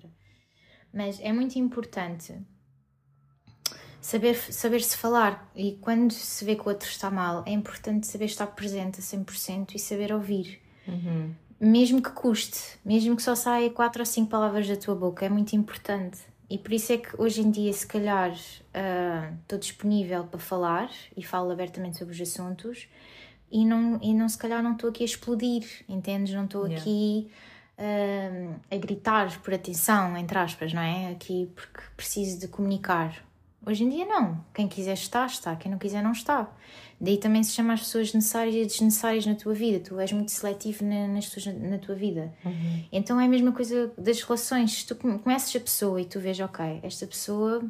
Mas 0.92 1.20
é 1.20 1.32
muito 1.32 1.56
importante 1.56 2.34
saber, 4.08 4.34
saber 4.36 4.80
se 4.80 4.96
falar 4.96 5.50
e 5.54 5.72
quando 5.80 6.12
se 6.12 6.44
vê 6.44 6.54
que 6.56 6.62
o 6.62 6.68
outro 6.68 6.88
está 6.88 7.10
mal, 7.10 7.42
é 7.46 7.50
importante 7.52 8.06
saber 8.06 8.24
estar 8.24 8.46
presente 8.46 9.00
a 9.00 9.02
100% 9.02 9.74
e 9.74 9.78
saber 9.78 10.12
ouvir. 10.12 10.60
Mesmo 11.60 12.00
que 12.00 12.10
custe, 12.10 12.78
mesmo 12.84 13.16
que 13.16 13.22
só 13.22 13.34
saia 13.34 13.68
quatro 13.70 14.00
ou 14.00 14.06
cinco 14.06 14.30
palavras 14.30 14.66
da 14.68 14.76
tua 14.76 14.94
boca, 14.94 15.26
é 15.26 15.28
muito 15.28 15.54
importante. 15.54 16.18
E 16.48 16.56
por 16.56 16.72
isso 16.72 16.92
é 16.92 16.96
que 16.96 17.20
hoje 17.20 17.42
em 17.42 17.50
dia, 17.50 17.70
se 17.72 17.86
calhar, 17.86 18.32
ah, 18.72 19.32
estou 19.42 19.58
disponível 19.58 20.24
para 20.24 20.38
falar 20.40 20.90
e 21.14 21.22
falo 21.22 21.50
abertamente 21.50 21.98
sobre 21.98 22.14
os 22.14 22.20
assuntos 22.20 22.88
e 23.50 23.66
não, 23.66 23.98
e 24.02 24.14
não 24.14 24.28
se 24.28 24.38
calhar 24.38 24.62
não 24.62 24.72
estou 24.72 24.88
aqui 24.88 25.02
a 25.02 25.06
explodir, 25.06 25.64
entendes? 25.88 26.32
Não 26.32 26.44
estou 26.46 26.64
Yeah. 26.66 26.80
aqui 26.80 27.30
ah, 27.76 28.54
a 28.70 28.76
gritar 28.78 29.38
por 29.42 29.52
atenção, 29.52 30.16
entre 30.16 30.38
aspas, 30.38 30.72
não 30.72 30.80
é? 30.82 31.10
Aqui 31.10 31.50
porque 31.54 31.80
preciso 31.96 32.40
de 32.40 32.48
comunicar. 32.48 33.27
Hoje 33.68 33.85
em 33.85 33.90
dia 33.90 34.07
não. 34.07 34.42
Quem 34.54 34.66
quiser 34.66 34.94
está, 34.94 35.26
está. 35.26 35.54
Quem 35.54 35.70
não 35.70 35.76
quiser 35.76 36.02
não 36.02 36.12
está. 36.12 36.50
Daí 36.98 37.18
também 37.18 37.42
se 37.42 37.52
chama 37.52 37.74
as 37.74 37.81
pessoas 37.81 38.14
necessárias 38.14 38.54
e 38.54 38.64
desnecessárias 38.64 39.26
na 39.26 39.35
tua 39.35 39.52
vida. 39.52 39.78
Tu 39.78 40.00
és 40.00 40.11
muito 40.11 40.31
seletivo 40.31 40.87
na, 40.87 41.07
nas 41.07 41.26
pessoas 41.26 41.54
na, 41.54 41.68
na 41.72 41.78
tua 41.78 41.94
vida. 41.94 42.33
Uhum. 42.42 42.85
Então 42.90 43.20
é 43.20 43.26
a 43.26 43.28
mesma 43.28 43.52
coisa 43.52 43.92
das 43.98 44.22
relações. 44.22 44.72
Se 44.72 44.87
tu 44.87 44.96
conheces 44.96 45.54
a 45.54 45.61
pessoa 45.61 46.00
e 46.00 46.07
tu 46.07 46.18
vês, 46.18 46.40
ok, 46.40 46.81
esta 46.83 47.07
pessoa 47.07 47.62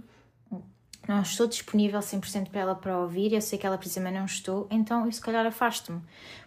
não 1.08 1.22
estou 1.22 1.48
disponível 1.48 1.98
100% 1.98 2.50
para 2.50 2.60
ela 2.60 2.74
para 2.76 2.96
ouvir, 2.96 3.32
eu 3.32 3.40
sei 3.40 3.58
que 3.58 3.66
ela 3.66 3.78
precisa, 3.78 4.00
mas 4.00 4.12
não 4.12 4.26
estou, 4.26 4.68
então 4.70 5.06
eu 5.06 5.10
se 5.10 5.20
calhar 5.20 5.44
afasto-me, 5.46 6.02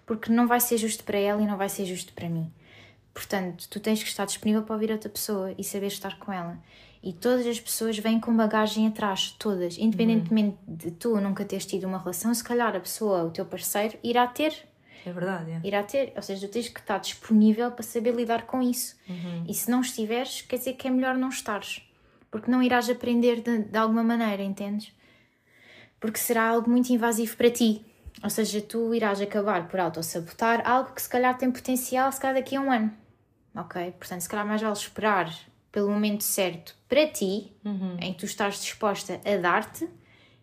porque 0.06 0.32
não 0.32 0.48
vai 0.48 0.60
ser 0.60 0.78
justo 0.78 1.04
para 1.04 1.18
ela 1.18 1.42
e 1.42 1.48
não 1.48 1.58
vai 1.58 1.68
ser 1.68 1.84
justo 1.84 2.14
para 2.14 2.30
mim. 2.30 2.50
Portanto, 3.12 3.68
tu 3.70 3.80
tens 3.80 4.02
que 4.02 4.08
estar 4.08 4.26
disponível 4.26 4.62
para 4.62 4.76
ouvir 4.76 4.92
outra 4.92 5.10
pessoa 5.10 5.54
e 5.58 5.64
saber 5.64 5.88
estar 5.88 6.18
com 6.20 6.32
ela. 6.32 6.58
E 7.04 7.14
todas 7.14 7.48
as 7.48 7.60
pessoas 7.60 7.98
vêm 7.98 8.20
com 8.20 8.36
bagagem 8.36 8.88
atrás, 8.88 9.36
todas, 9.40 9.78
independentemente 9.78 10.58
uhum. 10.68 10.76
de 10.76 10.92
tu 10.92 11.20
nunca 11.20 11.44
teres 11.44 11.66
tido 11.66 11.88
uma 11.88 11.98
relação, 11.98 12.34
se 12.34 12.44
calhar 12.44 12.76
a 12.76 12.80
pessoa, 12.80 13.24
o 13.24 13.32
teu 13.32 13.46
parceiro, 13.46 13.98
irá 14.04 14.28
ter. 14.28 14.54
É 15.04 15.12
verdade, 15.12 15.52
é. 15.52 15.62
Irá 15.64 15.82
ter, 15.82 16.14
ou 16.16 16.22
seja, 16.22 16.48
tu 16.48 16.52
tens 16.52 16.70
que 16.70 16.80
estar 16.80 17.00
disponível 17.00 17.72
para 17.72 17.84
saber 17.84 18.14
lidar 18.14 18.46
com 18.46 18.62
isso. 18.62 18.96
Uhum. 19.10 19.46
E 19.48 19.54
se 19.54 19.72
não 19.72 19.82
estiveres, 19.82 20.42
quer 20.42 20.58
dizer 20.58 20.74
que 20.74 20.88
é 20.88 20.92
melhor 20.92 21.18
não 21.18 21.30
estares 21.30 21.82
porque 22.32 22.50
não 22.50 22.64
irás 22.64 22.90
aprender 22.90 23.42
de, 23.42 23.66
de 23.66 23.78
alguma 23.78 24.02
maneira, 24.02 24.42
entendes? 24.42 24.96
Porque 26.00 26.18
será 26.18 26.48
algo 26.48 26.70
muito 26.70 26.90
invasivo 26.90 27.36
para 27.36 27.52
ti. 27.52 27.86
Ou 28.24 28.30
seja, 28.30 28.62
tu 28.62 28.96
irás 28.96 29.20
acabar 29.20 29.68
por 29.68 29.80
autossabotar 29.80 30.68
algo 30.68 30.94
que 30.94 31.02
se 31.02 31.10
calhar 31.10 31.38
tem 31.38 31.52
potencial, 31.52 32.12
se 32.12 32.20
calhar 32.20 32.36
daqui 32.36 32.56
a 32.56 32.62
um 32.62 32.72
ano. 32.72 32.92
Ok? 33.54 33.92
Portanto, 34.00 34.22
se 34.22 34.30
calhar 34.30 34.48
mais 34.48 34.62
vale 34.62 34.74
esperar 34.74 35.30
pelo 35.72 35.90
momento 35.90 36.24
certo 36.24 36.76
para 36.88 37.08
ti, 37.08 37.56
uhum. 37.64 37.98
em 38.00 38.14
que 38.14 38.20
tu 38.20 38.26
estás 38.26 38.62
disposta 38.62 39.22
a 39.26 39.38
dar-te 39.38 39.88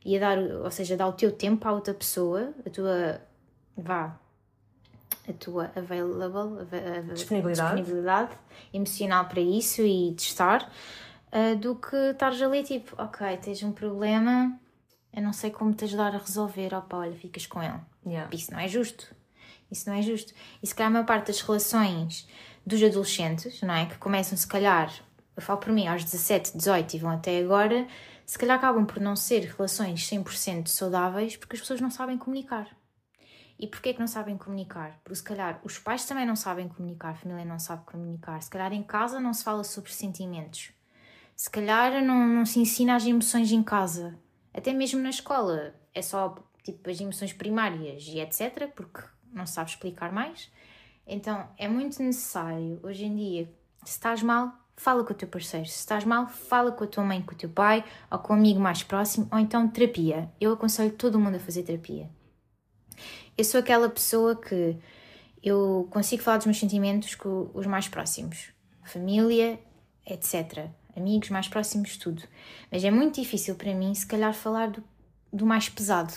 e 0.05 0.17
a 0.17 0.21
dar, 0.21 0.39
ou 0.39 0.71
seja, 0.71 0.97
dar 0.97 1.07
o 1.07 1.13
teu 1.13 1.31
tempo 1.31 1.67
à 1.69 1.73
outra 1.73 1.93
pessoa, 1.93 2.55
a 2.67 2.71
tua, 2.71 3.21
vá, 3.77 4.19
a 5.29 5.33
tua 5.35 5.71
available, 5.77 6.67
a, 6.73 6.99
a, 6.99 7.13
disponibilidade. 7.13 7.77
disponibilidade 7.77 8.39
emocional 8.73 9.27
para 9.27 9.41
isso 9.41 9.83
e 9.83 10.13
de 10.13 10.23
estar 10.23 10.71
uh, 11.33 11.57
do 11.57 11.75
que 11.75 11.97
estares 11.97 12.41
ali 12.41 12.63
tipo, 12.63 12.95
ok, 13.01 13.37
tens 13.37 13.63
um 13.63 13.73
problema, 13.73 14.59
eu 15.13 15.23
não 15.23 15.33
sei 15.33 15.51
como 15.51 15.75
te 15.75 15.85
ajudar 15.85 16.15
a 16.15 16.19
resolver, 16.19 16.75
opa, 16.75 16.99
olha, 16.99 17.17
ficas 17.17 17.47
com 17.47 17.63
ele. 17.63 17.81
Yeah. 18.07 18.35
Isso 18.35 18.51
não 18.51 18.59
é 18.59 18.69
justo. 18.69 19.15
Isso 19.71 19.89
não 19.89 19.97
é 19.97 20.01
justo. 20.01 20.33
E 20.63 20.67
se 20.67 20.75
calhar 20.75 20.91
a 20.91 20.93
maior 20.93 21.05
parte 21.05 21.27
das 21.27 21.43
relações 21.43 22.27
dos 22.67 22.83
adolescentes, 22.83 23.61
não 23.61 23.75
é? 23.75 23.87
Que 23.87 23.99
começam, 23.99 24.37
se 24.37 24.47
calhar, 24.47 24.91
eu 25.39 25.43
falo 25.43 25.59
por 25.59 25.73
mim, 25.73 25.87
aos 25.87 26.05
17, 26.05 26.57
18 26.57 26.97
e 26.97 26.99
vão 26.99 27.11
até 27.11 27.39
agora, 27.39 27.87
se 28.27 28.39
calhar 28.39 28.59
acabam 28.59 28.85
por 28.85 29.01
não 29.01 29.17
ser 29.17 29.41
relações 29.57 30.09
100% 30.09 30.69
saudáveis 30.69 31.37
porque 31.37 31.57
as 31.57 31.61
pessoas 31.61 31.81
não 31.81 31.91
sabem 31.91 32.19
comunicar. 32.19 32.69
E 33.59 33.67
porquê 33.67 33.93
que 33.93 34.01
não 34.01 34.07
sabem 34.07 34.37
comunicar? 34.37 35.01
Porque 35.03 35.17
se 35.17 35.23
calhar 35.25 35.61
os 35.65 35.79
pais 35.79 36.05
também 36.05 36.27
não 36.27 36.37
sabem 36.37 36.69
comunicar, 36.69 37.11
a 37.11 37.15
família 37.15 37.45
não 37.45 37.59
sabe 37.59 37.85
comunicar, 37.85 38.41
se 38.43 38.51
calhar 38.51 38.73
em 38.73 38.83
casa 38.83 39.19
não 39.19 39.33
se 39.33 39.43
fala 39.43 39.65
sobre 39.65 39.93
sentimentos 39.93 40.73
se 41.39 41.49
calhar 41.49 42.05
não, 42.05 42.27
não 42.27 42.45
se 42.45 42.59
ensina 42.59 42.97
as 42.97 43.07
emoções 43.07 43.53
em 43.53 43.63
casa, 43.63 44.19
até 44.53 44.73
mesmo 44.73 45.01
na 45.01 45.11
escola. 45.11 45.73
É 45.95 46.03
só 46.03 46.35
tipo 46.65 46.91
as 46.91 47.01
emoções 47.01 47.33
primárias 47.33 48.03
e 48.09 48.19
etc., 48.19 48.69
porque 48.75 49.01
não 49.33 49.47
se 49.47 49.53
sabe 49.53 49.71
explicar 49.71 50.11
mais. 50.13 50.51
Então 51.07 51.49
é 51.57 51.69
muito 51.69 52.03
necessário 52.03 52.81
hoje 52.83 53.05
em 53.05 53.15
dia, 53.15 53.55
se 53.85 53.93
estás 53.93 54.21
mal, 54.21 54.53
fala 54.81 55.05
com 55.05 55.13
o 55.13 55.17
teu 55.17 55.29
parceiro. 55.29 55.67
Se 55.67 55.79
estás 55.79 56.05
mal, 56.05 56.27
fala 56.29 56.73
com 56.73 56.85
a 56.85 56.87
tua 56.87 57.05
mãe, 57.05 57.21
com 57.23 57.35
o 57.35 57.39
teu 57.39 57.49
pai 57.49 57.85
ou 58.11 58.19
com 58.19 58.33
um 58.33 58.37
amigo 58.37 58.61
mais 58.61 58.83
próximo, 58.83 59.29
ou 59.31 59.39
então 59.39 59.69
terapia. 59.69 60.31
Eu 60.41 60.53
aconselho 60.53 60.93
todo 60.93 61.19
mundo 61.19 61.37
a 61.37 61.41
fazer 61.41 61.63
terapia. 61.63 62.09
Eu 63.37 63.45
sou 63.45 63.61
aquela 63.61 63.89
pessoa 63.89 64.35
que 64.35 64.77
eu 65.43 65.87
consigo 65.91 66.23
falar 66.23 66.39
dos 66.39 66.47
meus 66.47 66.59
sentimentos 66.59 67.15
com 67.15 67.51
os 67.55 67.67
mais 67.67 67.89
próximos, 67.89 68.53
família, 68.83 69.61
etc 70.07 70.71
amigos 70.99 71.31
mais 71.31 71.49
próximos, 71.49 71.97
tudo. 71.97 72.23
Mas 72.71 72.85
é 72.85 72.91
muito 72.91 73.21
difícil 73.21 73.55
para 73.55 73.75
mim, 73.75 73.95
se 73.95 74.07
calhar, 74.07 74.35
falar 74.35 74.71
do, 74.71 74.85
do 75.33 75.47
mais 75.47 75.69
pesado. 75.69 76.13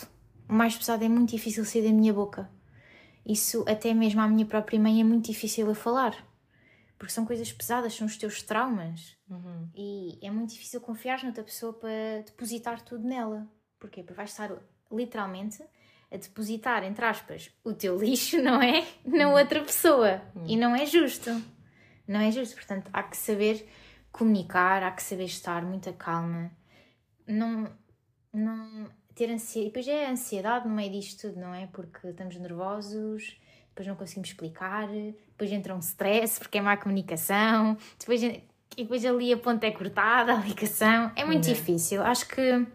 O 0.49 0.53
mais 0.53 0.75
pesado 0.75 1.03
é 1.03 1.07
muito 1.07 1.29
difícil 1.29 1.63
sair 1.63 1.83
da 1.83 1.93
minha 1.93 2.13
boca. 2.13 2.49
Isso, 3.25 3.63
até 3.67 3.93
mesmo 3.93 4.19
à 4.19 4.27
minha 4.27 4.45
própria 4.45 4.79
mãe, 4.79 4.99
é 4.99 5.03
muito 5.03 5.27
difícil 5.27 5.69
a 5.69 5.75
falar. 5.75 6.15
Porque 7.01 7.13
são 7.13 7.25
coisas 7.25 7.51
pesadas, 7.51 7.95
são 7.95 8.05
os 8.05 8.15
teus 8.15 8.43
traumas. 8.43 9.17
Uhum. 9.27 9.67
E 9.73 10.19
é 10.21 10.29
muito 10.29 10.51
difícil 10.51 10.79
confiar 10.79 11.23
noutra 11.23 11.43
pessoa 11.43 11.73
para 11.73 12.21
depositar 12.23 12.79
tudo 12.83 13.07
nela. 13.07 13.51
Porquê? 13.79 14.03
Porque 14.03 14.13
vais 14.13 14.29
estar 14.29 14.55
literalmente 14.91 15.63
a 16.11 16.17
depositar, 16.17 16.83
entre 16.83 17.03
aspas, 17.03 17.49
o 17.63 17.73
teu 17.73 17.97
lixo, 17.97 18.39
não 18.39 18.61
é? 18.61 18.85
Na 19.03 19.29
outra 19.33 19.63
pessoa. 19.63 20.21
Uhum. 20.35 20.45
E 20.45 20.55
não 20.55 20.75
é 20.75 20.85
justo. 20.85 21.31
Não 22.07 22.19
é 22.19 22.29
justo. 22.29 22.53
Portanto, 22.53 22.91
há 22.93 23.01
que 23.01 23.17
saber 23.17 23.67
comunicar, 24.11 24.83
há 24.83 24.91
que 24.91 25.01
saber 25.01 25.25
estar 25.25 25.65
muita 25.65 25.91
calma, 25.91 26.51
não, 27.25 27.75
não 28.31 28.91
ter 29.15 29.31
ansiedade. 29.31 29.65
E 29.65 29.69
depois 29.69 29.87
é 29.87 30.05
a 30.05 30.11
ansiedade 30.11 30.67
no 30.67 30.75
meio 30.75 30.91
disto 30.91 31.29
tudo, 31.29 31.41
não 31.41 31.51
é? 31.51 31.65
Porque 31.65 32.09
estamos 32.09 32.35
nervosos, 32.35 33.41
depois 33.71 33.87
não 33.87 33.95
conseguimos 33.95 34.29
explicar, 34.29 34.87
depois 34.87 35.51
entra 35.51 35.75
um 35.75 35.79
stress 35.79 36.39
porque 36.39 36.57
é 36.57 36.61
má 36.61 36.77
comunicação, 36.77 37.77
depois, 37.97 38.21
e 38.21 38.43
depois 38.77 39.03
ali 39.05 39.33
a 39.33 39.37
ponta 39.37 39.65
é 39.65 39.71
cortada, 39.71 40.33
a 40.33 40.37
ligação. 40.37 41.11
É 41.15 41.25
muito 41.25 41.45
difícil. 41.45 42.01
Acho 42.03 42.27
que 42.27 42.65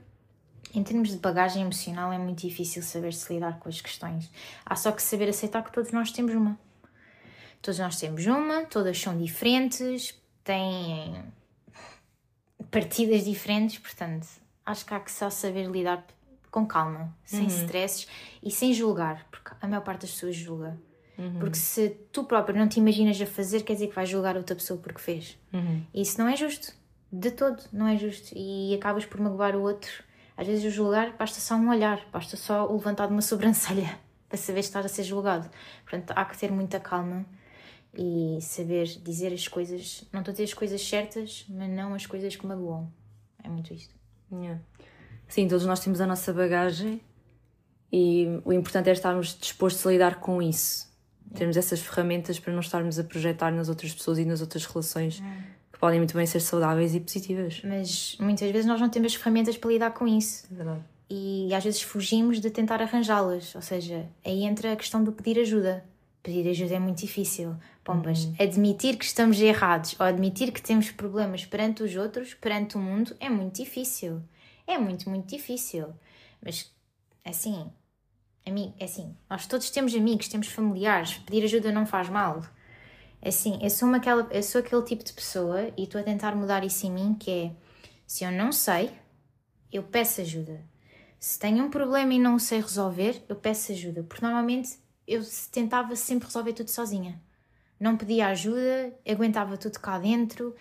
em 0.75 0.83
termos 0.83 1.11
de 1.11 1.19
bagagem 1.19 1.63
emocional 1.63 2.13
é 2.13 2.19
muito 2.19 2.41
difícil 2.41 2.83
saber 2.83 3.13
se 3.13 3.33
lidar 3.33 3.59
com 3.59 3.69
as 3.69 3.81
questões. 3.81 4.31
Há 4.65 4.77
só 4.77 4.93
que 4.93 5.03
saber 5.03 5.29
aceitar 5.29 5.63
que 5.63 5.73
todos 5.73 5.93
nós 5.93 6.11
temos 6.11 6.35
uma. 6.35 6.59
Todos 7.63 7.79
nós 7.79 7.99
temos 7.99 8.27
uma, 8.27 8.65
todas 8.65 8.99
são 8.99 9.17
diferentes, 9.17 10.15
têm 10.45 11.25
partidas 12.71 13.25
diferentes, 13.25 13.79
portanto, 13.79 14.27
acho 14.65 14.85
que 14.85 14.95
há 14.95 15.01
que 15.01 15.11
só 15.11 15.31
saber 15.31 15.69
lidar 15.71 16.07
com 16.57 16.65
calma, 16.65 17.15
sem 17.23 17.43
uhum. 17.43 17.47
stresses 17.49 18.09
e 18.43 18.51
sem 18.51 18.73
julgar, 18.73 19.27
porque 19.31 19.51
a 19.61 19.69
maior 19.69 19.83
parte 19.83 20.03
das 20.03 20.13
pessoas 20.13 20.35
julga. 20.35 20.81
Uhum. 21.19 21.39
Porque 21.39 21.59
se 21.59 21.91
tu 22.11 22.25
próprio 22.25 22.57
não 22.57 22.67
te 22.67 22.81
imaginas 22.81 23.21
a 23.21 23.27
fazer, 23.27 23.63
quer 23.63 23.75
dizer 23.75 23.89
que 23.89 23.95
vais 23.95 24.09
julgar 24.09 24.39
outra 24.39 24.57
pessoa 24.57 24.81
porque 24.81 24.99
fez. 24.99 25.39
Uhum. 25.53 25.83
E 25.93 26.01
isso 26.01 26.19
não 26.19 26.27
é 26.27 26.35
justo. 26.35 26.73
De 27.13 27.31
todo, 27.31 27.63
não 27.71 27.87
é 27.87 27.99
justo. 27.99 28.33
E 28.35 28.75
acabas 28.75 29.05
por 29.05 29.21
magoar 29.21 29.55
o 29.55 29.61
outro. 29.61 30.03
Às 30.35 30.47
vezes 30.47 30.65
o 30.65 30.71
julgar 30.71 31.15
basta 31.19 31.41
só 31.41 31.57
um 31.57 31.69
olhar, 31.69 32.01
basta 32.11 32.39
só 32.39 32.67
o 32.67 32.77
levantar 32.77 33.07
de 33.07 33.13
uma 33.13 33.21
sobrancelha 33.23 33.99
para 34.27 34.39
saber 34.39 34.61
estás 34.61 34.87
a 34.87 34.89
ser 34.89 35.05
julgado. 35.05 35.51
Portanto, 35.83 36.13
há 36.17 36.25
que 36.25 36.39
ter 36.39 36.51
muita 36.51 36.81
calma 36.81 37.27
e 37.95 38.39
saber 38.41 38.87
dizer 38.87 39.31
as 39.31 39.47
coisas, 39.47 40.05
não 40.11 40.21
estou 40.21 40.33
a 40.33 40.35
dizer 40.35 40.45
as 40.45 40.55
coisas 40.55 40.81
certas, 40.81 41.45
mas 41.51 41.69
não 41.69 41.93
as 41.93 42.07
coisas 42.07 42.35
que 42.35 42.47
magoam. 42.47 42.91
É 43.45 43.49
muito 43.49 43.75
isto. 43.75 43.95
Yeah. 44.33 44.61
Sim, 45.29 45.49
todos 45.49 45.67
nós 45.67 45.81
temos 45.81 46.01
a 46.01 46.07
nossa 46.07 46.33
bagagem 46.33 47.01
e 47.93 48.41
o 48.45 48.53
importante 48.53 48.89
é 48.89 48.93
estarmos 48.93 49.37
dispostos 49.39 49.87
a 49.87 49.91
lidar 49.91 50.21
com 50.21 50.41
isso. 50.41 50.87
Yeah. 51.27 51.39
Termos 51.39 51.57
essas 51.57 51.81
ferramentas 51.81 52.39
para 52.39 52.53
não 52.53 52.61
estarmos 52.61 52.99
a 52.99 53.05
projetar 53.05 53.51
nas 53.51 53.69
outras 53.69 53.93
pessoas 53.93 54.19
e 54.19 54.25
nas 54.25 54.41
outras 54.41 54.65
relações 54.65 55.19
yeah. 55.19 55.43
que 55.73 55.79
podem 55.79 55.99
muito 55.99 56.17
bem 56.17 56.27
ser 56.27 56.41
saudáveis 56.41 56.95
e 56.95 57.01
positivas. 57.01 57.63
Mas 57.65 58.17
muitas 58.21 58.51
vezes 58.51 58.67
nós 58.67 58.81
não 58.81 58.89
temos 58.89 59.15
ferramentas 59.15 59.57
para 59.57 59.71
lidar 59.71 59.91
com 59.93 60.07
isso. 60.07 60.47
É 60.53 60.55
verdade. 60.55 60.81
E 61.09 61.55
às 61.55 61.63
vezes 61.63 61.83
fugimos 61.83 62.41
de 62.41 62.51
tentar 62.51 62.83
arranjá-las. 62.83 63.55
Ou 63.55 63.63
seja, 63.63 64.07
aí 64.25 64.45
entra 64.45 64.73
a 64.73 64.77
questão 64.77 65.03
do 65.03 65.13
pedir 65.13 65.41
ajuda. 65.41 65.85
Pedir 66.23 66.49
ajuda 66.51 66.75
é 66.75 66.79
muito 66.81 66.99
difícil 66.99 67.57
Pombas, 67.87 68.25
uhum. 68.25 68.35
admitir 68.41 68.97
que 68.97 69.05
estamos 69.05 69.41
errados 69.41 69.95
ou 70.01 70.05
admitir 70.05 70.51
que 70.51 70.61
temos 70.61 70.91
problemas 70.91 71.47
perante 71.47 71.85
os 71.85 71.95
outros, 71.95 72.35
perante 72.35 72.77
o 72.77 72.81
mundo, 72.81 73.15
é 73.21 73.31
muito 73.31 73.63
difícil. 73.63 74.21
É 74.67 74.79
muito, 74.79 75.09
muito 75.09 75.29
difícil. 75.29 75.95
Mas, 76.43 76.73
assim, 77.25 77.71
amigo, 78.47 78.75
é 78.79 78.85
assim, 78.85 79.17
nós 79.29 79.47
todos 79.47 79.71
temos 79.71 79.95
amigos, 79.95 80.29
temos 80.29 80.49
familiares, 80.49 81.19
pedir 81.19 81.45
ajuda 81.45 81.73
não 81.73 81.87
faz 81.87 82.09
mal. 82.09 82.43
É 83.23 83.29
assim, 83.29 83.59
eu 83.63 83.71
sou, 83.71 83.89
uma, 83.89 83.99
aquela, 83.99 84.29
eu 84.31 84.43
sou 84.43 84.61
aquele 84.61 84.83
tipo 84.83 85.05
de 85.05 85.13
pessoa 85.13 85.73
e 85.77 85.85
estou 85.85 86.01
a 86.01 86.05
tentar 86.05 86.35
mudar 86.35 86.65
isso 86.65 86.87
em 86.87 86.91
mim, 86.91 87.15
que 87.15 87.31
é, 87.31 87.53
se 88.07 88.25
eu 88.25 88.33
não 88.33 88.53
sei, 88.53 88.91
eu 89.73 89.83
peço 89.83 90.21
ajuda. 90.21 90.65
Se 91.19 91.39
tenho 91.39 91.65
um 91.65 91.71
problema 91.71 92.13
e 92.15 92.19
não 92.19 92.37
o 92.37 92.41
sei 92.41 92.61
resolver, 92.61 93.25
eu 93.29 93.37
peço 93.37 93.73
ajuda. 93.73 94.03
Porque 94.03 94.25
normalmente 94.25 94.79
eu 95.07 95.23
tentava 95.51 95.97
sempre 95.97 96.27
resolver 96.27 96.53
tudo 96.53 96.71
sozinha 96.71 97.21
não 97.79 97.97
pedia 97.97 98.29
ajuda, 98.29 98.95
aguentava 99.07 99.57
tudo 99.57 99.79
cá 99.79 99.99
dentro. 99.99 100.55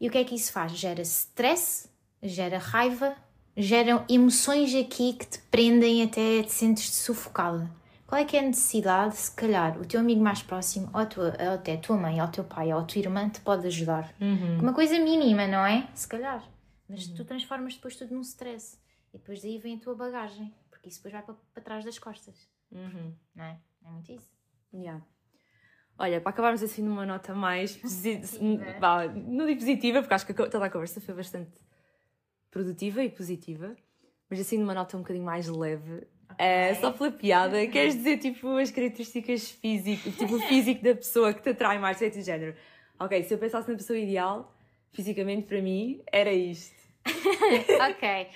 E 0.00 0.08
o 0.08 0.10
que 0.10 0.18
é 0.18 0.24
que 0.24 0.34
isso 0.34 0.52
faz? 0.52 0.72
Gera 0.72 1.02
stress, 1.02 1.88
gera 2.22 2.58
raiva, 2.58 3.16
geram 3.60 4.04
emoções 4.08 4.72
aqui 4.72 5.14
que 5.14 5.26
te 5.26 5.38
prendem 5.50 6.04
até 6.04 6.42
te 6.44 6.52
sentes 6.52 6.94
sufocada. 6.94 7.68
Qual 8.06 8.20
é 8.20 8.24
que 8.24 8.36
é 8.36 8.40
a 8.40 8.42
necessidade, 8.44 9.16
se 9.16 9.34
calhar, 9.34 9.78
o 9.78 9.84
teu 9.84 10.00
amigo 10.00 10.22
mais 10.22 10.42
próximo, 10.42 10.88
ou, 10.94 11.00
a 11.00 11.04
tua, 11.06 11.36
ou 11.38 11.50
até 11.54 11.74
a 11.74 11.76
tua 11.76 11.96
mãe, 11.96 12.20
ou 12.22 12.26
o 12.28 12.30
teu 12.30 12.44
pai, 12.44 12.72
ou 12.72 12.78
a 12.80 12.84
tua 12.84 13.00
irmã, 13.00 13.28
te 13.28 13.40
pode 13.40 13.66
ajudar? 13.66 14.14
Uhum. 14.20 14.60
Uma 14.60 14.72
coisa 14.72 14.98
mínima, 14.98 15.46
não 15.46 15.66
é? 15.66 15.86
Se 15.92 16.06
calhar. 16.08 16.42
Mas 16.88 17.06
uhum. 17.08 17.16
tu 17.16 17.24
transformas 17.24 17.74
depois 17.74 17.96
tudo 17.96 18.14
num 18.14 18.22
stress. 18.22 18.78
e 19.12 19.18
depois 19.18 19.42
daí 19.42 19.58
vem 19.58 19.74
a 19.76 19.78
tua 19.80 19.94
bagagem, 19.94 20.54
porque 20.70 20.88
isso 20.88 20.98
depois 20.98 21.12
vai 21.14 21.22
para, 21.22 21.34
para 21.52 21.62
trás 21.62 21.84
das 21.84 21.98
costas, 21.98 22.48
Uhum. 22.70 23.12
não 23.34 23.44
é? 23.44 23.58
É 23.84 23.90
muito 23.90 24.12
isso. 24.12 24.30
Yeah. 24.72 25.02
Olha, 25.98 26.20
para 26.20 26.30
acabarmos 26.30 26.62
assim 26.62 26.82
numa 26.82 27.04
nota 27.04 27.34
mais 27.34 27.76
positiva, 27.76 28.20
Positiva. 28.20 29.06
não 29.26 29.46
digo 29.46 29.58
positiva, 29.60 30.00
porque 30.00 30.14
acho 30.14 30.26
que 30.26 30.32
toda 30.34 30.64
a 30.64 30.70
conversa 30.70 31.00
foi 31.00 31.14
bastante 31.14 31.50
produtiva 32.58 33.04
e 33.04 33.08
positiva, 33.08 33.76
mas 34.28 34.40
assim 34.40 34.58
numa 34.58 34.74
nota 34.74 34.96
um 34.96 35.00
bocadinho 35.00 35.24
mais 35.24 35.46
leve, 35.46 36.08
é, 36.36 36.74
só 36.74 36.90
pela 36.90 37.12
piada, 37.12 37.64
queres 37.68 37.94
dizer 37.94 38.18
tipo 38.18 38.56
as 38.56 38.70
características 38.72 39.50
físicas, 39.50 40.14
tipo 40.16 40.34
o 40.34 40.40
físico 40.40 40.82
da 40.82 40.94
pessoa 40.94 41.32
que 41.32 41.40
te 41.40 41.50
atrai 41.50 41.78
mais, 41.78 42.00
e 42.02 42.22
género. 42.22 42.54
Ok, 42.98 43.22
se 43.22 43.32
eu 43.32 43.38
pensasse 43.38 43.70
na 43.70 43.76
pessoa 43.76 43.96
ideal, 43.96 44.52
fisicamente 44.92 45.46
para 45.46 45.62
mim, 45.62 46.02
era 46.10 46.32
isto. 46.32 46.76
ok. 47.90 48.26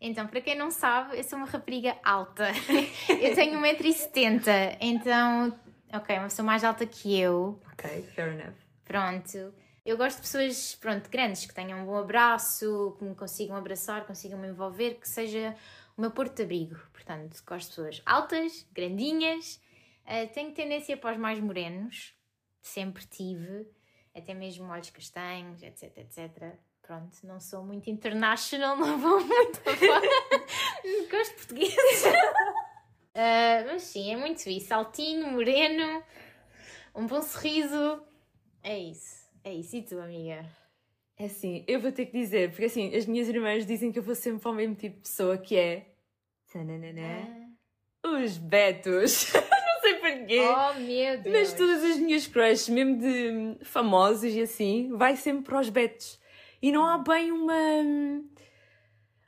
Então, 0.00 0.28
para 0.28 0.40
quem 0.40 0.56
não 0.56 0.70
sabe, 0.70 1.18
eu 1.18 1.24
sou 1.24 1.38
uma 1.38 1.46
rapariga 1.46 1.96
alta. 2.04 2.48
Eu 3.20 3.34
tenho 3.36 3.60
1,70m, 3.60 4.76
então, 4.80 5.56
ok, 5.92 6.18
uma 6.18 6.24
pessoa 6.24 6.44
mais 6.46 6.64
alta 6.64 6.84
que 6.84 7.20
eu. 7.20 7.60
Ok, 7.72 8.02
fair 8.14 8.32
enough. 8.32 8.56
Pronto. 8.84 9.54
Eu 9.84 9.96
gosto 9.96 10.16
de 10.16 10.22
pessoas, 10.22 10.76
pronto, 10.76 11.10
grandes, 11.10 11.44
que 11.44 11.52
tenham 11.52 11.80
um 11.80 11.86
bom 11.86 11.96
abraço, 11.96 12.94
que 12.98 13.04
me 13.04 13.16
consigam 13.16 13.56
abraçar, 13.56 14.06
consigam 14.06 14.38
me 14.38 14.46
envolver, 14.48 14.94
que 14.94 15.08
seja 15.08 15.56
o 15.96 16.00
meu 16.00 16.12
porto 16.12 16.36
de 16.36 16.42
abrigo. 16.44 16.76
Portanto, 16.92 17.42
gosto 17.44 17.68
de 17.68 17.74
pessoas 17.74 18.02
altas, 18.06 18.64
grandinhas. 18.72 19.60
Eh, 20.06 20.26
tenho 20.26 20.52
tendência 20.52 20.96
para 20.96 21.12
os 21.12 21.18
mais 21.18 21.40
morenos, 21.40 22.14
sempre 22.60 23.04
tive, 23.06 23.66
até 24.14 24.32
mesmo 24.34 24.70
olhos 24.70 24.90
castanhos, 24.90 25.62
etc, 25.64 25.98
etc. 25.98 26.54
Pronto, 26.80 27.16
não 27.24 27.40
sou 27.40 27.64
muito 27.64 27.90
international, 27.90 28.76
não 28.78 28.98
vou 28.98 29.20
muito 29.20 29.58
fora. 29.58 30.08
Gosto 31.10 31.30
de 31.30 31.36
português. 31.36 31.74
Eh, 33.14 33.64
mas 33.64 33.82
sim, 33.82 34.10
é 34.10 34.16
muito 34.16 34.48
isso. 34.48 34.72
Altinho, 34.72 35.30
moreno, 35.30 36.02
um 36.94 37.06
bom 37.06 37.20
sorriso. 37.20 38.02
É 38.62 38.78
isso. 38.78 39.21
É 39.44 39.52
isso. 39.52 39.76
E 39.76 39.82
tu, 39.82 39.98
amiga? 40.00 40.44
É 41.18 41.26
assim, 41.26 41.64
eu 41.68 41.78
vou 41.80 41.92
ter 41.92 42.06
que 42.06 42.12
dizer, 42.18 42.50
porque 42.50 42.64
assim, 42.64 42.94
as 42.96 43.06
minhas 43.06 43.28
irmãs 43.28 43.66
dizem 43.66 43.92
que 43.92 43.98
eu 43.98 44.02
vou 44.02 44.14
sempre 44.14 44.40
para 44.40 44.50
o 44.50 44.54
mesmo 44.54 44.74
tipo 44.74 44.96
de 44.96 45.02
pessoa 45.02 45.36
que 45.38 45.56
é. 45.56 45.86
Tananana, 46.52 47.50
os 48.04 48.38
betos. 48.38 49.32
não 49.34 49.80
sei 49.80 49.94
porquê. 49.94 50.40
Oh, 50.40 50.74
meu 50.80 51.18
Deus. 51.20 51.36
Mas 51.36 51.52
todas 51.54 51.82
as 51.84 51.96
minhas 51.98 52.26
crushes, 52.26 52.68
mesmo 52.68 52.98
de 52.98 53.30
hum, 53.30 53.56
famosos 53.62 54.24
e 54.24 54.40
assim, 54.40 54.90
vai 54.96 55.16
sempre 55.16 55.44
para 55.44 55.60
os 55.60 55.68
betos. 55.68 56.20
E 56.60 56.72
não 56.72 56.84
há 56.86 56.98
bem 56.98 57.30
uma. 57.30 57.54
hum, 57.54 58.28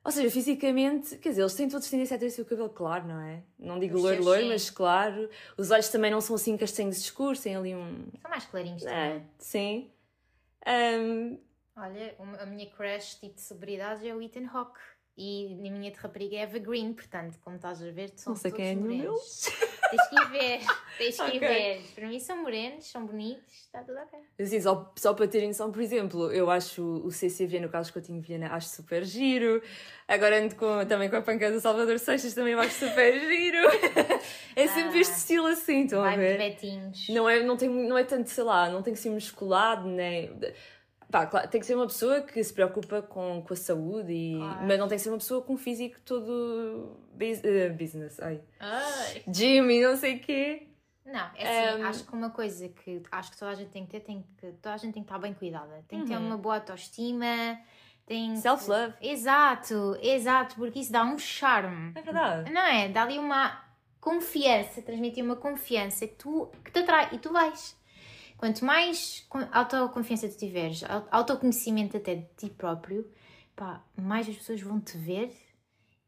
Ou 0.05 0.11
seja, 0.11 0.31
fisicamente, 0.31 1.17
quer 1.19 1.31
dizer, 1.31 1.43
eles 1.43 1.55
têm 1.55 1.69
todos 1.69 1.89
tendência 1.89 2.17
a 2.17 2.19
ter 2.19 2.27
o 2.27 2.31
seu 2.31 2.45
cabelo 2.45 2.71
claro, 2.71 3.07
não 3.07 3.21
é? 3.21 3.43
Não 3.59 3.79
digo 3.79 3.99
loiro, 3.99 4.25
loiro, 4.25 4.47
mas 4.49 4.71
claro. 4.71 5.29
Os 5.57 5.71
olhos 5.71 5.89
também 5.89 6.11
não 6.11 6.21
são 6.21 6.35
assim 6.37 6.57
castanhos 6.57 6.99
escuros, 6.99 7.41
têm 7.41 7.57
ali 7.57 7.75
um. 7.75 8.07
São 8.21 8.31
mais 8.31 8.45
clarinhos 8.47 8.85
É, 8.85 9.11
também. 9.12 9.27
sim. 9.39 9.91
Hum, 10.67 11.39
Olha, 11.77 12.17
a 12.41 12.47
minha 12.47 12.71
crush 12.71 13.17
tipo 13.21 13.35
de 13.35 13.41
celebridade 13.41 14.07
é 14.09 14.15
o 14.15 14.23
Ethan 14.23 14.47
Hawke. 14.47 14.81
E 15.17 15.47
a 15.69 15.71
minha 15.71 15.93
de 15.93 15.97
rapariga 15.99 16.37
é 16.37 16.41
Eva 16.41 16.59
Green, 16.59 16.93
portanto, 16.93 17.39
como 17.41 17.55
estás 17.55 17.81
a 17.81 17.91
ver, 17.93 18.11
são 18.17 18.33
não 18.33 18.37
sei 18.41 18.51
quem 18.51 18.71
é 18.71 18.75
morenos. 18.75 19.49
Tens 19.91 20.09
que 20.09 20.15
ir 20.17 20.29
ver, 20.31 20.59
tens 20.99 21.17
que 21.17 21.23
Ok. 21.23 21.37
ir 21.37 21.39
ver. 21.39 21.83
Para 21.95 22.09
mim 22.09 22.19
são 22.19 22.43
morenos, 22.43 22.85
são 22.91 23.07
bonitos, 23.07 23.45
está 23.67 23.81
tudo 23.85 23.97
ok. 23.99 24.19
Assim, 24.41 24.61
só, 24.61 24.93
só 24.97 25.15
para 25.15 25.29
terem 25.29 25.47
noção, 25.49 25.71
por 25.71 25.81
exemplo, 25.81 26.33
eu 26.33 26.51
acho 26.51 26.83
o 26.83 27.12
CCV 27.12 27.61
no 27.61 27.69
Carlos 27.69 27.93
Coutinho 27.93 28.21
Viana 28.21 28.49
acho 28.55 28.69
super 28.71 29.05
giro. 29.05 29.62
Agora 30.09 30.43
ando 30.43 30.57
com, 30.57 30.85
também 30.85 31.09
com 31.09 31.15
a 31.15 31.23
panca 31.23 31.49
do 31.53 31.61
Salvador 31.61 31.97
Seixas, 32.01 32.35
também 32.35 32.55
eu 32.55 32.59
acho 32.59 32.75
super 32.87 33.12
giro. 33.21 33.59
É 34.57 34.67
sempre 34.67 34.99
Ah. 34.99 35.01
este 35.01 35.15
estilo 35.15 35.47
assim, 35.47 35.85
estão 35.85 36.03
a 36.03 36.17
ver? 36.17 36.39
betinhos. 36.39 37.09
Não 37.11 37.29
é, 37.29 37.41
não, 37.45 37.57
tem, 37.57 37.69
não 37.69 37.97
é 37.97 38.03
tanto, 38.03 38.29
sei 38.31 38.43
lá, 38.43 38.69
não 38.69 38.83
tem 38.83 38.93
que 38.93 38.99
ser 38.99 39.11
musculado, 39.11 39.87
nem. 39.87 40.29
Pá, 41.15 41.27
claro, 41.27 41.49
tem 41.49 41.61
que 41.61 41.67
ser 41.69 41.77
uma 41.77 41.87
pessoa 41.87 42.23
que 42.23 42.43
se 42.43 42.53
preocupa 42.53 43.01
com, 43.01 43.41
com 43.47 43.53
a 43.55 43.57
saúde, 43.57 44.12
e, 44.12 44.37
Claro. 44.37 44.67
mas 44.67 44.79
não 44.81 44.89
tem 44.89 44.99
que 44.99 45.05
ser 45.05 45.11
uma 45.11 45.19
pessoa 45.19 45.41
com 45.43 45.53
um 45.55 45.57
físico 45.57 46.01
todo 46.05 46.97
bus- 47.12 47.45
eh, 47.45 47.69
business. 47.69 48.19
Ai. 48.19 48.41
Ai. 48.59 49.23
E 49.25 49.81
não 49.81 49.97
sei 49.97 50.17
o 50.17 50.21
quê. 50.21 50.67
Não, 51.07 51.31
é 51.37 51.69
assim, 51.71 51.83
Um, 51.83 51.87
acho 51.87 52.05
que 52.05 52.12
uma 52.15 52.31
coisa 52.31 52.69
que 52.69 53.01
acho 53.12 53.31
que 53.31 53.37
toda 53.39 53.53
a 53.53 53.55
gente 53.55 53.71
tem 53.71 53.85
que 53.87 53.93
ter, 53.93 54.01
tem 54.01 54.27
que, 54.39 54.47
toda 54.61 54.75
a 54.75 54.77
gente 54.77 54.93
tem 54.95 55.05
que 55.05 55.09
estar 55.09 55.21
bem 55.21 55.33
cuidada. 55.35 55.85
Tem 55.87 56.01
que 56.01 56.07
ter 56.09 56.17
Uhum. 56.17 56.27
uma 56.27 56.37
boa 56.37 56.57
autoestima, 56.57 57.61
tem 58.07 58.35
Self-love. 58.35 58.95
Exato, 59.01 59.97
exato, 60.03 60.57
porque 60.57 60.81
isso 60.81 60.91
dá 60.91 61.05
um 61.05 61.17
charme. 61.17 61.93
É 61.95 62.03
verdade. 62.03 62.51
Não 62.53 62.61
é? 62.61 62.89
Dá 62.89 63.03
ali 63.03 63.21
uma 63.21 63.62
confiança, 64.01 64.83
transmitir 64.83 65.23
uma 65.25 65.37
confiança 65.37 66.09
que, 66.09 66.15
tu, 66.17 66.51
que 66.65 66.73
te 66.73 66.81
atrai 66.81 67.11
e 67.12 67.19
tu 67.19 67.33
vais. 67.33 67.77
Quanto 68.45 68.62
mais 68.62 69.24
con- 69.30 69.49
autoconfiança 69.51 70.28
tu 70.28 70.36
tiveres, 70.36 70.84
au- 70.84 71.09
autoconhecimento 71.11 71.97
até 71.97 72.16
de 72.16 72.26
ti 72.36 72.51
próprio, 72.51 73.11
pá, 73.57 73.82
mais 73.97 74.28
as 74.28 74.36
pessoas 74.36 74.61
vão 74.61 74.78
te 74.78 74.99
ver 74.99 75.34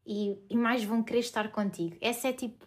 e, 0.05 0.39
e 0.47 0.55
mais 0.55 0.83
vão 0.83 1.01
querer 1.01 1.21
estar 1.21 1.51
contigo. 1.51 1.97
Essa 1.99 2.27
é 2.27 2.33
tipo 2.33 2.63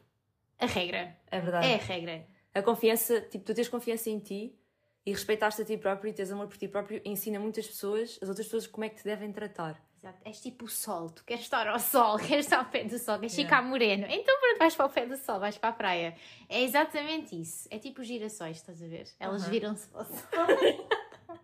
a 0.58 0.66
regra. 0.66 1.16
É 1.30 1.40
verdade. 1.40 1.68
É 1.68 1.74
a 1.76 1.78
regra. 1.78 2.26
A 2.52 2.62
confiança, 2.62 3.20
tipo, 3.20 3.44
tu 3.44 3.54
tens 3.54 3.68
confiança 3.68 4.10
em 4.10 4.18
ti 4.18 4.58
e 5.06 5.12
respeitar-te 5.12 5.62
a 5.62 5.64
ti 5.64 5.76
próprio 5.76 6.10
e 6.10 6.14
tens 6.14 6.32
amor 6.32 6.48
por 6.48 6.56
ti 6.56 6.66
próprio 6.66 7.00
ensina 7.04 7.38
muitas 7.38 7.68
pessoas, 7.68 8.18
as 8.20 8.28
outras 8.28 8.46
pessoas, 8.48 8.66
como 8.66 8.84
é 8.84 8.88
que 8.88 8.96
te 8.96 9.04
devem 9.04 9.30
tratar. 9.32 9.80
Exato. 10.02 10.18
És 10.24 10.40
tipo 10.40 10.64
o 10.64 10.68
sol, 10.68 11.10
tu 11.10 11.22
queres 11.24 11.42
estar 11.44 11.68
ao 11.68 11.78
sol, 11.78 12.16
queres 12.26 12.46
estar 12.46 12.58
ao 12.58 12.64
pé 12.64 12.84
do 12.84 12.98
sol, 12.98 13.18
queres 13.18 13.36
Yeah. 13.36 13.56
ficar 13.56 13.62
moreno. 13.68 14.06
Então 14.08 14.38
pronto, 14.40 14.58
vais 14.58 14.74
para 14.74 14.86
o 14.86 14.88
pé 14.90 15.04
do 15.06 15.16
sol, 15.18 15.38
vais 15.38 15.58
para 15.58 15.68
a 15.68 15.72
praia. 15.72 16.16
É 16.48 16.62
exatamente 16.62 17.38
isso. 17.40 17.68
É 17.70 17.78
tipo 17.78 18.00
os 18.00 18.06
girassóis, 18.06 18.56
estás 18.56 18.82
a 18.82 18.86
ver? 18.86 19.06
Elas 19.20 19.42
Aham. 19.42 19.50
viram-se 19.50 19.86
para 19.88 20.00
o 20.02 20.04
sol. 20.06 20.18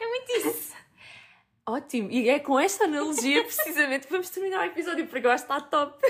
é 0.00 0.06
muito 0.06 0.32
isso. 0.48 0.70
Ótimo! 1.66 2.10
E 2.10 2.28
é 2.28 2.38
com 2.40 2.58
esta 2.58 2.84
analogia 2.84 3.42
precisamente 3.44 4.06
que 4.06 4.12
vamos 4.12 4.30
terminar 4.30 4.60
o 4.60 4.64
episódio, 4.64 5.06
porque 5.06 5.26
eu 5.26 5.30
acho 5.30 5.46
que 5.46 5.52
está 5.52 5.60
top. 5.66 6.00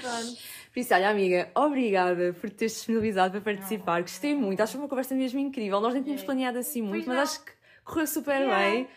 Pronto. 0.00 0.38
Por 0.72 0.80
isso, 0.80 0.94
olha, 0.94 1.10
amiga, 1.10 1.50
obrigada 1.54 2.32
por 2.40 2.50
teres 2.50 2.74
disponibilizado 2.74 3.32
para 3.40 3.54
participar. 3.54 4.00
Gostei 4.02 4.34
muito, 4.34 4.60
acho 4.62 4.72
que 4.72 4.76
foi 4.78 4.84
uma 4.84 4.88
conversa 4.88 5.14
mesmo 5.14 5.38
incrível. 5.38 5.80
Nós 5.80 5.94
nem 5.94 6.02
tínhamos 6.02 6.22
É. 6.22 6.24
planeado 6.26 6.58
assim 6.58 6.82
muito, 6.82 7.06
mas 7.08 7.18
acho 7.18 7.44
que 7.44 7.52
correu 7.84 8.06
super 8.06 8.40
Yeah. 8.40 8.56
bem. 8.70 8.88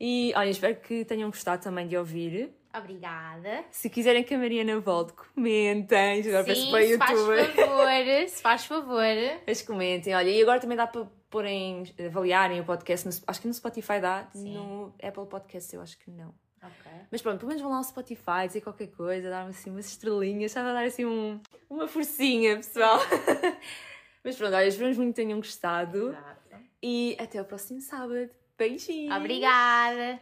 E 0.00 0.32
olha, 0.36 0.50
espero 0.50 0.76
que 0.76 1.04
tenham 1.04 1.30
gostado 1.30 1.62
também 1.62 1.86
de 1.86 1.96
ouvir. 1.96 2.52
Obrigada. 2.74 3.64
Se 3.70 3.90
quiserem 3.90 4.24
que 4.24 4.34
a 4.34 4.38
Mariana 4.38 4.80
volte, 4.80 5.12
comentem. 5.12 6.20
Agora 6.28 6.54
Sim, 6.54 6.70
para 6.70 6.86
se 6.86 6.98
faz 6.98 7.20
favor, 7.20 8.28
se 8.28 8.42
faz 8.42 8.64
favor. 8.64 9.04
Mas 9.46 9.62
comentem, 9.62 10.14
olha, 10.14 10.30
e 10.30 10.40
agora 10.42 10.58
também 10.58 10.76
dá 10.76 10.86
para 10.86 11.06
porem, 11.28 11.84
avaliarem 12.06 12.60
o 12.60 12.64
podcast, 12.64 13.06
no- 13.06 13.24
acho 13.26 13.40
que 13.40 13.46
no 13.48 13.54
Spotify 13.54 14.00
dá, 14.00 14.28
Sim. 14.32 14.54
no 14.54 14.94
Apple 15.02 15.26
Podcast 15.26 15.74
eu 15.74 15.82
acho 15.82 15.98
que 15.98 16.10
não. 16.10 16.34
Ok. 16.62 16.92
Mas 17.10 17.20
pronto, 17.20 17.38
pelo 17.38 17.48
menos 17.48 17.62
vão 17.62 17.70
lá 17.72 17.78
ao 17.78 17.84
Spotify, 17.84 18.46
dizer 18.46 18.60
qualquer 18.60 18.88
coisa, 18.88 19.28
dar-me 19.28 19.50
assim 19.50 19.70
umas 19.70 19.86
estrelinhas, 19.86 20.50
estava 20.52 20.70
a 20.70 20.72
dar 20.74 20.84
assim 20.84 21.04
um, 21.04 21.40
uma 21.68 21.86
forcinha, 21.88 22.56
pessoal. 22.56 23.00
Mas 24.24 24.36
pronto, 24.36 24.54
olha, 24.54 24.66
esperamos 24.68 24.96
muito 24.96 25.10
que 25.14 25.22
tenham 25.22 25.38
gostado 25.38 26.10
Exato. 26.10 26.56
e 26.82 27.16
até 27.18 27.40
o 27.40 27.44
próximo 27.44 27.80
sábado. 27.80 28.30
Beijinhos! 28.62 29.16
Obrigada. 29.18 30.20